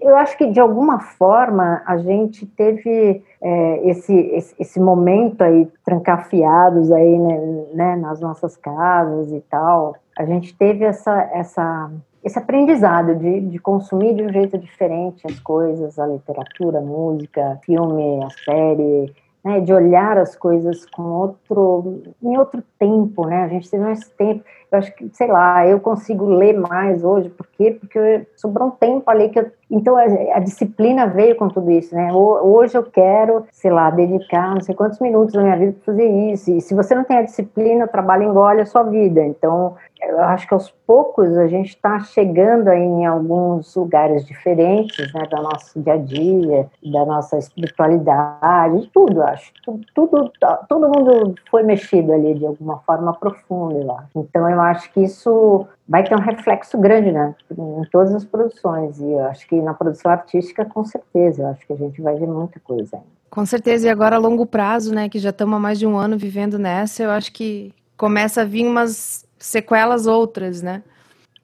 Eu 0.00 0.16
acho 0.16 0.38
que, 0.38 0.50
de 0.50 0.58
alguma 0.58 0.98
forma, 1.00 1.82
a 1.84 1.98
gente 1.98 2.46
teve 2.46 3.22
é, 3.42 3.90
esse, 3.90 4.14
esse, 4.14 4.54
esse, 4.58 4.80
momento 4.80 5.42
aí, 5.42 5.68
trancafiados 5.84 6.90
aí, 6.90 7.18
né, 7.18 7.64
né, 7.74 7.96
nas 7.96 8.18
nossas 8.22 8.56
casas 8.56 9.30
e 9.30 9.40
tal, 9.50 9.94
a 10.18 10.24
gente 10.24 10.56
teve 10.56 10.82
essa, 10.82 11.28
essa 11.30 11.90
esse 12.26 12.40
aprendizado 12.40 13.14
de, 13.14 13.40
de 13.40 13.58
consumir 13.60 14.12
de 14.16 14.24
um 14.24 14.32
jeito 14.32 14.58
diferente 14.58 15.24
as 15.24 15.38
coisas, 15.38 15.96
a 15.96 16.08
literatura, 16.08 16.78
a 16.78 16.82
música, 16.82 17.60
filme, 17.64 18.20
a 18.24 18.30
série, 18.44 19.14
né, 19.44 19.60
de 19.60 19.72
olhar 19.72 20.18
as 20.18 20.34
coisas 20.34 20.84
com 20.86 21.04
outro, 21.04 22.02
em 22.20 22.36
outro 22.36 22.64
tempo, 22.80 23.24
né? 23.28 23.44
A 23.44 23.48
gente 23.48 23.70
teve 23.70 23.84
mais 23.84 24.08
tempo. 24.08 24.42
Eu 24.72 24.78
acho 24.78 24.92
que, 24.96 25.08
sei 25.12 25.28
lá, 25.28 25.64
eu 25.68 25.78
consigo 25.78 26.24
ler 26.26 26.58
mais 26.58 27.04
hoje, 27.04 27.28
por 27.28 27.46
quê? 27.52 27.70
Porque 27.78 28.26
sobrou 28.34 28.68
um 28.68 28.72
tempo 28.72 29.08
ali 29.08 29.28
que 29.28 29.38
eu, 29.38 29.48
então 29.70 29.96
a, 29.96 30.02
a, 30.34 30.40
disciplina 30.40 31.06
veio 31.06 31.36
com 31.36 31.46
tudo 31.46 31.70
isso, 31.70 31.94
né? 31.94 32.12
Hoje 32.12 32.76
eu 32.76 32.82
quero, 32.82 33.46
sei 33.52 33.70
lá, 33.70 33.88
dedicar 33.88 34.52
não 34.52 34.60
sei 34.60 34.74
quantos 34.74 34.98
minutos 34.98 35.32
da 35.32 35.42
minha 35.44 35.56
vida 35.56 35.74
para 35.74 35.92
fazer 35.92 36.08
isso. 36.32 36.50
E 36.50 36.60
se 36.60 36.74
você 36.74 36.92
não 36.96 37.04
tem 37.04 37.18
a 37.18 37.22
disciplina, 37.22 37.84
o 37.84 37.88
trabalho 37.88 38.24
engole 38.24 38.62
a 38.62 38.66
sua 38.66 38.82
vida. 38.82 39.24
Então, 39.24 39.76
eu 40.08 40.20
acho 40.20 40.46
que 40.46 40.54
aos 40.54 40.70
poucos 40.86 41.36
a 41.36 41.46
gente 41.46 41.68
está 41.68 42.00
chegando 42.00 42.68
aí 42.68 42.82
em 42.82 43.06
alguns 43.06 43.74
lugares 43.74 44.24
diferentes, 44.24 45.12
né, 45.12 45.22
do 45.30 45.42
nosso 45.42 45.80
dia 45.80 45.94
a 45.94 45.96
dia, 45.96 46.68
da 46.82 47.04
nossa 47.04 47.38
espiritualidade, 47.38 48.90
tudo, 48.92 49.22
acho. 49.22 49.52
Tudo, 49.64 49.84
tudo, 49.94 50.32
todo 50.68 50.88
mundo 50.88 51.34
foi 51.50 51.62
mexido 51.62 52.12
ali 52.12 52.34
de 52.34 52.46
alguma 52.46 52.78
forma 52.78 53.12
profunda, 53.14 53.92
acho. 53.94 54.10
Então 54.16 54.48
eu 54.48 54.60
acho 54.60 54.92
que 54.92 55.00
isso 55.02 55.66
vai 55.88 56.02
ter 56.02 56.14
um 56.14 56.20
reflexo 56.20 56.78
grande, 56.78 57.12
né, 57.12 57.34
em 57.50 57.84
todas 57.90 58.14
as 58.14 58.24
produções. 58.24 58.98
E 59.00 59.12
eu 59.12 59.24
acho 59.26 59.46
que 59.46 59.60
na 59.60 59.74
produção 59.74 60.10
artística, 60.10 60.64
com 60.64 60.84
certeza, 60.84 61.42
eu 61.42 61.48
acho 61.48 61.66
que 61.66 61.72
a 61.72 61.76
gente 61.76 62.00
vai 62.00 62.16
ver 62.16 62.26
muita 62.26 62.60
coisa. 62.60 63.00
Com 63.28 63.44
certeza, 63.44 63.86
e 63.86 63.90
agora 63.90 64.16
a 64.16 64.18
longo 64.18 64.46
prazo, 64.46 64.94
né, 64.94 65.08
que 65.08 65.18
já 65.18 65.30
estamos 65.30 65.56
há 65.56 65.58
mais 65.58 65.78
de 65.78 65.86
um 65.86 65.96
ano 65.96 66.16
vivendo 66.16 66.58
nessa, 66.58 67.02
eu 67.02 67.10
acho 67.10 67.32
que 67.32 67.74
começa 67.96 68.42
a 68.42 68.44
vir 68.44 68.66
umas 68.66 69.25
sequelas 69.38 70.06
outras, 70.06 70.62
né? 70.62 70.82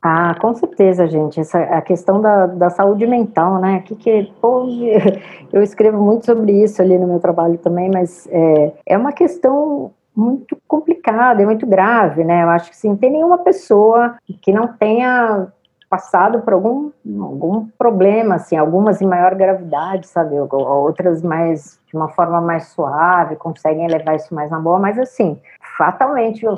Ah, 0.03 0.35
com 0.41 0.53
certeza, 0.53 1.07
gente. 1.07 1.39
Essa, 1.39 1.61
a 1.61 1.81
questão 1.81 2.21
da, 2.21 2.47
da 2.47 2.71
saúde 2.71 3.07
mental, 3.07 3.61
né? 3.61 3.83
Que, 3.87 3.95
que 3.95 4.33
pô, 4.41 4.67
eu 5.53 5.63
escrevo 5.63 6.03
muito 6.03 6.27
sobre 6.27 6.53
isso 6.61 6.83
ali 6.83 6.99
no 6.99 7.07
meu 7.07 7.21
trabalho 7.21 7.57
também, 7.59 7.89
mas 7.89 8.27
é, 8.31 8.73
é 8.85 8.99
uma 8.99 9.13
questão 9.13 9.93
muito 10.15 10.59
complicada, 10.67 11.43
é 11.43 11.47
muito 11.47 11.67
grave, 11.67 12.25
né? 12.25 12.43
Eu 12.43 12.51
acho 12.51 12.71
que 12.71 12.77
sim, 12.77 12.97
tem 12.97 13.13
nenhuma 13.13 13.39
pessoa 13.39 14.17
que 14.43 14.53
não 14.53 14.67
tenha 14.67 15.49
passado 15.89 16.41
por 16.41 16.55
algum, 16.55 16.91
algum 17.21 17.67
problema, 17.79 18.37
assim, 18.37 18.57
algumas 18.57 19.03
em 19.03 19.07
maior 19.07 19.35
gravidade, 19.35 20.07
sabe, 20.07 20.35
outras 20.39 21.21
mais, 21.23 21.79
de 21.87 21.95
uma 21.95 22.09
forma 22.09 22.41
mais 22.41 22.69
suave, 22.69 23.37
conseguem 23.37 23.87
levar 23.87 24.17
isso 24.17 24.35
mais 24.35 24.51
na 24.51 24.59
boa, 24.59 24.79
mas 24.79 24.99
assim, 24.99 25.39
fatalmente, 25.77 26.47
eu, 26.47 26.55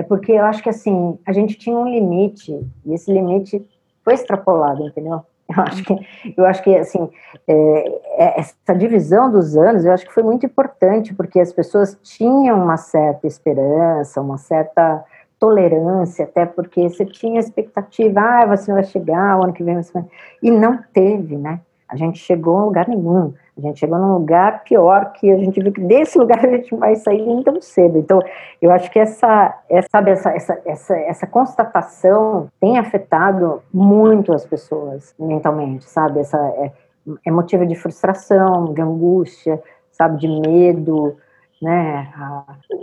é 0.00 0.02
porque 0.02 0.32
eu 0.32 0.44
acho 0.44 0.62
que 0.62 0.68
assim, 0.70 1.18
a 1.26 1.32
gente 1.32 1.58
tinha 1.58 1.76
um 1.76 1.86
limite, 1.86 2.58
e 2.86 2.94
esse 2.94 3.12
limite 3.12 3.62
foi 4.02 4.14
extrapolado, 4.14 4.82
entendeu? 4.82 5.20
Eu 5.50 5.62
acho 5.64 5.82
que, 5.82 5.94
eu 6.36 6.46
acho 6.46 6.62
que 6.62 6.76
assim, 6.76 7.10
é, 7.46 7.88
é, 8.24 8.40
essa 8.40 8.72
divisão 8.74 9.30
dos 9.30 9.56
anos, 9.56 9.84
eu 9.84 9.92
acho 9.92 10.06
que 10.06 10.14
foi 10.14 10.22
muito 10.22 10.46
importante, 10.46 11.12
porque 11.12 11.40
as 11.40 11.52
pessoas 11.52 11.98
tinham 12.02 12.62
uma 12.62 12.76
certa 12.76 13.26
esperança, 13.26 14.20
uma 14.20 14.38
certa 14.38 15.04
tolerância, 15.40 16.24
até 16.24 16.46
porque 16.46 16.88
você 16.88 17.04
tinha 17.04 17.40
expectativa, 17.40 18.20
ah, 18.20 18.46
você 18.46 18.72
vai 18.72 18.84
chegar, 18.84 19.38
o 19.38 19.42
ano 19.42 19.52
que 19.52 19.64
vem 19.64 19.82
você 19.82 19.92
vai... 19.92 20.04
E 20.42 20.50
não 20.50 20.78
teve, 20.94 21.36
né? 21.36 21.60
A 21.90 21.96
gente 21.96 22.18
chegou 22.18 22.56
a 22.56 22.62
um 22.62 22.64
lugar 22.66 22.86
nenhum. 22.88 23.34
A 23.58 23.60
gente 23.60 23.80
chegou 23.80 23.98
num 23.98 24.14
lugar 24.14 24.62
pior 24.62 25.12
que 25.12 25.30
a 25.30 25.36
gente 25.36 25.60
viu 25.60 25.72
que 25.72 25.80
desse 25.80 26.16
lugar 26.16 26.38
a 26.46 26.48
gente 26.48 26.74
vai 26.76 26.94
sair 26.94 27.20
nem 27.20 27.42
tão 27.42 27.60
cedo. 27.60 27.98
Então, 27.98 28.20
eu 28.62 28.70
acho 28.70 28.90
que 28.90 28.98
essa, 28.98 29.58
essa, 29.68 29.98
essa, 29.98 30.30
essa, 30.30 30.62
essa, 30.64 30.96
essa 30.96 31.26
constatação 31.26 32.48
tem 32.60 32.78
afetado 32.78 33.60
muito 33.74 34.32
as 34.32 34.46
pessoas 34.46 35.14
mentalmente, 35.18 35.84
sabe? 35.84 36.20
Essa, 36.20 36.38
é, 36.38 36.72
é 37.26 37.30
motivo 37.30 37.66
de 37.66 37.74
frustração, 37.74 38.72
de 38.72 38.80
angústia, 38.80 39.60
sabe? 39.90 40.18
De 40.18 40.28
medo, 40.28 41.16
né? 41.60 42.08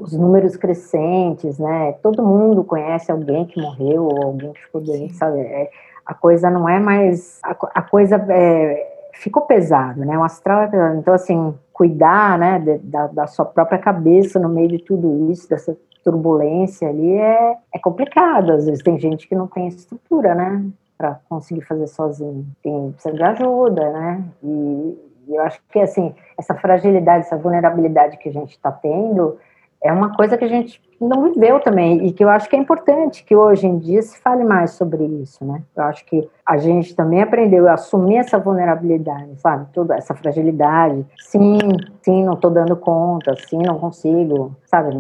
os 0.02 0.14
números 0.14 0.56
crescentes, 0.56 1.58
né? 1.58 1.94
Todo 2.04 2.24
mundo 2.24 2.64
conhece 2.64 3.12
alguém 3.12 3.46
que 3.46 3.60
morreu 3.60 4.04
ou 4.04 4.24
alguém 4.26 4.54
que 4.54 4.62
ficou 4.62 4.82
doente, 4.82 5.14
sabe? 5.16 5.40
É, 5.40 5.72
a 6.06 6.14
coisa 6.14 6.50
não 6.50 6.68
é 6.68 6.80
mais. 6.80 7.40
A, 7.44 7.56
a 7.74 7.82
coisa 7.82 8.16
é, 8.30 8.97
ficou 9.20 9.44
pesado, 9.44 10.06
né? 10.06 10.18
O 10.18 10.24
astral 10.24 10.64
é 10.64 10.68
pesado. 10.68 10.98
Então, 10.98 11.14
assim, 11.14 11.54
cuidar, 11.74 12.38
né, 12.38 12.60
de, 12.60 12.78
da, 12.80 13.08
da, 13.08 13.28
sua 13.28 13.46
própria 13.46 13.78
cabeça 13.78 14.40
no 14.40 14.50
meio 14.50 14.68
de 14.68 14.80
tudo 14.80 15.32
isso, 15.32 15.50
dessa 15.50 15.78
turbulência 16.04 16.90
ali, 16.90 17.14
é, 17.14 17.58
é 17.74 17.80
complicado. 17.80 18.52
Às 18.52 18.66
vezes 18.66 18.84
tem 18.84 18.98
gente 18.98 19.28
que 19.28 19.36
não 19.36 19.48
tem 19.48 19.68
estrutura, 19.68 20.34
né, 20.34 20.66
para 20.98 21.20
conseguir 21.30 21.62
fazer 21.62 21.88
sozinho. 21.88 22.46
Tem, 22.64 22.92
precisa 22.92 23.16
de 23.16 23.24
ajuda, 23.24 23.92
né? 23.92 24.24
E, 24.44 24.98
e 25.28 25.36
eu 25.36 25.42
acho 25.44 25.62
que, 25.70 25.80
assim, 25.80 26.16
essa 26.38 26.56
fragilidade, 26.56 27.26
essa 27.26 27.38
vulnerabilidade 27.38 28.18
que 28.18 28.30
a 28.30 28.34
gente 28.34 28.52
está 28.52 28.72
tendo 28.72 29.38
é 29.84 29.92
uma 29.92 30.16
coisa 30.16 30.38
que 30.38 30.46
a 30.46 30.48
gente 30.48 30.82
não 31.00 31.32
viveu 31.32 31.60
também 31.60 32.08
e 32.08 32.12
que 32.12 32.24
eu 32.24 32.30
acho 32.30 32.50
que 32.50 32.56
é 32.56 32.60
importante 32.60 33.24
que 33.24 33.36
hoje 33.36 33.68
em 33.68 33.78
dia 33.78 34.02
se 34.02 34.20
fale 34.20 34.44
mais 34.44 34.72
sobre 34.72 35.06
isso, 35.06 35.46
né? 35.46 35.62
Eu 35.76 35.84
acho 35.84 36.04
que 36.06 36.28
a 36.46 36.58
gente 36.58 36.96
também 36.96 37.22
aprendeu 37.22 37.68
a 37.68 37.74
assumir 37.74 38.18
essa 38.18 38.40
vulnerabilidade, 38.40 39.40
sabe? 39.40 39.68
Toda 39.74 39.96
essa 39.96 40.16
fragilidade. 40.16 41.06
Sim, 41.20 41.60
sim, 42.02 42.24
não 42.24 42.34
estou 42.34 42.50
dando 42.50 42.76
conta, 42.76 43.36
sim, 43.48 43.60
não 43.60 43.78
consigo, 43.78 44.56
sabe? 44.66 44.96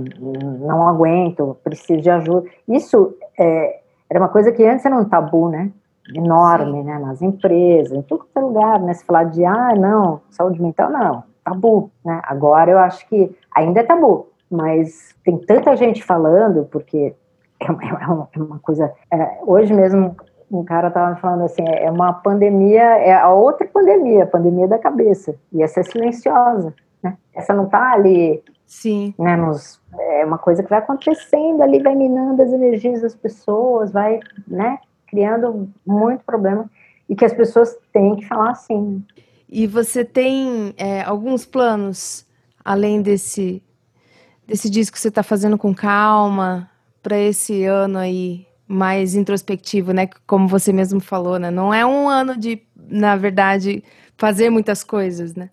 Não 0.59 0.87
aguento, 0.87 1.57
preciso 1.63 2.01
de 2.01 2.09
ajuda. 2.11 2.47
Isso 2.67 3.15
é, 3.39 3.79
era 4.09 4.19
uma 4.19 4.29
coisa 4.29 4.51
que 4.51 4.63
antes 4.63 4.85
era 4.85 4.95
um 4.95 5.05
tabu, 5.05 5.49
né? 5.49 5.71
Enorme, 6.15 6.79
sim. 6.79 6.83
né? 6.83 6.99
Nas 6.99 7.21
empresas, 7.23 7.91
em 7.91 8.01
todo 8.03 8.27
lugar, 8.35 8.79
né? 8.79 8.93
Se 8.93 9.03
falar 9.03 9.23
de, 9.23 9.43
ah, 9.43 9.73
não, 9.75 10.21
saúde 10.29 10.61
mental, 10.61 10.91
não, 10.91 11.23
tabu, 11.43 11.89
né? 12.05 12.21
Agora 12.23 12.69
eu 12.69 12.77
acho 12.77 13.07
que 13.09 13.35
ainda 13.53 13.79
é 13.79 13.83
tabu, 13.83 14.27
mas 14.49 15.15
tem 15.23 15.37
tanta 15.37 15.75
gente 15.75 16.03
falando, 16.03 16.65
porque 16.65 17.13
é 17.59 17.71
uma, 17.71 18.29
é 18.33 18.39
uma 18.39 18.55
é 18.55 18.59
coisa. 18.61 18.93
É, 19.11 19.39
hoje 19.45 19.73
mesmo, 19.73 20.15
um 20.51 20.63
cara 20.63 20.87
estava 20.87 21.15
falando 21.17 21.43
assim: 21.43 21.63
é 21.67 21.89
uma 21.89 22.13
pandemia, 22.13 22.81
é 22.81 23.13
a 23.13 23.29
outra 23.31 23.67
pandemia, 23.67 24.23
a 24.23 24.27
pandemia 24.27 24.67
da 24.67 24.79
cabeça, 24.79 25.35
e 25.51 25.61
essa 25.61 25.81
é 25.81 25.83
silenciosa, 25.83 26.73
né? 27.03 27.17
Essa 27.33 27.53
não 27.53 27.65
está 27.65 27.93
ali. 27.93 28.43
Sim. 28.65 29.13
Né, 29.17 29.37
nos, 29.37 29.79
é 29.97 30.25
uma 30.25 30.37
coisa 30.37 30.61
que 30.61 30.69
vai 30.69 30.79
acontecendo 30.79 31.61
ali, 31.61 31.81
vai 31.81 31.95
minando 31.95 32.41
as 32.41 32.51
energias 32.51 33.01
das 33.01 33.15
pessoas, 33.15 33.93
vai, 33.93 34.19
né, 34.45 34.77
criando 35.07 35.69
muito 35.85 36.25
problema, 36.25 36.69
e 37.07 37.15
que 37.15 37.23
as 37.23 37.31
pessoas 37.31 37.77
têm 37.93 38.17
que 38.17 38.25
falar 38.25 38.51
assim. 38.51 39.01
E 39.49 39.65
você 39.65 40.03
tem 40.03 40.73
é, 40.77 41.01
alguns 41.03 41.45
planos 41.45 42.27
além 42.63 43.01
desse 43.01 43.63
desse 44.47 44.69
disco 44.69 44.93
que 44.93 45.01
você 45.01 45.09
está 45.09 45.21
fazendo 45.21 45.57
com 45.57 45.75
calma 45.75 46.69
para 47.03 47.17
esse 47.17 47.65
ano 47.65 47.99
aí 47.99 48.47
mais 48.67 49.15
introspectivo, 49.15 49.91
né? 49.91 50.09
Como 50.25 50.47
você 50.47 50.73
mesmo 50.73 50.99
falou, 50.99 51.37
né? 51.37 51.51
Não 51.51 51.73
é 51.73 51.85
um 51.85 52.07
ano 52.07 52.37
de, 52.37 52.61
na 52.75 53.15
verdade, 53.15 53.83
fazer 54.17 54.49
muitas 54.49 54.83
coisas, 54.83 55.35
né? 55.35 55.49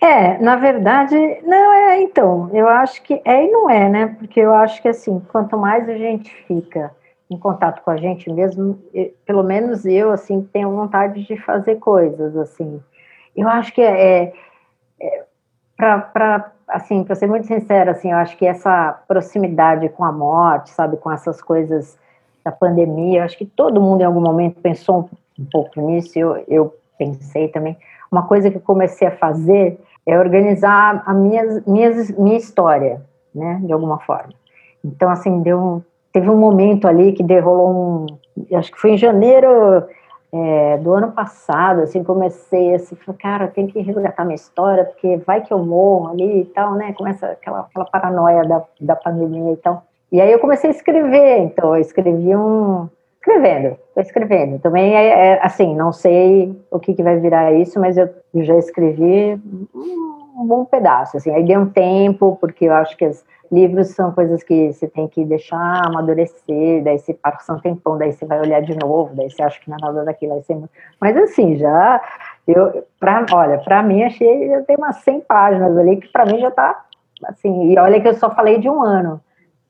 É, 0.00 0.36
na 0.38 0.56
verdade, 0.56 1.16
não 1.44 1.72
é. 1.72 2.02
Então, 2.02 2.50
eu 2.52 2.68
acho 2.68 3.02
que 3.02 3.22
é 3.24 3.44
e 3.44 3.50
não 3.50 3.70
é, 3.70 3.88
né? 3.88 4.06
Porque 4.18 4.40
eu 4.40 4.52
acho 4.52 4.82
que 4.82 4.88
assim, 4.88 5.20
quanto 5.30 5.56
mais 5.56 5.88
a 5.88 5.96
gente 5.96 6.34
fica 6.46 6.90
em 7.30 7.38
contato 7.38 7.82
com 7.82 7.90
a 7.90 7.96
gente 7.96 8.30
mesmo, 8.30 8.78
pelo 9.24 9.42
menos 9.42 9.86
eu 9.86 10.10
assim 10.10 10.42
tenho 10.52 10.70
vontade 10.70 11.24
de 11.24 11.36
fazer 11.38 11.76
coisas 11.76 12.36
assim. 12.36 12.80
Eu 13.34 13.48
acho 13.48 13.72
que 13.72 13.80
é, 13.80 14.24
é, 14.24 14.32
é 15.00 15.24
para 15.76 16.52
assim, 16.72 17.04
para 17.04 17.14
ser 17.14 17.26
muito 17.26 17.46
sincera, 17.46 17.92
assim, 17.92 18.10
eu 18.10 18.16
acho 18.16 18.36
que 18.36 18.46
essa 18.46 19.00
proximidade 19.06 19.88
com 19.90 20.04
a 20.04 20.12
morte, 20.12 20.70
sabe, 20.70 20.96
com 20.96 21.10
essas 21.10 21.40
coisas 21.40 21.98
da 22.44 22.50
pandemia, 22.50 23.20
eu 23.20 23.24
acho 23.24 23.38
que 23.38 23.46
todo 23.46 23.80
mundo 23.80 24.00
em 24.00 24.04
algum 24.04 24.20
momento 24.20 24.60
pensou 24.60 25.08
um, 25.38 25.44
pouco 25.44 25.80
nisso, 25.80 26.18
eu, 26.18 26.44
eu 26.48 26.74
pensei 26.98 27.48
também. 27.48 27.76
Uma 28.10 28.26
coisa 28.26 28.50
que 28.50 28.56
eu 28.56 28.60
comecei 28.60 29.06
a 29.08 29.16
fazer 29.16 29.78
é 30.06 30.18
organizar 30.18 31.02
a 31.06 31.14
minha, 31.14 31.62
minha, 31.66 31.90
minha 32.18 32.36
história, 32.36 33.00
né, 33.34 33.60
de 33.62 33.72
alguma 33.72 33.98
forma. 34.00 34.34
Então, 34.84 35.08
assim, 35.10 35.42
deu 35.42 35.84
teve 36.12 36.28
um 36.28 36.36
momento 36.36 36.86
ali 36.86 37.12
que 37.12 37.22
derrolou 37.22 37.70
um, 37.70 38.06
acho 38.54 38.70
que 38.70 38.78
foi 38.78 38.90
em 38.92 38.98
janeiro 38.98 39.84
é, 40.34 40.78
do 40.78 40.94
ano 40.94 41.12
passado, 41.12 41.82
assim, 41.82 42.02
comecei 42.02 42.74
assim, 42.74 42.96
falei, 42.96 43.20
cara, 43.20 43.48
tem 43.48 43.66
que 43.66 43.80
resgatar 43.80 44.24
minha 44.24 44.34
história, 44.34 44.84
porque 44.84 45.18
vai 45.18 45.42
que 45.42 45.52
eu 45.52 45.58
morro 45.58 46.08
ali 46.08 46.40
e 46.40 46.44
tal, 46.46 46.74
né? 46.74 46.94
Começa 46.94 47.26
aquela, 47.26 47.60
aquela 47.60 47.84
paranoia 47.84 48.42
da, 48.44 48.62
da 48.80 48.96
pandemia 48.96 49.52
e 49.52 49.56
tal. 49.56 49.84
E 50.10 50.20
aí 50.20 50.32
eu 50.32 50.38
comecei 50.38 50.70
a 50.70 50.72
escrever, 50.72 51.38
então 51.40 51.76
eu 51.76 51.80
escrevi 51.80 52.34
um. 52.34 52.88
Escrevendo, 53.18 53.76
escrevendo. 53.96 54.58
Também 54.58 54.96
é, 54.96 55.34
é, 55.34 55.46
assim, 55.46 55.76
não 55.76 55.92
sei 55.92 56.58
o 56.70 56.80
que, 56.80 56.92
que 56.92 57.04
vai 57.04 57.18
virar 57.20 57.52
isso, 57.52 57.78
mas 57.78 57.96
eu 57.96 58.08
já 58.34 58.56
escrevi 58.56 59.40
um 59.72 60.46
bom 60.46 60.64
pedaço, 60.64 61.16
assim. 61.16 61.30
Aí 61.30 61.44
deu 61.44 61.60
um 61.60 61.68
tempo, 61.68 62.36
porque 62.40 62.64
eu 62.64 62.72
acho 62.72 62.96
que 62.96 63.04
as, 63.04 63.24
livros 63.52 63.88
são 63.88 64.10
coisas 64.12 64.42
que 64.42 64.72
você 64.72 64.88
tem 64.88 65.06
que 65.06 65.24
deixar 65.26 65.86
amadurecer, 65.86 66.82
daí 66.82 66.98
você 66.98 67.12
passa 67.12 67.52
um 67.52 67.60
tempão, 67.60 67.98
daí 67.98 68.10
você 68.12 68.24
vai 68.24 68.40
olhar 68.40 68.62
de 68.62 68.74
novo, 68.78 69.14
daí 69.14 69.30
você 69.30 69.42
acha 69.42 69.60
que 69.60 69.68
não 69.68 69.76
é 69.76 69.80
nada 69.82 70.04
daquilo, 70.04 70.32
aí 70.32 70.42
você... 70.42 70.58
mas 70.98 71.16
assim, 71.18 71.56
já, 71.56 72.00
eu, 72.48 72.86
pra, 72.98 73.26
olha, 73.30 73.58
para 73.58 73.82
mim 73.82 74.02
achei, 74.02 74.48
já 74.48 74.62
tem 74.62 74.76
umas 74.76 74.96
100 74.96 75.20
páginas 75.20 75.76
ali, 75.76 75.96
que 75.96 76.08
para 76.08 76.24
mim 76.24 76.40
já 76.40 76.50
tá, 76.50 76.82
assim, 77.26 77.70
e 77.70 77.78
olha 77.78 78.00
que 78.00 78.08
eu 78.08 78.14
só 78.14 78.30
falei 78.30 78.58
de 78.58 78.70
um 78.70 78.82
ano, 78.82 79.20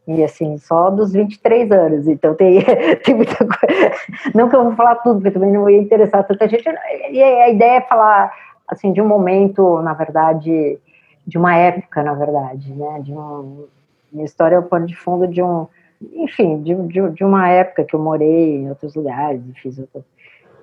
e 0.07 0.23
assim, 0.23 0.57
só 0.59 0.89
dos 0.89 1.13
23 1.13 1.71
anos, 1.73 2.07
então 2.07 2.35
tem, 2.37 2.63
tem 3.05 3.17
muita 3.17 3.37
coisa, 3.37 3.93
não 4.33 4.49
que 4.49 4.55
eu 4.55 4.63
vou 4.63 4.77
falar 4.77 4.95
tudo, 4.97 5.17
porque 5.17 5.33
também 5.33 5.53
não 5.53 5.69
ia 5.69 5.81
interessar 5.81 6.25
tanta 6.25 6.49
gente, 6.49 6.65
e 7.11 7.21
a 7.21 7.51
ideia 7.51 7.79
é 7.79 7.81
falar, 7.81 8.33
assim, 8.69 8.93
de 8.93 9.03
um 9.03 9.09
momento, 9.09 9.83
na 9.83 9.93
verdade, 9.93 10.79
de 11.27 11.39
uma 11.39 11.57
época, 11.57 12.03
na 12.03 12.15
verdade, 12.15 12.73
né? 12.73 13.01
De 13.01 13.13
um, 13.13 13.67
minha 14.13 14.25
história 14.25 14.57
é 14.57 14.59
o 14.59 14.65
pano 14.65 14.87
de 14.87 14.97
fundo 14.97 15.27
de 15.27 15.43
um, 15.43 15.67
enfim, 16.15 16.63
de, 16.63 16.75
de, 16.75 17.11
de, 17.11 17.25
uma 17.25 17.49
época 17.49 17.85
que 17.85 17.95
eu 17.95 18.01
morei 18.01 18.57
em 18.57 18.69
outros 18.69 18.95
lugares, 18.95 19.41
fiz 19.55 19.79
outras, 19.79 20.05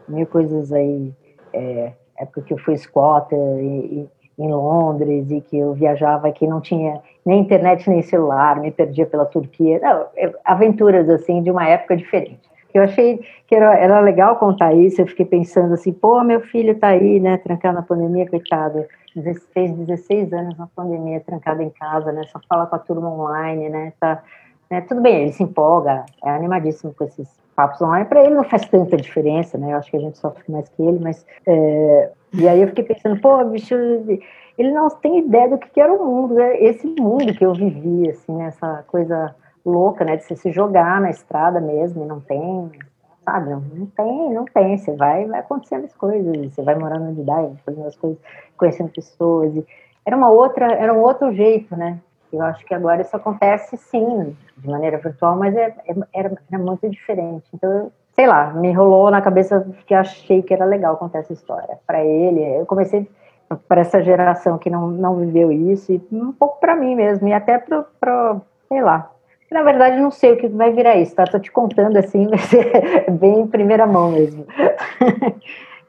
mil 0.08 0.26
coisas 0.26 0.72
aí, 0.72 1.14
é, 1.54 1.94
época 2.18 2.42
que 2.42 2.54
eu 2.54 2.58
fui 2.58 2.78
squatter 2.78 3.38
em, 3.38 4.10
em 4.38 4.52
Londres 4.52 5.30
e 5.32 5.42
que 5.42 5.58
eu 5.58 5.74
viajava 5.74 6.32
que 6.32 6.48
não 6.48 6.60
tinha 6.60 7.02
nem 7.26 7.42
internet 7.42 7.90
nem 7.90 8.02
celular, 8.02 8.60
me 8.60 8.72
perdia 8.72 9.06
pela 9.06 9.26
Turquia, 9.26 9.80
não, 9.80 10.08
é, 10.16 10.32
aventuras 10.44 11.10
assim 11.10 11.42
de 11.42 11.52
uma 11.52 11.68
época 11.68 11.96
diferente. 11.96 12.50
Eu 12.74 12.84
achei 12.84 13.20
que 13.48 13.56
era, 13.56 13.76
era 13.78 14.00
legal 14.00 14.36
contar 14.38 14.74
isso, 14.74 15.02
eu 15.02 15.08
fiquei 15.08 15.26
pensando 15.26 15.74
assim, 15.74 15.92
pô, 15.92 16.24
meu 16.24 16.42
filho 16.42 16.78
tá 16.78 16.90
aí, 16.90 17.20
né, 17.20 17.38
trancado 17.38 17.76
na 17.76 17.82
pandemia, 17.82 18.30
coitado, 18.30 18.86
fez 19.54 19.74
16 19.74 20.34
anos 20.34 20.58
na 20.58 20.68
pandemia, 20.68 21.20
trancado 21.22 21.62
em 21.62 21.70
casa, 21.70 22.12
né? 22.12 22.24
Só 22.32 22.40
fala 22.48 22.66
com 22.66 22.76
a 22.76 22.80
turma 22.80 23.10
online, 23.10 23.70
né? 23.70 23.94
Tá, 24.00 24.24
né? 24.70 24.82
Tudo 24.82 25.02
bem, 25.02 25.24
ele 25.24 25.32
se 25.34 25.44
empolga, 25.44 26.06
é 26.24 26.30
animadíssimo 26.30 26.94
com 26.94 27.04
esses 27.04 27.28
papos 27.56 27.82
online. 27.82 28.06
Para 28.06 28.24
ele 28.24 28.36
não 28.36 28.44
faz 28.44 28.66
tanta 28.68 28.98
diferença, 28.98 29.58
né? 29.58 29.74
Eu 29.74 29.78
acho 29.78 29.90
que 29.90 29.98
a 29.98 30.02
gente 30.02 30.18
sofre 30.18 30.44
mais 30.50 30.70
que 30.70 30.82
ele, 30.82 31.00
mas. 31.00 31.26
É... 31.46 32.12
E 32.34 32.48
aí 32.48 32.62
eu 32.62 32.68
fiquei 32.68 32.84
pensando, 32.84 33.20
pô, 33.20 33.44
bicho, 33.46 33.74
ele 33.76 34.72
não 34.72 34.88
tem 34.90 35.20
ideia 35.20 35.50
do 35.50 35.58
que 35.58 35.82
era 35.82 35.92
o 35.92 36.06
mundo, 36.06 36.36
né? 36.36 36.62
esse 36.62 36.86
mundo 36.86 37.34
que 37.34 37.44
eu 37.44 37.54
vivi, 37.54 38.10
assim, 38.10 38.44
essa 38.44 38.84
coisa 38.88 39.36
louca, 39.66 40.06
né? 40.06 40.18
De 40.18 40.24
você 40.24 40.36
se 40.36 40.52
jogar 40.52 41.02
na 41.02 41.10
estrada 41.10 41.60
mesmo 41.60 42.04
e 42.04 42.08
não 42.08 42.20
tem 42.20 42.70
sabe? 43.30 43.50
Não, 43.50 43.86
tem, 43.96 44.34
não 44.34 44.46
tem. 44.46 44.78
Você 44.78 44.96
vai, 44.96 45.26
vai 45.26 45.40
acontecendo 45.40 45.86
as 45.86 45.94
coisas, 45.94 46.54
você 46.54 46.62
vai 46.64 46.76
morando 46.76 47.10
onde 47.10 47.24
dá, 47.24 47.50
fazendo 47.66 47.88
as 47.88 47.96
coisas, 47.96 48.20
conhecendo 48.58 48.90
pessoas. 48.90 49.56
E 49.56 49.66
era 50.06 50.18
uma 50.18 50.30
outra, 50.30 50.74
era 50.74 50.94
um 50.94 51.02
outro 51.02 51.32
jeito, 51.34 51.76
né? 51.76 52.00
Eu 52.32 52.42
acho 52.44 52.64
que 52.66 52.74
agora 52.74 53.02
isso 53.02 53.16
acontece 53.16 53.76
sim, 53.78 54.36
de 54.58 54.70
maneira 54.70 54.98
virtual, 54.98 55.36
mas 55.36 55.56
é, 55.56 55.74
é, 55.88 55.96
era, 56.14 56.32
era 56.52 56.62
muito 56.62 56.88
diferente. 56.90 57.46
Então, 57.54 57.72
eu, 57.72 57.92
sei 58.14 58.28
lá, 58.28 58.54
me 58.54 58.72
rolou 58.72 59.10
na 59.10 59.22
cabeça 59.22 59.66
que 59.88 59.94
achei 59.94 60.42
que 60.42 60.54
era 60.54 60.66
legal 60.66 60.98
contar 60.98 61.20
essa 61.20 61.34
história 61.34 61.78
para 61.88 62.04
ele. 62.04 62.42
Eu 62.42 62.66
comecei 62.66 63.10
para 63.68 63.82
essa 63.82 64.02
geração 64.04 64.60
que 64.60 64.70
não, 64.70 64.88
não 64.90 65.16
viveu 65.16 65.52
isso 65.52 65.92
e 65.92 66.02
um 66.12 66.32
pouco 66.32 66.60
para 66.60 66.76
mim 66.76 66.96
mesmo 66.96 67.28
e 67.28 67.34
até 67.34 67.58
para, 67.58 68.40
sei 68.68 68.82
lá, 68.82 69.12
na 69.52 69.64
verdade, 69.64 70.00
não 70.00 70.12
sei 70.12 70.34
o 70.34 70.38
que 70.38 70.48
vai 70.48 70.72
virar 70.72 70.96
isso, 70.96 71.16
tá? 71.16 71.26
Tô 71.26 71.40
te 71.40 71.52
contando 71.52 71.98
assim, 71.98 72.28
vai 72.30 72.40
ser 72.40 73.10
bem 73.12 73.42
em 73.42 73.48
primeira 73.48 73.86
mão 73.86 74.12
mesmo. 74.12 74.46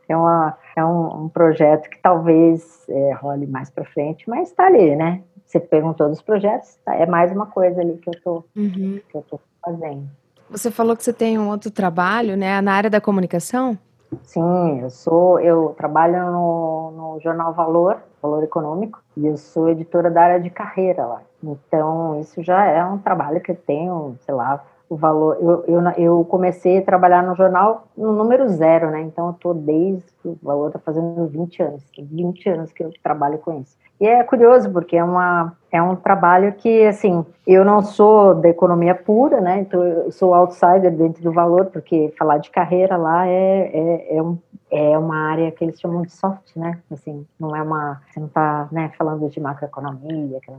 É 0.08 0.16
uma, 0.16 0.58
é 0.74 0.84
um, 0.84 1.26
um 1.26 1.28
projeto 1.28 1.88
que 1.88 1.96
talvez 2.02 2.84
é, 2.88 3.12
role 3.12 3.46
mais 3.46 3.70
para 3.70 3.84
frente, 3.84 4.28
mas 4.28 4.48
está 4.48 4.66
ali, 4.66 4.96
né? 4.96 5.22
Você 5.46 5.60
perguntou 5.60 6.08
dos 6.08 6.20
projetos, 6.20 6.76
tá, 6.84 6.96
é 6.96 7.06
mais 7.06 7.30
uma 7.30 7.46
coisa 7.46 7.80
ali 7.80 7.96
que 7.98 8.10
eu 8.10 8.20
tô, 8.20 8.44
uhum. 8.56 9.00
que 9.08 9.16
eu 9.16 9.22
tô 9.22 9.38
fazendo. 9.64 10.08
Você 10.50 10.68
falou 10.68 10.96
que 10.96 11.04
você 11.04 11.12
tem 11.12 11.38
um 11.38 11.48
outro 11.48 11.70
trabalho, 11.70 12.36
né, 12.36 12.60
na 12.60 12.72
área 12.72 12.90
da 12.90 13.00
comunicação? 13.00 13.78
Sim, 14.24 14.80
eu 14.80 14.90
sou, 14.90 15.38
eu 15.38 15.74
trabalho 15.78 16.32
no, 16.32 16.90
no 16.90 17.20
jornal 17.20 17.54
Valor, 17.54 17.98
Valor 18.20 18.42
Econômico, 18.42 19.00
e 19.16 19.26
eu 19.26 19.36
sou 19.36 19.68
editora 19.68 20.10
da 20.10 20.22
área 20.22 20.40
de 20.40 20.50
carreira 20.50 21.06
lá. 21.06 21.22
Então, 21.42 22.20
isso 22.20 22.42
já 22.42 22.64
é 22.66 22.84
um 22.84 22.98
trabalho 22.98 23.40
que 23.40 23.52
eu 23.52 23.56
tenho, 23.56 24.16
sei 24.20 24.34
lá, 24.34 24.62
o 24.88 24.96
valor. 24.96 25.38
Eu, 25.40 25.64
eu, 25.66 25.90
eu 25.96 26.24
comecei 26.24 26.78
a 26.78 26.82
trabalhar 26.82 27.22
no 27.22 27.36
jornal 27.36 27.84
no 27.96 28.12
número 28.12 28.48
zero, 28.48 28.90
né? 28.90 29.00
Então, 29.00 29.28
eu 29.28 29.32
tô 29.34 29.54
desde 29.54 30.04
o 30.24 30.36
valor 30.42 30.66
está 30.66 30.78
fazendo 30.78 31.26
20 31.26 31.62
anos, 31.62 31.82
20 31.98 32.48
anos 32.48 32.72
que 32.72 32.82
eu 32.82 32.92
trabalho 33.02 33.38
com 33.38 33.60
isso. 33.60 33.78
E 34.00 34.06
é 34.06 34.22
curioso, 34.24 34.70
porque 34.70 34.96
é, 34.96 35.04
uma, 35.04 35.52
é 35.70 35.80
um 35.80 35.94
trabalho 35.94 36.52
que, 36.54 36.86
assim, 36.86 37.24
eu 37.46 37.64
não 37.64 37.82
sou 37.82 38.34
da 38.34 38.48
economia 38.48 38.94
pura, 38.94 39.40
né? 39.40 39.60
Então, 39.60 39.84
eu 39.84 40.10
sou 40.10 40.34
outsider 40.34 40.90
dentro 40.90 41.22
do 41.22 41.32
valor, 41.32 41.66
porque 41.66 42.12
falar 42.18 42.38
de 42.38 42.50
carreira 42.50 42.96
lá 42.96 43.26
é, 43.26 43.70
é, 43.72 44.16
é, 44.16 44.22
um, 44.22 44.38
é 44.70 44.98
uma 44.98 45.30
área 45.30 45.50
que 45.52 45.64
eles 45.64 45.78
chamam 45.78 46.02
de 46.02 46.12
soft, 46.12 46.56
né? 46.56 46.78
Assim, 46.90 47.26
não 47.38 47.54
é 47.54 47.62
uma. 47.62 48.00
Você 48.10 48.20
não 48.20 48.26
está 48.26 48.68
né, 48.72 48.90
falando 48.96 49.28
de 49.28 49.38
macroeconomia, 49.38 50.38
aquela 50.38 50.58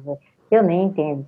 eu 0.52 0.64
nem 0.64 0.84
entendo. 0.84 1.26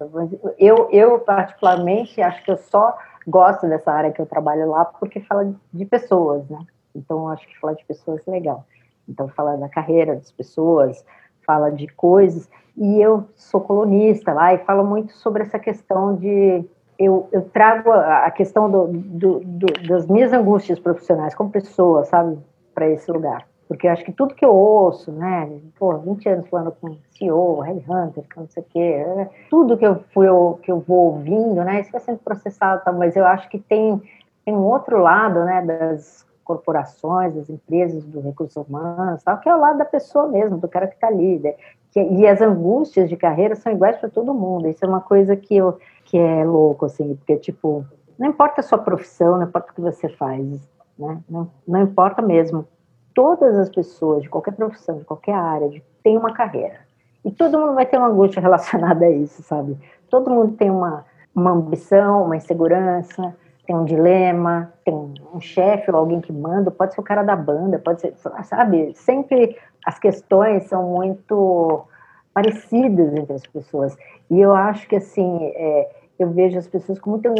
Eu, 0.58 0.90
eu, 0.92 1.20
particularmente, 1.20 2.22
acho 2.22 2.44
que 2.44 2.52
eu 2.52 2.58
só 2.58 2.98
gosto 3.26 3.68
dessa 3.68 3.92
área 3.92 4.12
que 4.12 4.22
eu 4.22 4.26
trabalho 4.26 4.70
lá 4.70 4.84
porque 4.86 5.22
fala 5.22 5.54
de 5.72 5.86
pessoas, 5.86 6.48
né? 6.50 6.60
Então, 6.94 7.30
acho 7.30 7.48
que 7.48 7.60
falar 7.60 7.74
de 7.74 7.86
pessoas 7.86 8.22
é 8.28 8.32
legal. 8.32 8.66
Então, 9.08 9.28
fala 9.30 9.58
da 9.58 9.70
carreira 9.70 10.16
das 10.16 10.32
pessoas, 10.32 11.04
fala 11.46 11.72
de 11.72 11.88
coisas. 11.88 12.50
E 12.78 13.02
eu 13.02 13.26
sou 13.36 13.62
colunista 13.62 14.34
lá 14.34 14.54
e 14.54 14.60
falo 14.60 14.84
muito 14.84 15.14
sobre 15.14 15.44
essa 15.44 15.58
questão 15.58 16.16
de. 16.16 16.64
Eu, 17.00 17.28
eu 17.32 17.42
trago 17.50 17.92
a, 17.92 18.30
questão 18.30 18.70
do, 18.70 18.88
do, 18.88 19.40
do, 19.40 19.88
das 19.88 20.06
minhas 20.06 20.32
angústias 20.32 20.80
profissionais 20.80 21.34
como 21.34 21.50
pessoa, 21.50 22.06
sabe, 22.06 22.38
para 22.74 22.88
esse 22.88 23.12
lugar. 23.12 23.48
Porque 23.74 23.88
eu 23.88 23.92
acho 23.92 24.06
que 24.06 24.12
tudo 24.12 24.36
que 24.36 24.46
eu 24.46 24.54
ouço, 24.54 25.12
né, 25.12 25.50
pô, 25.80 25.98
20 25.98 26.30
anos 26.30 26.48
falando 26.48 26.72
com 26.80 26.96
CEO, 27.18 27.60
headhunter, 27.62 28.24
não 28.38 28.48
sei 28.48 28.62
o 28.62 28.66
quê, 28.70 29.04
né, 29.16 29.30
tudo 29.50 29.76
que 29.76 29.84
eu, 29.84 30.00
fui, 30.14 30.28
que 30.62 30.72
eu 30.72 30.80
vou 30.80 31.14
ouvindo, 31.14 31.56
né, 31.64 31.82
isso 31.82 31.92
vai 31.92 32.00
sendo 32.00 32.20
processado, 32.20 32.84
tá, 32.84 32.92
mas 32.92 33.16
eu 33.16 33.26
acho 33.26 33.50
que 33.50 33.58
tem, 33.58 34.00
tem 34.46 34.54
um 34.54 34.62
outro 34.62 35.00
lado, 35.00 35.44
né, 35.44 35.64
das 35.64 36.24
corporações, 36.44 37.34
das 37.34 37.50
empresas, 37.50 38.04
dos 38.04 38.24
recursos 38.24 38.56
humanos, 38.56 39.24
tal, 39.24 39.40
que 39.40 39.50
é 39.50 39.56
o 39.56 39.60
lado 39.60 39.80
da 39.80 39.86
pessoa 39.86 40.28
mesmo, 40.28 40.60
do 40.60 40.68
cara 40.68 40.86
que 40.86 40.94
está 40.94 41.08
ali, 41.08 41.40
né? 41.40 41.56
que, 41.92 42.00
e 42.00 42.28
as 42.28 42.42
angústias 42.42 43.10
de 43.10 43.18
carreira 43.18 43.56
são 43.56 43.72
iguais 43.72 43.98
para 43.98 44.10
todo 44.10 44.36
mundo, 44.36 44.68
isso 44.68 44.86
é 44.86 44.88
uma 44.88 45.02
coisa 45.02 45.36
que, 45.36 45.56
eu, 45.56 45.80
que 46.06 46.16
é 46.16 46.46
louco, 46.46 46.86
assim, 46.86 47.16
porque, 47.16 47.38
tipo, 47.38 47.84
não 48.20 48.30
importa 48.30 48.62
a 48.62 48.64
sua 48.64 48.78
profissão, 48.78 49.38
não 49.38 49.48
importa 49.48 49.72
o 49.72 49.74
que 49.74 49.82
você 49.82 50.08
faz, 50.10 50.70
né? 51.00 51.20
não, 51.28 51.50
não 51.68 51.82
importa 51.82 52.22
mesmo, 52.22 52.68
todas 53.14 53.58
as 53.58 53.70
pessoas, 53.70 54.24
de 54.24 54.30
qualquer 54.30 54.54
profissão, 54.54 54.98
de 54.98 55.06
qualquer 55.06 55.36
área, 55.36 55.70
de, 55.70 55.84
tem 56.04 56.18
uma 56.18 56.34
carreira, 56.34 56.80
e 57.24 57.32
todo 57.32 57.58
mundo 57.58 57.74
vai 57.74 57.86
ter 57.86 57.98
uma 57.98 58.08
angústia 58.08 58.40
relacionada 58.42 59.06
a 59.06 59.10
isso, 59.10 59.42
sabe? 59.44 59.78
Todo 60.10 60.30
mundo 60.30 60.54
tem 60.54 60.70
uma, 60.70 61.06
uma 61.34 61.52
ambição, 61.52 62.26
uma 62.26 62.36
insegurança, 62.36 63.36
tem 63.66 63.76
um 63.76 63.86
dilema, 63.86 64.74
tem 64.84 64.94
um 65.34 65.40
chefe 65.40 65.90
ou 65.90 65.98
alguém 65.98 66.20
que 66.20 66.34
manda, 66.34 66.70
pode 66.70 66.94
ser 66.94 67.00
o 67.00 67.04
cara 67.04 67.24
da 67.24 67.36
banda, 67.36 67.80
pode 67.80 68.02
ser, 68.02 68.14
sabe? 68.44 68.94
Sempre 68.96 69.58
as 69.86 69.98
questões 69.98 70.66
são 70.66 70.84
muito 70.84 71.86
parecidas 72.34 73.14
entre 73.14 73.34
as 73.34 73.46
pessoas. 73.48 73.96
E 74.30 74.40
eu 74.40 74.54
acho 74.54 74.88
que, 74.88 74.96
assim, 74.96 75.46
é, 75.56 75.90
eu 76.18 76.30
vejo 76.32 76.58
as 76.58 76.68
pessoas 76.68 77.00
com 77.00 77.12
muita, 77.12 77.34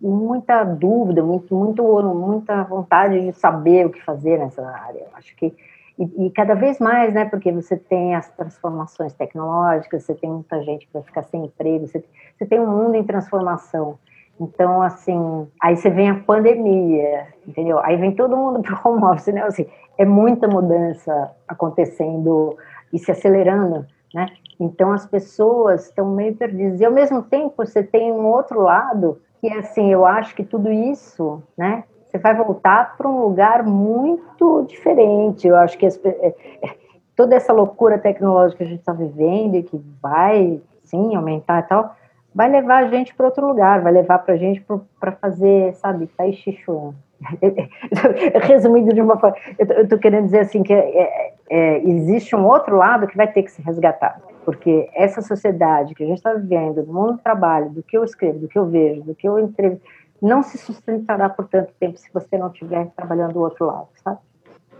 muita 0.00 0.64
dúvida, 0.64 1.22
muito, 1.22 1.54
muito, 1.54 1.82
muita 1.82 2.64
vontade 2.64 3.20
de 3.20 3.32
saber 3.32 3.86
o 3.86 3.90
que 3.90 4.02
fazer 4.02 4.38
nessa 4.38 4.66
área. 4.66 5.00
Eu 5.00 5.16
acho 5.16 5.36
que 5.36 5.54
e, 5.98 6.26
e, 6.26 6.30
cada 6.30 6.54
vez 6.54 6.78
mais, 6.78 7.12
né? 7.12 7.26
Porque 7.26 7.52
você 7.52 7.76
tem 7.76 8.14
as 8.14 8.28
transformações 8.30 9.12
tecnológicas, 9.12 10.02
você 10.02 10.14
tem 10.14 10.30
muita 10.30 10.62
gente 10.62 10.88
vai 10.92 11.02
ficar 11.02 11.22
sem 11.24 11.44
emprego, 11.44 11.86
você, 11.86 12.02
você 12.36 12.46
tem 12.46 12.58
um 12.58 12.66
mundo 12.66 12.94
em 12.94 13.04
transformação. 13.04 13.98
Então, 14.40 14.82
assim, 14.82 15.46
aí 15.62 15.76
você 15.76 15.90
vem 15.90 16.10
a 16.10 16.18
pandemia, 16.20 17.28
entendeu? 17.46 17.78
Aí 17.80 17.96
vem 17.96 18.14
todo 18.14 18.36
mundo 18.36 18.62
para 18.62 18.74
o 18.74 18.92
home 18.92 19.04
office, 19.04 19.32
né? 19.32 19.42
Assim, 19.42 19.66
é 19.98 20.04
muita 20.04 20.48
mudança 20.48 21.30
acontecendo 21.46 22.56
e 22.92 22.98
se 22.98 23.10
acelerando, 23.10 23.86
né? 24.14 24.26
Então, 24.62 24.92
as 24.92 25.04
pessoas 25.06 25.86
estão 25.86 26.14
meio 26.14 26.36
perdidas. 26.36 26.80
E, 26.80 26.84
ao 26.84 26.92
mesmo 26.92 27.22
tempo, 27.22 27.54
você 27.56 27.82
tem 27.82 28.12
um 28.12 28.26
outro 28.26 28.60
lado 28.60 29.20
que, 29.40 29.52
assim, 29.52 29.92
eu 29.92 30.06
acho 30.06 30.34
que 30.34 30.44
tudo 30.44 30.70
isso, 30.70 31.42
né? 31.56 31.84
Você 32.06 32.18
vai 32.18 32.34
voltar 32.34 32.96
para 32.96 33.08
um 33.08 33.20
lugar 33.22 33.64
muito 33.64 34.64
diferente. 34.68 35.48
Eu 35.48 35.56
acho 35.56 35.76
que 35.76 35.86
as, 35.86 35.98
é, 36.04 36.34
é, 36.62 36.76
toda 37.16 37.34
essa 37.34 37.52
loucura 37.52 37.98
tecnológica 37.98 38.58
que 38.58 38.64
a 38.64 38.66
gente 38.66 38.80
está 38.80 38.92
vivendo 38.92 39.56
e 39.56 39.62
que 39.62 39.80
vai, 40.00 40.60
sim, 40.84 41.16
aumentar 41.16 41.60
e 41.60 41.62
tal 41.64 41.96
vai 42.34 42.48
levar 42.48 42.84
a 42.84 42.88
gente 42.88 43.14
para 43.14 43.26
outro 43.26 43.46
lugar, 43.46 43.82
vai 43.82 43.92
levar 43.92 44.18
para 44.20 44.34
a 44.34 44.36
gente 44.36 44.64
para 44.98 45.12
fazer, 45.12 45.74
sabe, 45.74 46.06
Tai 46.06 46.32
Chi 46.32 46.52
Chuan. 46.64 46.94
Resumindo 48.42 48.92
de 48.92 49.00
uma 49.00 49.18
forma, 49.18 49.36
eu 49.58 49.84
estou 49.84 49.98
querendo 49.98 50.24
dizer 50.24 50.40
assim 50.40 50.62
que 50.62 50.72
é, 50.72 51.02
é, 51.02 51.34
é, 51.50 51.78
existe 51.88 52.34
um 52.34 52.44
outro 52.44 52.76
lado 52.76 53.06
que 53.06 53.16
vai 53.16 53.30
ter 53.30 53.44
que 53.44 53.52
ser 53.52 53.62
resgatado, 53.62 54.22
porque 54.44 54.88
essa 54.92 55.22
sociedade 55.22 55.94
que 55.94 56.02
a 56.02 56.06
gente 56.06 56.18
está 56.18 56.34
vivendo, 56.34 56.82
do 56.82 56.92
mundo 56.92 57.12
do 57.12 57.18
trabalho, 57.18 57.70
do 57.70 57.82
que 57.82 57.96
eu 57.96 58.02
escrevo, 58.02 58.40
do 58.40 58.48
que 58.48 58.58
eu 58.58 58.66
vejo, 58.66 59.02
do 59.02 59.14
que 59.14 59.28
eu 59.28 59.38
entrego, 59.38 59.80
não 60.20 60.42
se 60.42 60.58
sustentará 60.58 61.28
por 61.28 61.48
tanto 61.48 61.72
tempo 61.78 61.98
se 61.98 62.12
você 62.12 62.38
não 62.38 62.48
estiver 62.48 62.88
trabalhando 62.96 63.34
do 63.34 63.40
outro 63.40 63.66
lado, 63.66 63.88
sabe? 64.02 64.18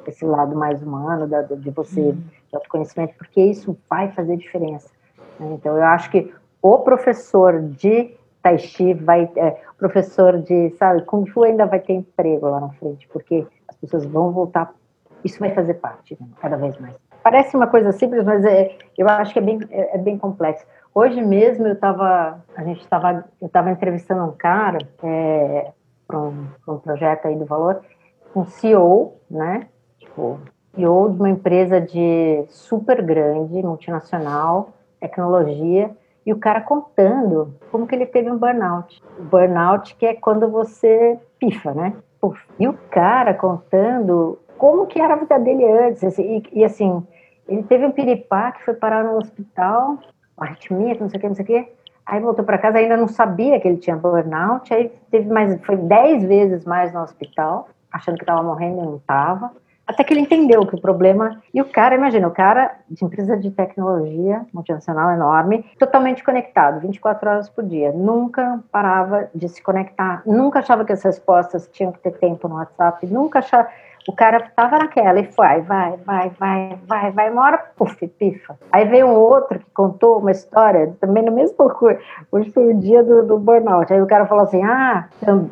Esse 0.07 0.25
lado 0.25 0.57
mais 0.57 0.83
humano 0.83 1.29
da, 1.29 1.43
de 1.43 1.71
você, 1.71 2.01
uhum. 2.01 2.13
de 2.13 2.57
autoconhecimento, 2.57 3.15
porque 3.17 3.41
isso 3.41 3.77
vai 3.89 4.11
fazer 4.11 4.37
diferença. 4.37 4.91
Né? 5.39 5.53
Então, 5.53 5.77
eu 5.77 5.85
acho 5.85 6.11
que 6.11 6.33
o 6.63 6.79
professor 6.79 7.61
de 7.61 8.17
Tai 8.41 8.59
Chi 8.59 8.95
vai, 8.95 9.29
é, 9.37 9.57
professor 9.77 10.41
de, 10.41 10.71
sabe, 10.79 11.03
Kung 11.03 11.27
Fu 11.27 11.43
ainda 11.43 11.67
vai 11.67 11.81
ter 11.81 11.93
emprego 11.93 12.49
lá 12.49 12.61
na 12.61 12.71
frente, 12.71 13.09
porque 13.09 13.45
as 13.69 13.77
pessoas 13.77 14.07
vão 14.07 14.31
voltar, 14.31 14.73
isso 15.25 15.41
vai 15.41 15.51
fazer 15.51 15.75
parte, 15.75 16.17
né, 16.21 16.27
cada 16.41 16.57
vez 16.57 16.79
mais. 16.79 16.95
Parece 17.23 17.57
uma 17.57 17.67
coisa 17.67 17.93
simples, 17.93 18.25
mas 18.25 18.45
é, 18.45 18.77
eu 18.97 19.09
acho 19.09 19.33
que 19.33 19.39
é 19.39 19.43
bem, 19.43 19.61
é, 19.71 19.97
é 19.97 19.99
bem 19.99 20.17
complexo. 20.17 20.65
Hoje 20.95 21.21
mesmo 21.21 21.67
eu 21.67 21.75
estava, 21.75 22.41
a 22.57 22.65
gente 22.65 22.81
estava, 22.81 23.25
eu 23.41 23.47
estava 23.47 23.71
entrevistando 23.71 24.25
um 24.25 24.33
cara 24.33 24.79
é, 25.03 25.73
para 26.07 26.19
um, 26.19 26.47
um, 26.69 26.79
projeto 26.79 27.27
aí 27.27 27.37
do 27.37 27.45
Valor, 27.45 27.81
um 28.35 28.45
CEO, 28.45 29.17
né, 29.31 29.69
tipo, 29.99 30.41
CEO 30.75 31.11
de 31.11 31.19
uma 31.19 31.31
empresa 31.31 31.81
de 31.81 32.45
super 32.49 33.03
grande, 33.03 33.63
multinacional, 33.63 34.71
tecnologia, 35.01 35.91
e 36.25 36.33
o 36.33 36.39
cara 36.39 36.61
contando 36.61 37.55
como 37.71 37.87
que 37.87 37.95
ele 37.95 38.07
teve 38.07 38.31
um 38.31 38.39
burnout. 38.39 39.03
O 39.19 39.23
burnout 39.23 39.95
que 39.97 40.07
é 40.07 40.15
quando 40.15 40.49
você 40.49 41.19
pifa, 41.39 41.75
né? 41.75 41.95
E 42.59 42.69
o 42.69 42.75
cara 42.91 43.35
contando 43.35 44.39
como 44.57 44.87
que 44.87 45.01
era 45.01 45.15
a 45.15 45.17
vida 45.17 45.39
dele 45.39 45.65
antes. 45.65 46.05
Assim, 46.05 46.43
e, 46.53 46.61
e, 46.61 46.65
assim, 46.65 47.05
ele 47.49 47.65
teve 47.65 47.85
um 47.85 47.91
piripá 47.91 48.53
que 48.53 48.65
foi 48.65 48.75
parar 48.75 49.03
no 49.03 49.17
hospital, 49.17 49.99
arritmia, 50.39 50.97
não 51.01 51.09
sei 51.09 51.19
o 51.19 51.21
que, 51.21 51.29
não 51.29 51.35
sei 51.35 51.45
o 51.45 51.47
que. 51.47 51.73
Aí 52.07 52.21
voltou 52.21 52.45
para 52.45 52.59
casa, 52.59 52.79
ainda 52.79 52.97
não 52.97 53.09
sabia 53.09 53.59
que 53.61 53.67
ele 53.67 53.79
tinha 53.79 53.97
burnout. 53.97 54.73
Aí 54.73 54.93
teve 55.11 55.29
mais, 55.29 55.61
foi 55.65 55.77
dez 55.77 56.23
vezes 56.25 56.65
mais 56.65 56.93
no 56.93 57.01
hospital, 57.01 57.69
achando 57.93 58.17
que 58.17 58.23
estava 58.23 58.43
morrendo 58.43 58.83
e 58.83 58.87
não 58.87 58.97
estava. 58.97 59.51
Até 59.93 60.05
que 60.05 60.15
ele 60.15 60.21
entendeu 60.21 60.67
que 60.67 60.75
o 60.75 60.81
problema. 60.81 61.39
E 61.53 61.61
o 61.61 61.67
cara, 61.67 61.95
imagina, 61.95 62.27
o 62.27 62.31
cara 62.31 62.77
de 62.89 63.05
empresa 63.05 63.37
de 63.37 63.51
tecnologia 63.51 64.47
multinacional 64.53 65.11
enorme, 65.11 65.65
totalmente 65.79 66.25
conectado, 66.25 66.81
24 66.81 67.29
horas 67.29 67.49
por 67.51 67.63
dia. 67.63 67.93
Nunca 67.93 68.61
parava 68.73 69.29
de 69.35 69.49
se 69.51 69.63
conectar, 69.63 70.23
nunca 70.25 70.61
achava 70.61 70.85
que 70.85 70.93
as 70.93 71.03
respostas 71.03 71.69
tinham 71.69 71.93
que 71.93 71.99
ter 71.99 72.13
tempo 72.13 72.49
no 72.49 72.55
WhatsApp, 72.55 73.07
nunca 73.07 73.41
achava 73.41 73.69
o 74.09 74.13
cara 74.13 74.51
tava 74.57 74.79
naquela 74.79 75.21
e 75.21 75.33
foi, 75.33 75.61
vai, 75.61 75.97
vai, 75.97 76.31
vai, 76.31 76.79
vai, 76.87 77.11
vai, 77.13 77.31
uma 77.31 77.43
hora, 77.43 77.59
puf, 77.77 78.07
pifa. 78.07 78.59
Aí 78.73 78.85
veio 78.87 79.07
um 79.07 79.15
outro 79.15 79.59
que 79.59 79.71
contou 79.73 80.19
uma 80.19 80.31
história, 80.31 80.95
também 81.01 81.23
no 81.23 81.33
mesmo 81.33 81.57
curso, 81.57 82.01
hoje 82.31 82.51
foi 82.51 82.75
o 82.75 82.79
dia 82.79 83.03
do, 83.03 83.25
do 83.25 83.39
burnout. 83.39 83.93
Aí 83.93 84.01
o 84.01 84.07
cara 84.07 84.27
falou 84.27 84.45
assim: 84.45 84.63
ah, 84.65 85.09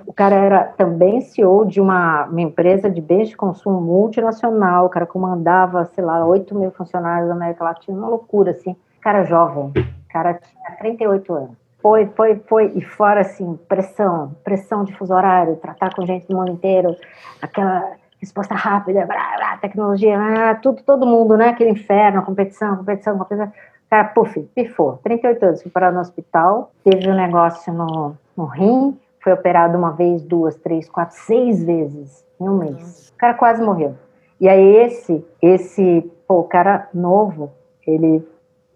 o 0.07 0.13
cara 0.13 0.35
era 0.35 0.65
também 0.77 1.21
CEO 1.21 1.65
de 1.65 1.81
uma, 1.81 2.27
uma 2.27 2.41
empresa 2.41 2.91
de 2.91 3.01
bens 3.01 3.29
de 3.29 3.37
consumo 3.37 3.81
multinacional, 3.81 4.87
o 4.87 4.91
cara 4.91 5.07
comandava, 5.07 5.85
sei 5.87 6.05
lá, 6.05 6.25
8 6.25 6.55
mil 6.59 6.71
funcionários 6.73 7.29
da 7.29 7.35
América 7.35 7.65
Latina, 7.65 7.99
uma 7.99 8.09
loucura, 8.09 8.51
assim. 8.51 8.75
Cara 9.01 9.25
jovem, 9.25 9.73
cara 10.11 10.35
tinha 10.35 10.77
38 10.79 11.33
anos. 11.33 11.61
Foi, 11.81 12.07
foi, 12.15 12.37
foi, 12.47 12.73
e 12.75 12.83
fora 12.83 13.23
assim, 13.23 13.59
pressão, 13.67 14.37
pressão 14.45 14.85
de 14.85 14.95
fuso 14.99 15.15
horário, 15.15 15.57
tratar 15.57 15.95
com 15.95 16.05
gente 16.05 16.29
do 16.29 16.37
mundo 16.37 16.53
inteiro, 16.53 16.95
aquela 17.41 17.93
resposta 18.21 18.55
rápida, 18.55 19.07
blá, 19.07 19.37
blá, 19.37 19.57
tecnologia, 19.57 20.17
blá, 20.17 20.55
tudo, 20.57 20.83
todo 20.83 21.07
mundo, 21.07 21.37
né? 21.37 21.49
Aquele 21.49 21.71
inferno, 21.71 22.23
competição, 22.23 22.77
competição, 22.77 23.19
competição. 23.19 23.53
Cara, 23.89 24.05
puf, 24.05 24.41
pifou. 24.55 24.99
38 25.03 25.45
anos, 25.45 25.63
fui 25.63 25.71
parar 25.71 25.91
no 25.91 26.01
hospital, 26.01 26.71
teve 26.85 27.11
um 27.11 27.15
negócio 27.15 27.73
no, 27.73 28.17
no 28.37 28.45
rim, 28.45 28.97
foi 29.21 29.33
operado 29.33 29.77
uma 29.77 29.93
vez, 29.93 30.23
duas, 30.23 30.55
três, 30.57 30.89
quatro, 30.89 31.17
seis 31.17 31.65
vezes 31.65 32.25
em 32.41 32.49
um 32.49 32.59
mês. 32.59 33.11
O 33.15 33.19
cara 33.19 33.35
quase 33.35 33.63
morreu. 33.63 33.95
E 34.41 34.49
aí 34.49 34.77
esse, 34.77 35.25
esse, 35.43 36.11
pô, 36.27 36.41
o 36.41 36.45
cara 36.45 36.89
novo, 36.95 37.51
ele 37.87 38.25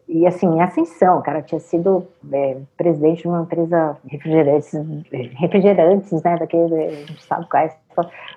e 0.07 0.27
assim, 0.27 0.47
em 0.47 0.61
ascensão, 0.61 1.19
o 1.19 1.23
cara 1.23 1.41
tinha 1.41 1.59
sido 1.59 2.07
é, 2.31 2.59
presidente 2.77 3.23
de 3.23 3.29
uma 3.29 3.43
empresa 3.43 3.97
refrigerantes, 4.07 4.73
refrigerantes, 5.41 6.23
né, 6.23 6.37
daquele, 6.37 6.91
gente 7.07 7.25
sabe 7.25 7.49
quais, 7.49 7.75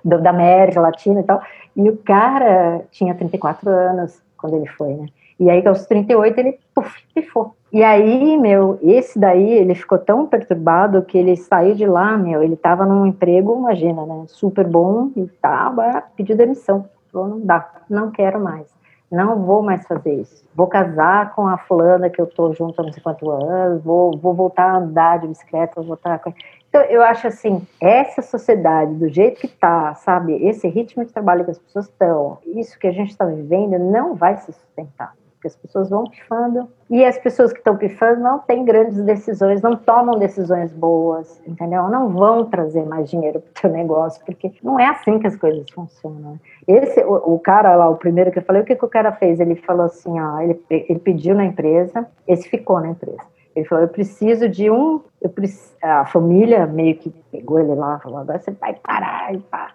da 0.03 0.29
América 0.29 0.81
Latina 0.81 1.19
e 1.19 1.23
tal, 1.23 1.41
e 1.75 1.89
o 1.89 1.97
cara 1.97 2.81
tinha 2.91 3.15
34 3.15 3.69
anos 3.69 4.21
quando 4.37 4.55
ele 4.55 4.67
foi, 4.67 4.93
né, 4.93 5.07
e 5.39 5.49
aí 5.49 5.65
aos 5.67 5.85
38 5.85 6.39
ele, 6.39 6.59
puf, 6.73 7.03
pifou. 7.13 7.55
E 7.71 7.83
aí, 7.83 8.37
meu, 8.37 8.79
esse 8.81 9.19
daí, 9.19 9.51
ele 9.51 9.75
ficou 9.75 9.97
tão 9.97 10.25
perturbado 10.25 11.01
que 11.03 11.17
ele 11.17 11.35
saiu 11.35 11.75
de 11.75 11.85
lá, 11.85 12.17
meu, 12.17 12.41
ele 12.41 12.55
tava 12.55 12.85
num 12.85 13.05
emprego, 13.05 13.57
imagina, 13.57 14.05
né, 14.05 14.23
super 14.27 14.65
bom, 14.65 15.11
e 15.15 15.27
tava, 15.41 16.03
pediu 16.15 16.35
demissão, 16.35 16.85
falou, 17.11 17.27
não 17.27 17.39
dá, 17.41 17.69
não 17.89 18.09
quero 18.09 18.39
mais. 18.39 18.77
Não 19.09 19.41
vou 19.41 19.63
mais 19.63 19.87
fazer 19.87 20.15
isso. 20.15 20.45
Vou 20.53 20.67
casar 20.67 21.33
com 21.33 21.47
a 21.47 21.57
fulana 21.57 22.09
que 22.09 22.19
eu 22.19 22.25
estou 22.25 22.53
junto 22.53 22.81
há 22.81 22.83
não 22.83 22.91
sei 22.91 23.01
quantos 23.01 23.27
anos, 23.29 23.81
vou, 23.81 24.17
vou 24.17 24.33
voltar 24.33 24.65
a 24.65 24.77
andar 24.77 25.19
de 25.19 25.27
bicicleta, 25.27 25.75
vou 25.75 25.85
voltar 25.85 26.19
com... 26.19 26.33
Então, 26.77 26.91
eu 26.91 27.01
acho 27.01 27.25
assim, 27.25 27.65
essa 27.81 28.21
sociedade, 28.21 28.93
do 28.93 29.09
jeito 29.09 29.39
que 29.39 29.47
está, 29.47 29.95
sabe, 29.95 30.45
esse 30.47 30.67
ritmo 30.67 31.03
de 31.03 31.11
trabalho 31.11 31.43
que 31.43 31.49
as 31.49 31.57
pessoas 31.57 31.85
estão, 31.85 32.37
isso 32.45 32.77
que 32.77 32.85
a 32.85 32.91
gente 32.91 33.09
está 33.09 33.25
vivendo, 33.25 33.79
não 33.79 34.13
vai 34.13 34.37
se 34.37 34.51
sustentar 34.53 35.15
porque 35.37 35.47
as 35.47 35.55
pessoas 35.55 35.89
vão 35.89 36.03
pifando 36.05 36.67
e 36.89 37.05
as 37.05 37.15
pessoas 37.19 37.53
que 37.53 37.59
estão 37.59 37.77
pifando 37.77 38.21
não 38.21 38.39
têm 38.39 38.65
grandes 38.65 38.99
decisões, 39.03 39.61
não 39.61 39.75
tomam 39.75 40.17
decisões 40.17 40.73
boas, 40.73 41.39
entendeu? 41.45 41.87
Não 41.89 42.09
vão 42.09 42.45
trazer 42.45 42.83
mais 42.85 43.07
dinheiro 43.07 43.39
para 43.39 43.51
o 43.55 43.61
seu 43.61 43.69
negócio, 43.69 44.19
porque 44.25 44.51
não 44.63 44.79
é 44.79 44.87
assim 44.87 45.19
que 45.19 45.27
as 45.27 45.35
coisas 45.35 45.69
funcionam. 45.69 46.39
Esse, 46.67 47.01
o, 47.01 47.35
o, 47.35 47.39
cara 47.39 47.75
lá, 47.75 47.87
o 47.87 47.97
primeiro 47.97 48.31
que 48.31 48.39
eu 48.39 48.43
falei, 48.43 48.63
o 48.63 48.65
que, 48.65 48.75
que 48.75 48.85
o 48.85 48.89
cara 48.89 49.11
fez? 49.11 49.39
Ele 49.39 49.55
falou 49.55 49.85
assim, 49.85 50.19
ó, 50.19 50.39
ele, 50.39 50.59
ele 50.71 50.99
pediu 50.99 51.35
na 51.35 51.45
empresa, 51.45 52.07
esse 52.27 52.49
ficou 52.49 52.79
na 52.79 52.89
empresa. 52.89 53.21
Ele 53.57 53.65
falou, 53.65 53.85
eu 53.85 53.89
preciso 53.89 54.47
de 54.47 54.69
um, 54.69 55.01
eu 55.19 55.31
preciso, 55.31 55.73
a 55.81 56.05
família 56.05 56.67
meio 56.67 56.95
que 56.95 57.09
pegou 57.31 57.59
ele 57.59 57.73
lá, 57.73 57.99
falou, 57.99 58.19
agora 58.19 58.37
você 58.37 58.51
vai 58.51 58.75
parar 58.75 59.33
e 59.33 59.39
pá. 59.39 59.71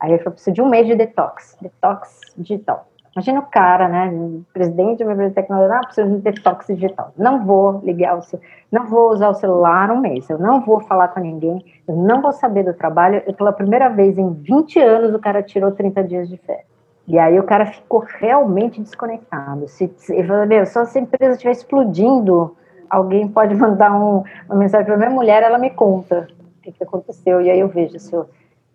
Aí 0.00 0.10
ele 0.10 0.18
falou, 0.18 0.32
preciso 0.32 0.52
de 0.52 0.60
um 0.60 0.68
mês 0.68 0.84
de 0.88 0.96
detox, 0.96 1.56
detox 1.62 2.20
digital. 2.36 2.88
Imagina 3.14 3.38
o 3.38 3.46
cara, 3.46 3.88
né, 3.88 4.12
presidente 4.52 4.98
de 4.98 5.04
uma 5.04 5.12
empresa 5.12 5.28
de 5.28 5.34
tecnologia, 5.36 5.76
ah, 5.76 5.86
preciso 5.86 6.10
de 6.10 6.22
detox 6.22 6.66
digital. 6.66 7.12
Não 7.16 7.44
vou 7.44 7.80
ligar 7.84 8.18
o 8.18 8.22
celular, 8.22 8.48
não 8.72 8.86
vou 8.88 9.12
usar 9.12 9.28
o 9.28 9.34
celular 9.34 9.90
um 9.92 10.00
mês, 10.00 10.28
eu 10.28 10.38
não 10.38 10.60
vou 10.60 10.80
falar 10.80 11.06
com 11.08 11.20
ninguém, 11.20 11.64
eu 11.86 11.94
não 11.94 12.20
vou 12.20 12.32
saber 12.32 12.64
do 12.64 12.74
trabalho. 12.74 13.22
Pela 13.34 13.52
primeira 13.52 13.88
vez 13.88 14.18
em 14.18 14.32
20 14.32 14.80
anos, 14.80 15.14
o 15.14 15.20
cara 15.20 15.40
tirou 15.40 15.70
30 15.70 16.02
dias 16.02 16.28
de 16.28 16.36
férias. 16.36 16.66
E 17.06 17.16
aí 17.16 17.38
o 17.38 17.44
cara 17.44 17.66
ficou 17.66 18.04
realmente 18.18 18.80
desconectado. 18.80 19.68
Se, 19.68 19.92
ele 20.08 20.26
falou, 20.26 20.46
meu, 20.46 20.66
só 20.66 20.84
se 20.84 20.98
a 20.98 21.02
empresa 21.02 21.34
estiver 21.34 21.52
explodindo, 21.52 22.56
alguém 22.90 23.28
pode 23.28 23.54
mandar 23.54 23.92
um, 23.92 24.24
uma 24.46 24.56
mensagem 24.56 24.86
para 24.86 24.96
minha 24.96 25.10
mulher, 25.10 25.42
ela 25.42 25.58
me 25.58 25.70
conta 25.70 26.28
o 26.58 26.62
que, 26.62 26.72
que 26.72 26.82
aconteceu. 26.82 27.40
E 27.40 27.50
aí 27.50 27.60
eu 27.60 27.68
vejo, 27.68 27.98
seu... 27.98 28.28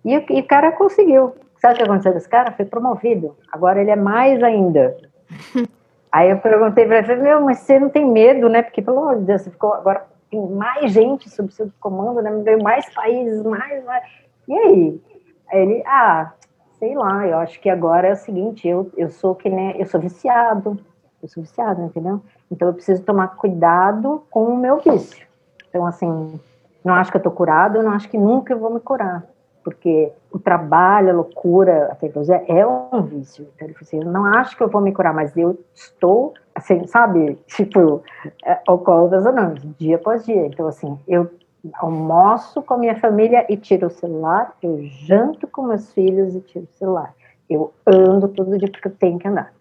E, 0.03 0.13
e 0.13 0.39
o 0.39 0.47
cara 0.47 0.71
conseguiu. 0.71 1.35
Sabe 1.59 1.73
o 1.73 1.77
que 1.77 1.83
aconteceu 1.83 2.11
com 2.11 2.17
esse 2.17 2.29
cara? 2.29 2.51
Foi 2.51 2.65
promovido. 2.65 3.35
Agora 3.51 3.81
ele 3.81 3.91
é 3.91 3.95
mais 3.95 4.41
ainda. 4.41 4.95
Aí 6.11 6.29
eu 6.29 6.37
perguntei 6.37 6.85
para 6.85 6.99
ele, 6.99 7.21
meu, 7.21 7.41
mas 7.41 7.57
você 7.57 7.77
não 7.77 7.89
tem 7.89 8.09
medo, 8.09 8.47
né? 8.47 8.61
Porque, 8.61 8.81
pelo 8.81 8.99
amor 8.99 9.17
de 9.17 9.25
Deus, 9.25 9.41
você 9.41 9.51
ficou 9.51 9.73
agora 9.73 10.05
tem 10.31 10.39
mais 10.47 10.91
gente 10.91 11.29
sob 11.29 11.51
seu 11.51 11.69
comando, 11.79 12.21
né? 12.21 12.31
Veio 12.43 12.63
mais 12.63 12.89
países, 12.93 13.43
mais, 13.43 13.83
mais. 13.83 14.03
E 14.47 14.53
aí? 14.53 15.01
Aí 15.51 15.61
ele, 15.61 15.83
ah, 15.85 16.33
sei 16.79 16.95
lá, 16.95 17.27
eu 17.27 17.37
acho 17.37 17.59
que 17.59 17.69
agora 17.69 18.07
é 18.07 18.13
o 18.13 18.17
seguinte, 18.17 18.67
eu, 18.67 18.91
eu 18.97 19.09
sou 19.09 19.35
que 19.35 19.49
nem, 19.49 19.77
eu 19.79 19.85
sou 19.85 19.99
viciado, 19.99 20.79
eu 21.25 21.29
sou 21.29 21.43
viciado, 21.43 21.81
entendeu? 21.81 22.21
Então 22.51 22.67
eu 22.67 22.73
preciso 22.73 23.03
tomar 23.03 23.35
cuidado 23.35 24.23
com 24.29 24.45
o 24.45 24.57
meu 24.57 24.77
vício. 24.79 25.25
Então, 25.69 25.85
assim, 25.85 26.39
não 26.83 26.93
acho 26.93 27.11
que 27.11 27.17
eu 27.17 27.23
tô 27.23 27.31
curado, 27.31 27.77
eu 27.77 27.83
não 27.83 27.91
acho 27.91 28.09
que 28.09 28.17
nunca 28.17 28.53
eu 28.53 28.59
vou 28.59 28.73
me 28.73 28.79
curar 28.79 29.23
porque 29.65 30.11
o 30.31 30.37
trabalho, 30.37 31.09
a 31.09 31.13
loucura, 31.13 31.87
a 31.91 31.95
tecnologia 31.95 32.45
é 32.47 32.65
um 32.67 33.01
vício. 33.01 33.47
Então, 33.55 33.67
assim, 33.81 33.97
eu 33.97 34.05
não 34.05 34.23
acho 34.23 34.55
que 34.55 34.61
eu 34.61 34.69
vou 34.69 34.79
me 34.79 34.93
curar, 34.93 35.11
mas 35.11 35.35
eu 35.35 35.59
estou, 35.73 36.35
assim, 36.53 36.85
sabe, 36.85 37.35
tipo, 37.49 38.03
é, 38.45 38.59
alcoólatras 38.67 39.25
anônimos, 39.25 39.63
dia 39.79 39.95
após 39.95 40.23
dia. 40.23 40.45
Então, 40.45 40.67
assim, 40.67 40.99
eu 41.07 41.31
almoço 41.73 42.61
com 42.61 42.75
a 42.75 42.77
minha 42.77 42.95
família 42.99 43.43
e 43.49 43.57
tiro 43.57 43.87
o 43.87 43.89
celular, 43.89 44.55
eu 44.61 44.83
janto 44.83 45.47
com 45.47 45.63
meus 45.63 45.91
filhos 45.93 46.35
e 46.35 46.41
tiro 46.41 46.67
o 46.71 46.77
celular. 46.77 47.15
Eu 47.49 47.73
ando 47.87 48.27
todo 48.27 48.59
dia 48.59 48.69
porque 48.69 48.87
eu 48.87 48.95
tenho 48.95 49.17
que 49.17 49.27
andar. 49.27 49.51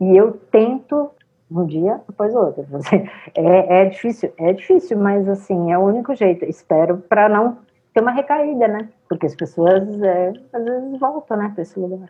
E 0.00 0.16
eu 0.16 0.32
tento 0.50 1.10
um 1.50 1.66
dia 1.66 2.00
o 2.08 2.36
outro. 2.36 2.66
É, 3.36 3.82
é 3.82 3.84
difícil, 3.86 4.32
é 4.38 4.52
difícil, 4.52 4.98
mas 4.98 5.28
assim, 5.28 5.72
é 5.72 5.78
o 5.78 5.82
único 5.82 6.14
jeito. 6.14 6.44
Espero 6.44 6.98
para 6.98 7.28
não 7.28 7.58
ter 7.92 8.00
uma 8.00 8.10
recaída, 8.10 8.68
né? 8.68 8.88
Porque 9.08 9.26
as 9.26 9.34
pessoas 9.34 10.00
é, 10.02 10.32
às 10.52 10.64
vezes 10.64 10.98
voltam, 10.98 11.36
né, 11.36 11.50
para 11.52 11.62
esse 11.62 11.78
lugar. 11.78 12.08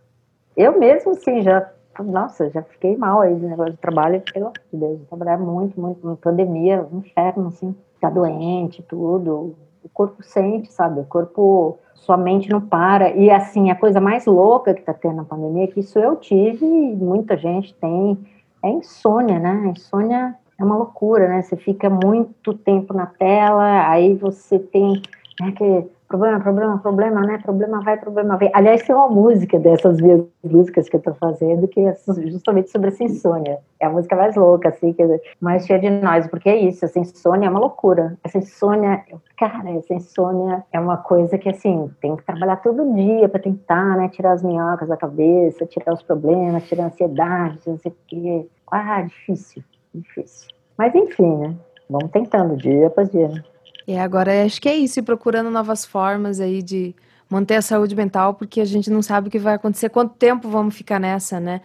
Eu 0.57 0.79
mesmo, 0.79 1.13
assim, 1.13 1.43
já, 1.43 1.71
nossa, 1.99 2.49
já 2.51 2.63
fiquei 2.63 2.97
mal 2.97 3.21
aí 3.21 3.35
de 3.35 3.47
negócio 3.47 3.73
de 3.73 3.79
trabalho, 3.79 4.23
pelo 4.33 4.47
amor 4.47 4.59
de 4.73 4.79
Deus, 4.79 5.01
trabalhar 5.09 5.39
muito, 5.39 5.81
muito, 5.81 6.17
pandemia, 6.23 6.87
um 6.91 6.99
inferno, 6.99 7.49
assim, 7.49 7.75
tá 8.01 8.09
doente, 8.09 8.83
tudo, 8.83 9.57
o 9.85 9.89
corpo 9.89 10.23
sente, 10.23 10.73
sabe, 10.73 11.01
o 11.01 11.05
corpo, 11.05 11.79
sua 11.95 12.17
mente 12.17 12.51
não 12.51 12.61
para, 12.61 13.11
e 13.11 13.31
assim, 13.31 13.71
a 13.71 13.77
coisa 13.77 14.01
mais 14.01 14.27
louca 14.27 14.75
que 14.75 14.83
tá 14.83 14.95
tendo 14.95 15.17
na 15.17 15.25
pandemia, 15.25 15.69
que 15.69 15.81
isso 15.81 15.99
eu 15.99 16.17
tive, 16.17 16.65
e 16.65 16.97
muita 16.97 17.37
gente 17.37 17.75
tem, 17.75 18.19
é 18.63 18.71
insônia, 18.71 19.39
né, 19.39 19.63
a 19.65 19.69
insônia 19.69 20.35
é 20.59 20.65
uma 20.65 20.77
loucura, 20.77 21.29
né, 21.29 21.43
você 21.43 21.57
fica 21.57 21.91
muito 21.91 22.55
tempo 22.55 22.95
na 22.95 23.07
tela, 23.07 23.89
aí 23.89 24.15
você 24.15 24.59
tem 24.59 25.03
né, 25.41 25.53
que 25.53 25.87
problema, 26.09 26.41
problema, 26.41 26.79
problema, 26.79 27.21
né? 27.23 27.39
Problema 27.39 27.81
vai, 27.83 27.97
problema 27.99 28.37
vem. 28.37 28.51
Aliás, 28.55 28.83
tem 28.83 28.95
uma 28.95 29.09
música 29.09 29.59
dessas 29.59 30.01
minhas 30.01 30.25
músicas 30.43 30.89
que 30.89 30.97
eu 30.97 31.01
tô 31.01 31.15
fazendo 31.15 31.67
que 31.69 31.81
é 31.81 31.97
justamente 32.27 32.71
sobre 32.71 32.89
essa 32.89 33.05
insônia. 33.05 33.59
É 33.81 33.87
a 33.87 33.91
música 33.91 34.17
mais 34.17 34.37
louca, 34.37 34.69
assim, 34.69 34.93
que 34.93 35.03
é 35.03 35.21
mais 35.41 35.67
cheia 35.67 35.79
de 35.79 35.91
nós, 35.91 36.27
porque 36.29 36.49
é 36.49 36.57
isso, 36.57 36.85
essa 36.85 36.99
insônia 36.99 37.47
é 37.47 37.51
uma 37.51 37.61
loucura. 37.61 38.17
Essa 38.23 38.39
insônia, 38.39 39.03
cara, 39.37 39.71
essa 39.71 39.95
insônia 39.95 40.65
é 40.73 40.81
uma 40.81 40.97
coisa 40.97 41.37
que, 41.39 41.49
assim, 41.49 41.91
tem 42.01 42.17
que 42.17 42.25
trabalhar 42.25 42.57
todo 42.57 42.95
dia 42.95 43.29
para 43.29 43.41
tentar, 43.41 43.97
né? 43.97 44.09
Tirar 44.09 44.33
as 44.33 44.43
minhocas 44.43 44.89
da 44.89 44.97
cabeça, 44.97 45.67
tirar 45.67 45.93
os 45.93 46.03
problemas, 46.03 46.67
tirar 46.69 46.85
a 46.85 46.87
ansiedade, 46.87 47.61
não 47.67 47.79
sei 47.79 47.93
o 47.93 47.97
quê. 48.07 48.47
Ah, 48.71 49.03
difícil, 49.03 49.63
difícil. 49.95 50.49
Mas 50.77 50.95
enfim, 50.95 51.37
né? 51.37 51.55
Vamos 51.89 52.11
tentando, 52.11 52.57
dia 52.57 52.87
após 52.87 53.11
dia, 53.11 53.29
né? 53.29 53.43
E 53.87 53.97
agora 53.97 54.45
acho 54.45 54.61
que 54.61 54.69
é 54.69 54.75
isso, 54.75 55.03
procurando 55.03 55.51
novas 55.51 55.85
formas 55.85 56.41
aí 56.41 56.63
de 56.63 56.95
manter 57.29 57.57
a 57.57 57.63
saúde 57.63 57.95
mental, 57.95 58.35
porque 58.35 58.61
a 58.61 58.65
gente 58.65 58.91
não 58.91 59.03
sabe 59.03 59.29
o 59.29 59.31
que 59.31 59.39
vai 59.39 59.55
acontecer, 59.55 59.89
quanto 59.89 60.15
tempo 60.15 60.49
vamos 60.49 60.75
ficar 60.75 60.99
nessa, 60.99 61.41
né? 61.41 61.61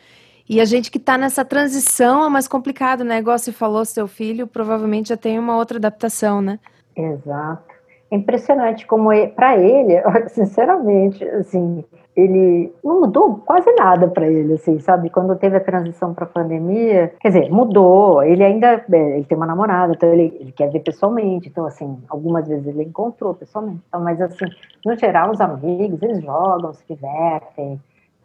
E 0.50 0.60
a 0.60 0.66
gente 0.66 0.90
que 0.90 0.98
está 0.98 1.18
nessa 1.18 1.46
transição 1.46 2.26
é 2.26 2.30
mais 2.30 2.48
complicado, 2.48 3.04
né? 3.04 3.20
Igual 3.20 3.38
você 3.38 3.52
falou, 3.52 3.86
seu 3.86 4.08
filho 4.08 4.48
provavelmente 4.48 5.10
já 5.10 5.18
tem 5.18 5.38
uma 5.38 5.56
outra 5.56 5.78
adaptação, 5.78 6.42
né? 6.42 6.60
Exato. 6.96 7.76
É 8.12 8.16
impressionante 8.16 8.88
como 8.88 9.10
para 9.36 9.58
ele, 9.58 10.02
sinceramente, 10.30 11.24
assim, 11.24 11.86
ele 12.20 12.74
não 12.84 13.02
mudou 13.02 13.42
quase 13.46 13.72
nada 13.76 14.08
para 14.08 14.28
ele, 14.28 14.54
assim, 14.54 14.80
sabe? 14.80 15.10
Quando 15.10 15.36
teve 15.36 15.58
a 15.58 15.60
transição 15.60 16.14
para 16.14 16.26
a 16.26 16.28
pandemia, 16.28 17.14
quer 17.20 17.30
dizer, 17.30 17.50
mudou. 17.50 18.24
Ele 18.24 18.44
ainda 18.44 18.68
é, 18.92 19.16
ele 19.16 19.26
tem 19.26 19.38
uma 19.38 19.46
namorada, 19.46 19.94
então 19.94 20.12
ele, 20.12 20.38
ele, 20.40 20.52
quer 20.52 20.70
ver 20.70 20.80
pessoalmente. 20.80 21.50
Então, 21.50 21.66
assim, 21.66 21.98
algumas 22.10 22.48
vezes 22.48 22.68
ele 22.68 22.84
encontrou 22.84 23.34
pessoalmente. 23.34 23.82
Então, 23.88 24.02
mas, 24.02 24.20
assim, 24.22 24.46
no 24.86 24.96
geral, 24.98 25.32
os 25.32 25.42
amigos, 25.42 26.02
eles 26.02 26.22
jogam, 26.22 26.74
se 26.74 26.84
divertem. 26.88 27.80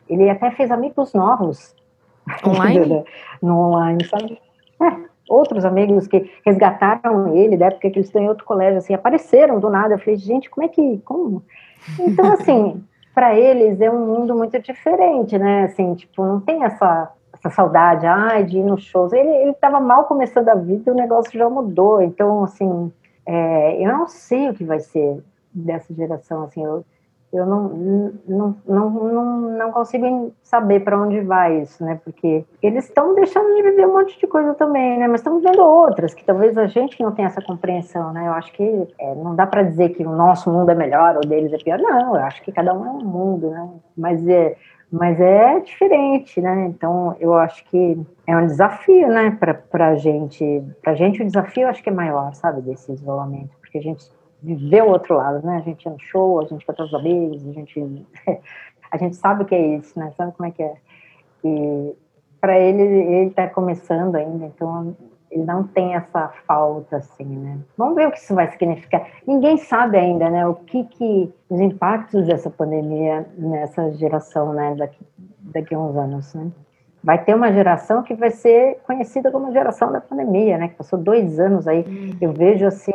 Ele 0.09 0.29
até 0.29 0.51
fez 0.51 0.71
amigos 0.71 1.13
novos. 1.15 1.75
Online? 2.47 3.05
no 3.43 3.69
online, 3.69 4.05
sabe? 4.05 4.39
É 4.81 5.15
outros 5.29 5.65
amigos 5.65 6.07
que 6.07 6.31
resgataram 6.45 7.35
ele 7.35 7.57
da 7.57 7.67
época 7.67 7.91
que 7.91 7.99
eles 7.99 8.07
estão 8.07 8.23
em 8.23 8.29
outro 8.29 8.45
colégio, 8.45 8.79
assim, 8.79 8.95
apareceram 8.95 9.59
do 9.59 9.71
nada. 9.71 9.95
Eu 9.95 9.99
falei, 9.99 10.17
gente, 10.17 10.51
como 10.51 10.67
é 10.67 10.69
que, 10.69 10.99
como? 11.05 11.43
Então, 11.99 12.33
assim, 12.33 12.83
para 13.15 13.39
eles 13.39 13.81
é 13.81 13.91
um 13.91 14.07
mundo 14.07 14.35
muito 14.35 14.61
diferente, 14.61 15.39
né? 15.39 15.65
Assim, 15.65 15.95
tipo, 15.95 16.25
não 16.25 16.41
tem 16.41 16.65
essa, 16.65 17.13
essa 17.33 17.49
saudade, 17.51 18.07
ai, 18.07 18.45
de 18.45 18.59
ir 18.59 18.65
nos 18.65 18.83
shows. 18.83 19.13
Ele 19.13 19.51
estava 19.51 19.79
mal 19.81 20.05
começando 20.05 20.49
a 20.49 20.55
vida 20.55 20.91
e 20.91 20.93
o 20.93 20.97
negócio 20.97 21.39
já 21.39 21.49
mudou. 21.49 22.03
Então, 22.03 22.43
assim, 22.43 22.93
é, 23.25 23.81
eu 23.83 23.93
não 23.93 24.09
sei 24.09 24.51
o 24.51 24.55
que 24.55 24.65
vai 24.65 24.81
ser 24.81 25.23
dessa 25.53 25.95
geração, 25.95 26.43
assim, 26.43 26.65
eu, 26.65 26.85
eu 27.35 27.45
não, 27.45 27.69
não, 28.29 28.57
não, 28.67 28.91
não, 28.91 29.41
não 29.59 29.73
consigo 29.73 30.33
saber 30.43 30.81
para 30.81 31.01
onde 31.01 31.21
vai 31.21 31.63
isso, 31.63 31.85
né? 31.85 32.01
Porque 32.05 32.45
eles 32.63 32.85
estão 32.85 33.15
deixando 33.15 33.55
de 33.57 33.63
viver 33.63 33.87
um 33.87 33.95
monte 33.95 34.19
de 34.19 34.27
coisa 34.27 34.55
também, 34.55 34.99
né? 34.99 35.09
Mas 35.09 35.21
estão 35.21 35.41
vendo 35.41 35.61
outras, 35.61 36.15
que 36.15 36.25
talvez 36.25 36.57
a 36.57 36.67
gente 36.67 37.03
não 37.03 37.11
tenha 37.11 37.27
essa 37.27 37.43
compreensão, 37.43 38.13
né? 38.13 38.29
Eu 38.29 38.33
acho 38.35 38.53
que 38.53 38.89
é, 38.99 39.15
não 39.17 39.35
dá 39.35 39.47
para 39.47 39.65
dizer 39.65 39.91
que 39.91 40.07
o 40.07 40.11
nosso 40.11 40.49
mundo 40.49 40.71
é 40.71 40.75
melhor 40.77 41.17
ou 41.17 41.23
deles 41.23 41.53
é 41.53 41.59
pior, 41.59 41.79
não. 41.79 42.15
Eu 42.15 42.23
acho 42.23 42.41
que 42.43 42.53
cada 42.53 42.73
um 42.73 42.87
é 42.87 42.91
um 42.91 43.05
mundo, 43.05 43.51
né? 43.51 43.69
Mas 43.97 44.27
é, 44.29 44.57
mas 44.91 45.21
é 45.21 45.59
diferente, 45.59 46.41
né? 46.41 46.67
Então 46.67 47.17
eu 47.19 47.35
acho 47.35 47.65
que 47.65 48.01
é 48.29 48.37
um 48.37 48.47
desafio, 48.47 49.09
né? 49.09 49.37
Para 49.71 49.89
a 49.89 49.97
gente, 49.97 50.63
para 50.81 50.95
gente 50.95 51.21
o 51.21 51.27
desafio 51.27 51.65
eu 51.65 51.69
acho 51.69 51.83
que 51.83 51.89
é 51.89 51.93
maior, 51.93 52.33
sabe? 52.35 52.63
Desse 52.63 52.93
isolamento, 52.93 53.51
porque 53.61 53.79
a 53.79 53.83
gente 53.83 54.09
viver 54.45 54.83
o 54.83 54.91
outro 54.91 55.17
lado, 55.17 55.45
né? 55.45 55.57
A 55.57 55.61
gente 55.61 55.85
ia 55.85 55.93
no 55.93 55.99
show, 55.99 56.41
a 56.41 56.45
gente 56.45 56.63
encontra 56.63 56.85
os 56.85 56.95
amigos, 56.95 57.47
a 57.47 57.53
gente, 57.53 58.07
a 58.91 58.97
gente 58.97 59.17
sabe 59.17 59.43
o 59.43 59.47
que 59.47 59.55
é 59.55 59.77
isso, 59.77 59.99
né? 59.99 60.13
Sabe 60.17 60.33
como 60.33 60.49
é 60.49 60.53
que 60.53 60.63
é. 60.63 60.75
E 61.43 61.95
para 62.41 62.59
ele, 62.59 62.83
ele 62.83 63.31
está 63.31 63.49
começando 63.49 64.15
ainda, 64.17 64.45
então 64.45 64.95
ele 65.31 65.45
não 65.45 65.65
tem 65.65 65.95
essa 65.95 66.29
falta, 66.47 66.99
assim, 66.99 67.25
né? 67.25 67.59
Vamos 67.77 67.97
ver 67.97 68.07
o 68.07 68.13
que 68.13 68.19
isso 68.19 68.35
vai 68.35 68.51
significar. 68.53 69.07
Ninguém 69.27 69.57
sabe 69.57 69.97
ainda, 69.97 70.31
né? 70.31 70.47
O 70.47 70.55
que 70.55 70.85
que 70.85 71.33
os 71.49 71.61
impactos 71.61 72.27
dessa 72.27 72.51
pandemia 72.51 73.27
nessa 73.37 73.91
geração, 73.93 74.53
né? 74.53 74.75
Daqui, 74.77 75.01
daqui 75.41 75.75
a 75.75 75.79
uns 75.79 75.97
anos, 75.97 76.35
né? 76.35 76.53
Vai 77.05 77.23
ter 77.23 77.35
uma 77.35 77.53
geração 77.53 78.03
que 78.03 78.15
vai 78.15 78.31
ser 78.31 78.79
conhecida 78.87 79.31
como 79.31 79.53
geração 79.53 79.93
da 79.93 80.01
pandemia, 80.01 80.57
né? 80.57 80.69
Que 80.69 80.75
passou 80.75 80.99
dois 80.99 81.39
anos 81.39 81.69
aí. 81.69 81.85
Uhum. 81.87 82.17
Eu 82.19 82.33
vejo 82.33 82.67
assim 82.67 82.93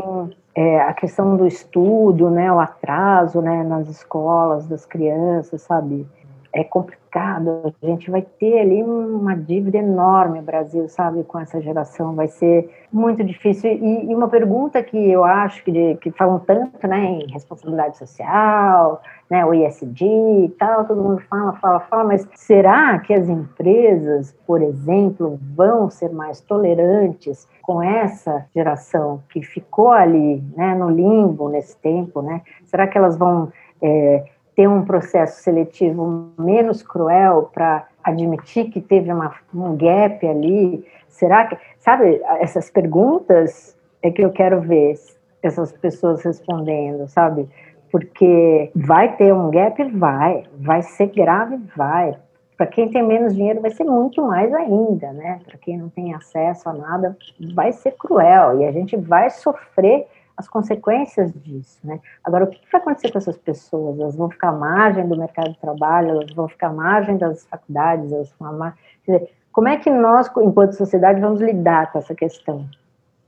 é, 0.56 0.82
a 0.82 0.94
questão 0.94 1.38
do 1.38 1.46
estudo, 1.46 2.32
né? 2.32 2.52
O 2.52 2.60
atraso, 2.60 3.40
né? 3.40 3.64
Nas 3.64 3.88
escolas 3.88 4.66
das 4.66 4.84
crianças, 4.84 5.62
sabe? 5.62 6.08
É 6.54 6.64
complicado. 6.64 7.74
A 7.82 7.86
gente 7.86 8.10
vai 8.10 8.22
ter 8.22 8.60
ali 8.60 8.84
uma 8.84 9.36
dívida 9.36 9.78
enorme, 9.78 10.40
o 10.40 10.44
Brasil, 10.44 10.88
sabe, 10.88 11.24
com 11.24 11.40
essa 11.40 11.62
geração. 11.62 12.16
Vai 12.16 12.28
ser 12.28 12.70
muito 12.92 13.24
difícil. 13.24 13.72
E, 13.72 14.12
e 14.12 14.16
uma 14.16 14.28
pergunta 14.28 14.82
que 14.82 14.98
eu 14.98 15.24
acho 15.24 15.64
que, 15.64 15.72
de, 15.72 15.96
que 15.96 16.12
falam 16.12 16.40
tanto, 16.40 16.88
né, 16.88 17.06
em 17.06 17.32
responsabilidade 17.32 17.98
social, 17.98 19.02
né, 19.30 19.46
o 19.46 19.54
ISD 19.54 20.06
e 20.06 20.50
tal, 20.58 20.86
todo 20.86 21.02
mundo 21.02 21.22
fala, 21.30 21.54
fala, 21.54 21.80
fala, 21.82 22.04
mas 22.04 22.28
será 22.36 22.98
que 23.00 23.14
as 23.14 23.30
empresas, 23.30 24.36
por 24.46 24.62
exemplo, 24.62 25.40
vão 25.56 25.90
ser 25.90 26.12
mais 26.12 26.42
tolerantes 26.42 27.48
com 27.62 27.82
essa 27.82 28.46
geração 28.56 29.22
que 29.30 29.44
ficou 29.44 29.92
ali, 29.92 30.44
né, 30.56 30.74
no 30.74 30.90
limbo 30.90 31.50
nesse 31.50 31.78
tempo, 31.78 32.22
né? 32.22 32.42
Será 32.66 32.88
que 32.88 32.98
elas 32.98 33.16
vão 33.16 33.52
é, 33.82 34.26
ter 34.60 34.68
um 34.68 34.84
processo 34.84 35.42
seletivo 35.42 36.34
menos 36.38 36.84
cruel 36.84 37.50
para 37.54 37.88
admitir 38.04 38.70
que 38.70 38.82
teve 38.82 39.10
uma, 39.10 39.34
um 39.56 39.74
gap 39.78 40.28
ali? 40.28 40.86
Será 41.08 41.48
que, 41.48 41.58
sabe, 41.78 42.22
essas 42.42 42.70
perguntas 42.70 43.74
é 44.04 44.12
que 44.12 44.22
eu 44.22 44.30
quero 44.32 44.60
ver 44.60 44.96
essas 45.42 45.72
pessoas 45.72 46.22
respondendo, 46.26 47.08
sabe? 47.08 47.48
Porque 47.90 48.70
vai 48.76 49.16
ter 49.16 49.34
um 49.34 49.50
gap? 49.50 49.82
Vai. 49.98 50.44
Vai 50.58 50.82
ser 50.82 51.08
grave? 51.08 51.58
Vai. 51.74 52.18
Para 52.58 52.68
quem 52.68 52.92
tem 52.92 53.02
menos 53.02 53.34
dinheiro, 53.34 53.62
vai 53.62 53.72
ser 53.72 53.86
muito 53.86 54.22
mais 54.24 54.54
ainda, 54.54 55.14
né? 55.14 55.40
Para 55.46 55.58
quem 55.58 55.78
não 55.78 55.88
tem 55.88 56.14
acesso 56.14 56.68
a 56.68 56.74
nada, 56.74 57.16
vai 57.56 57.72
ser 57.72 57.94
cruel 57.94 58.60
e 58.60 58.66
a 58.66 58.74
gente 58.74 58.98
vai 58.98 59.30
sofrer 59.30 60.06
as 60.40 60.48
consequências 60.48 61.34
disso, 61.34 61.78
né? 61.84 62.00
Agora, 62.24 62.46
o 62.46 62.48
que 62.48 62.62
vai 62.72 62.80
acontecer 62.80 63.12
com 63.12 63.18
essas 63.18 63.38
pessoas? 63.38 64.00
Elas 64.00 64.16
vão 64.16 64.30
ficar 64.30 64.48
à 64.48 64.52
margem 64.54 65.06
do 65.06 65.18
mercado 65.18 65.50
de 65.50 65.60
trabalho, 65.60 66.12
elas 66.12 66.32
vão 66.34 66.48
ficar 66.48 66.68
à 66.68 66.74
margem 66.74 67.18
das 67.18 67.46
faculdades, 67.46 68.10
elas 68.10 68.34
vão 68.40 68.48
à 68.48 68.54
margem... 68.54 68.80
Quer 69.04 69.12
dizer, 69.12 69.32
como 69.52 69.68
é 69.68 69.76
que 69.76 69.90
nós, 69.90 70.32
enquanto 70.38 70.78
sociedade, 70.78 71.20
vamos 71.20 71.42
lidar 71.42 71.92
com 71.92 72.00
essa 72.00 72.16
questão? 72.16 72.66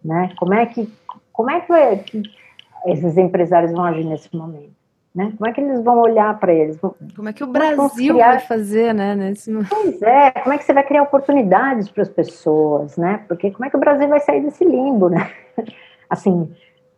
Né? 0.03 0.31
Como 0.39 0.53
é 0.53 0.65
que, 0.65 0.89
como 1.33 1.51
é 1.51 1.59
que, 1.59 1.97
que 1.97 2.23
esses 2.85 3.17
empresários 3.17 3.73
vão 3.73 3.83
agir 3.83 4.05
nesse 4.05 4.33
momento? 4.33 4.71
Né? 5.13 5.33
Como 5.37 5.49
é 5.49 5.51
que 5.53 5.59
eles 5.59 5.83
vão 5.83 5.99
olhar 5.99 6.39
para 6.39 6.53
eles? 6.53 6.79
Como 6.79 7.27
é 7.27 7.33
que 7.33 7.43
o 7.43 7.49
é 7.49 7.51
Brasil 7.51 8.13
criar... 8.13 8.29
vai 8.29 8.39
fazer, 8.39 8.93
né? 8.93 9.15
Nesse... 9.15 9.51
Pois 9.69 10.01
é, 10.01 10.31
como 10.31 10.53
é 10.53 10.57
que 10.57 10.63
você 10.63 10.71
vai 10.71 10.85
criar 10.85 11.03
oportunidades 11.03 11.89
para 11.89 12.03
as 12.03 12.09
pessoas, 12.09 12.95
né? 12.95 13.25
Porque 13.27 13.51
como 13.51 13.65
é 13.65 13.69
que 13.69 13.75
o 13.75 13.81
Brasil 13.81 14.07
vai 14.07 14.21
sair 14.21 14.41
desse 14.41 14.63
limbo, 14.63 15.09
né? 15.09 15.29
Assim, 16.09 16.49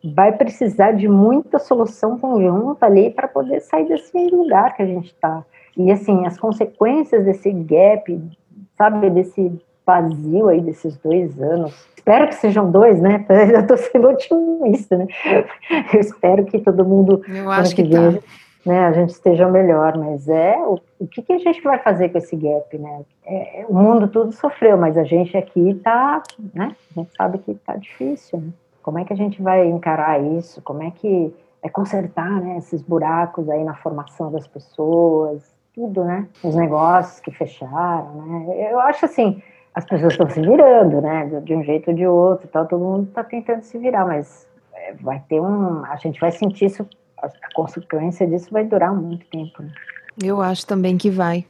vai 0.03 0.31
precisar 0.33 0.91
de 0.91 1.07
muita 1.07 1.59
solução 1.59 2.17
conjunta 2.17 2.85
ali 2.85 3.09
para 3.09 3.27
poder 3.27 3.61
sair 3.61 3.87
desse 3.87 4.17
lugar 4.29 4.75
que 4.75 4.81
a 4.81 4.85
gente 4.85 5.07
está. 5.07 5.43
E 5.77 5.91
assim, 5.91 6.25
as 6.25 6.37
consequências 6.37 7.23
desse 7.23 7.51
gap, 7.51 8.21
sabe, 8.77 9.09
desse 9.09 9.51
vazio 9.85 10.47
aí 10.49 10.61
desses 10.61 10.97
dois 10.97 11.39
anos. 11.41 11.87
Espero 11.95 12.27
que 12.27 12.35
sejam 12.35 12.69
dois, 12.69 12.99
né? 13.01 13.25
Eu 13.53 13.61
estou 13.61 13.77
sendo 13.77 14.09
otimista, 14.09 14.97
né? 14.97 15.07
Eu 15.93 15.99
espero 15.99 16.45
que 16.45 16.59
todo 16.59 16.85
mundo. 16.85 17.21
Eu 17.27 17.49
acho 17.49 17.75
que, 17.75 17.83
que 17.83 17.91
tá. 17.91 18.11
né, 18.65 18.85
a 18.85 18.91
gente 18.91 19.11
esteja 19.11 19.49
melhor, 19.49 19.97
mas 19.97 20.27
é 20.27 20.57
o, 20.57 20.79
o 20.99 21.07
que, 21.07 21.21
que, 21.21 21.33
a 21.33 21.37
gente 21.37 21.61
vai 21.61 21.79
fazer 21.79 22.09
com 22.09 22.17
esse 22.17 22.35
gap, 22.35 22.77
né? 22.77 23.01
É, 23.25 23.65
o 23.69 23.73
mundo 23.73 24.07
todo 24.09 24.31
sofreu, 24.33 24.77
mas 24.77 24.97
a 24.97 25.03
gente 25.03 25.35
aqui 25.37 25.71
está, 25.71 26.21
né? 26.53 26.75
A 26.91 26.99
gente 26.99 27.15
sabe 27.15 27.37
que 27.37 27.51
está 27.51 27.75
difícil, 27.75 28.39
né? 28.39 28.49
Como 28.83 28.99
é 28.99 29.05
que 29.05 29.13
a 29.13 29.15
gente 29.15 29.41
vai 29.41 29.65
encarar 29.65 30.21
isso? 30.21 30.61
Como 30.61 30.83
é 30.83 30.91
que 30.91 31.33
é 31.63 31.69
consertar 31.69 32.29
né, 32.41 32.57
esses 32.57 32.81
buracos 32.81 33.49
aí 33.49 33.63
na 33.63 33.73
formação 33.75 34.29
das 34.29 34.45
pessoas, 34.45 35.41
tudo, 35.73 36.03
né? 36.03 36.27
Os 36.43 36.53
negócios 36.53 37.21
que 37.21 37.31
fecharam, 37.31 38.21
né? 38.21 38.71
Eu 38.71 38.79
acho 38.81 39.05
assim, 39.05 39.41
as 39.73 39.85
pessoas 39.85 40.11
estão 40.11 40.29
se 40.29 40.41
virando, 40.41 41.01
né? 41.01 41.41
De 41.43 41.55
um 41.55 41.63
jeito 41.63 41.89
ou 41.89 41.95
de 41.95 42.05
outro, 42.05 42.47
tal, 42.49 42.67
todo 42.67 42.83
mundo 42.83 43.07
está 43.07 43.23
tentando 43.23 43.63
se 43.63 43.77
virar, 43.77 44.05
mas 44.05 44.45
é, 44.73 44.93
vai 44.93 45.23
ter 45.27 45.39
um, 45.39 45.85
a 45.85 45.95
gente 45.95 46.19
vai 46.19 46.31
sentir 46.31 46.65
isso, 46.65 46.85
a 47.17 47.29
consequência 47.55 48.27
disso 48.27 48.49
vai 48.51 48.65
durar 48.65 48.93
muito 48.93 49.25
tempo. 49.27 49.63
Né? 49.63 49.71
Eu 50.21 50.41
acho 50.41 50.67
também 50.67 50.97
que 50.97 51.09
vai. 51.09 51.45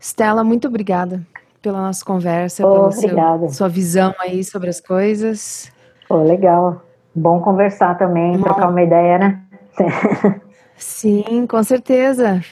Stella, 0.00 0.42
muito 0.42 0.66
obrigada 0.66 1.20
pela 1.60 1.82
nossa 1.82 2.04
conversa, 2.04 2.66
oh, 2.66 2.72
pela 2.72 2.90
seu, 2.92 3.48
sua 3.50 3.68
visão 3.68 4.14
aí 4.18 4.42
sobre 4.42 4.70
as 4.70 4.80
coisas. 4.80 5.70
Pô, 6.08 6.22
legal. 6.22 6.82
Bom 7.14 7.40
conversar 7.40 7.96
também, 7.96 8.40
trocar 8.40 8.68
uma 8.68 8.82
ideia, 8.82 9.18
né? 9.18 9.42
Sim, 10.76 11.46
com 11.46 11.62
certeza. 11.62 12.42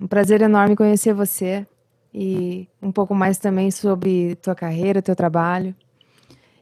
Um 0.00 0.06
prazer 0.06 0.40
enorme 0.40 0.74
conhecer 0.76 1.12
você 1.12 1.66
e 2.12 2.68
um 2.82 2.90
pouco 2.90 3.14
mais 3.14 3.38
também 3.38 3.70
sobre 3.70 4.36
tua 4.36 4.54
carreira, 4.54 5.02
teu 5.02 5.14
trabalho. 5.14 5.74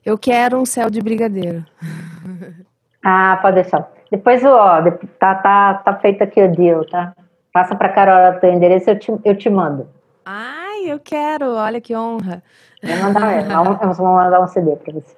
Eu 0.04 0.18
quero 0.18 0.58
um 0.58 0.66
céu 0.66 0.90
de 0.90 1.00
brigadeiro. 1.00 1.64
Ah, 3.08 3.38
pode 3.40 3.62
deixar. 3.62 3.88
Depois, 4.10 4.44
ó, 4.44 4.82
tá, 5.20 5.36
tá, 5.36 5.74
tá 5.74 5.94
feito 5.98 6.24
aqui 6.24 6.42
o 6.42 6.50
deal, 6.50 6.84
tá? 6.86 7.14
Passa 7.52 7.76
pra 7.76 7.88
Carol 7.88 8.36
o 8.36 8.40
teu 8.40 8.52
endereço, 8.52 8.90
eu 8.90 8.98
te, 8.98 9.14
eu 9.24 9.36
te 9.36 9.48
mando. 9.48 9.88
Ai, 10.24 10.90
eu 10.90 10.98
quero, 10.98 11.54
olha 11.54 11.80
que 11.80 11.94
honra. 11.94 12.42
Vou 12.82 12.96
mandar, 12.96 13.44
vamos 13.78 13.98
mandar 14.00 14.40
um 14.40 14.48
CD 14.48 14.74
pra 14.74 14.92
você. 14.92 15.16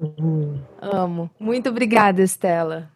Uhum. 0.00 0.60
Amo. 0.80 1.30
Muito 1.38 1.68
obrigada, 1.68 2.22
Estela. 2.22 2.88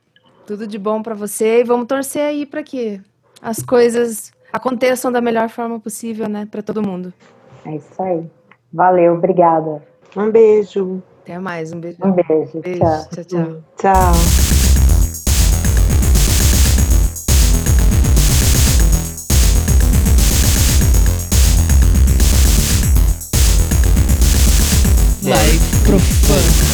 Tudo 0.47 0.67
de 0.67 0.79
bom 0.79 1.03
para 1.03 1.15
você 1.15 1.61
e 1.61 1.65
vamos 1.65 1.87
torcer 1.87 2.23
aí 2.23 2.45
para 2.45 2.63
que 2.63 3.01
as 3.41 3.63
coisas 3.63 4.33
aconteçam 4.53 5.11
da 5.11 5.21
melhor 5.21 5.49
forma 5.49 5.79
possível, 5.79 6.29
né, 6.29 6.47
para 6.51 6.63
todo 6.63 6.83
mundo. 6.83 7.13
É 7.65 7.77
isso 7.77 8.03
aí. 8.03 8.25
Valeu, 8.73 9.15
obrigada. 9.15 9.83
Um 10.17 10.31
beijo. 10.31 11.03
Até 11.23 11.39
mais, 11.39 11.73
um 11.73 11.81
beijo. 11.81 11.99
Um 12.05 12.13
beijo. 12.13 12.61
beijo. 12.61 12.79
Tchau. 12.79 13.09
Tchau, 13.11 13.25
tchau. 13.25 13.63
Tchau. 13.77 14.13
Live 25.23 25.61
Profano. 25.85 26.70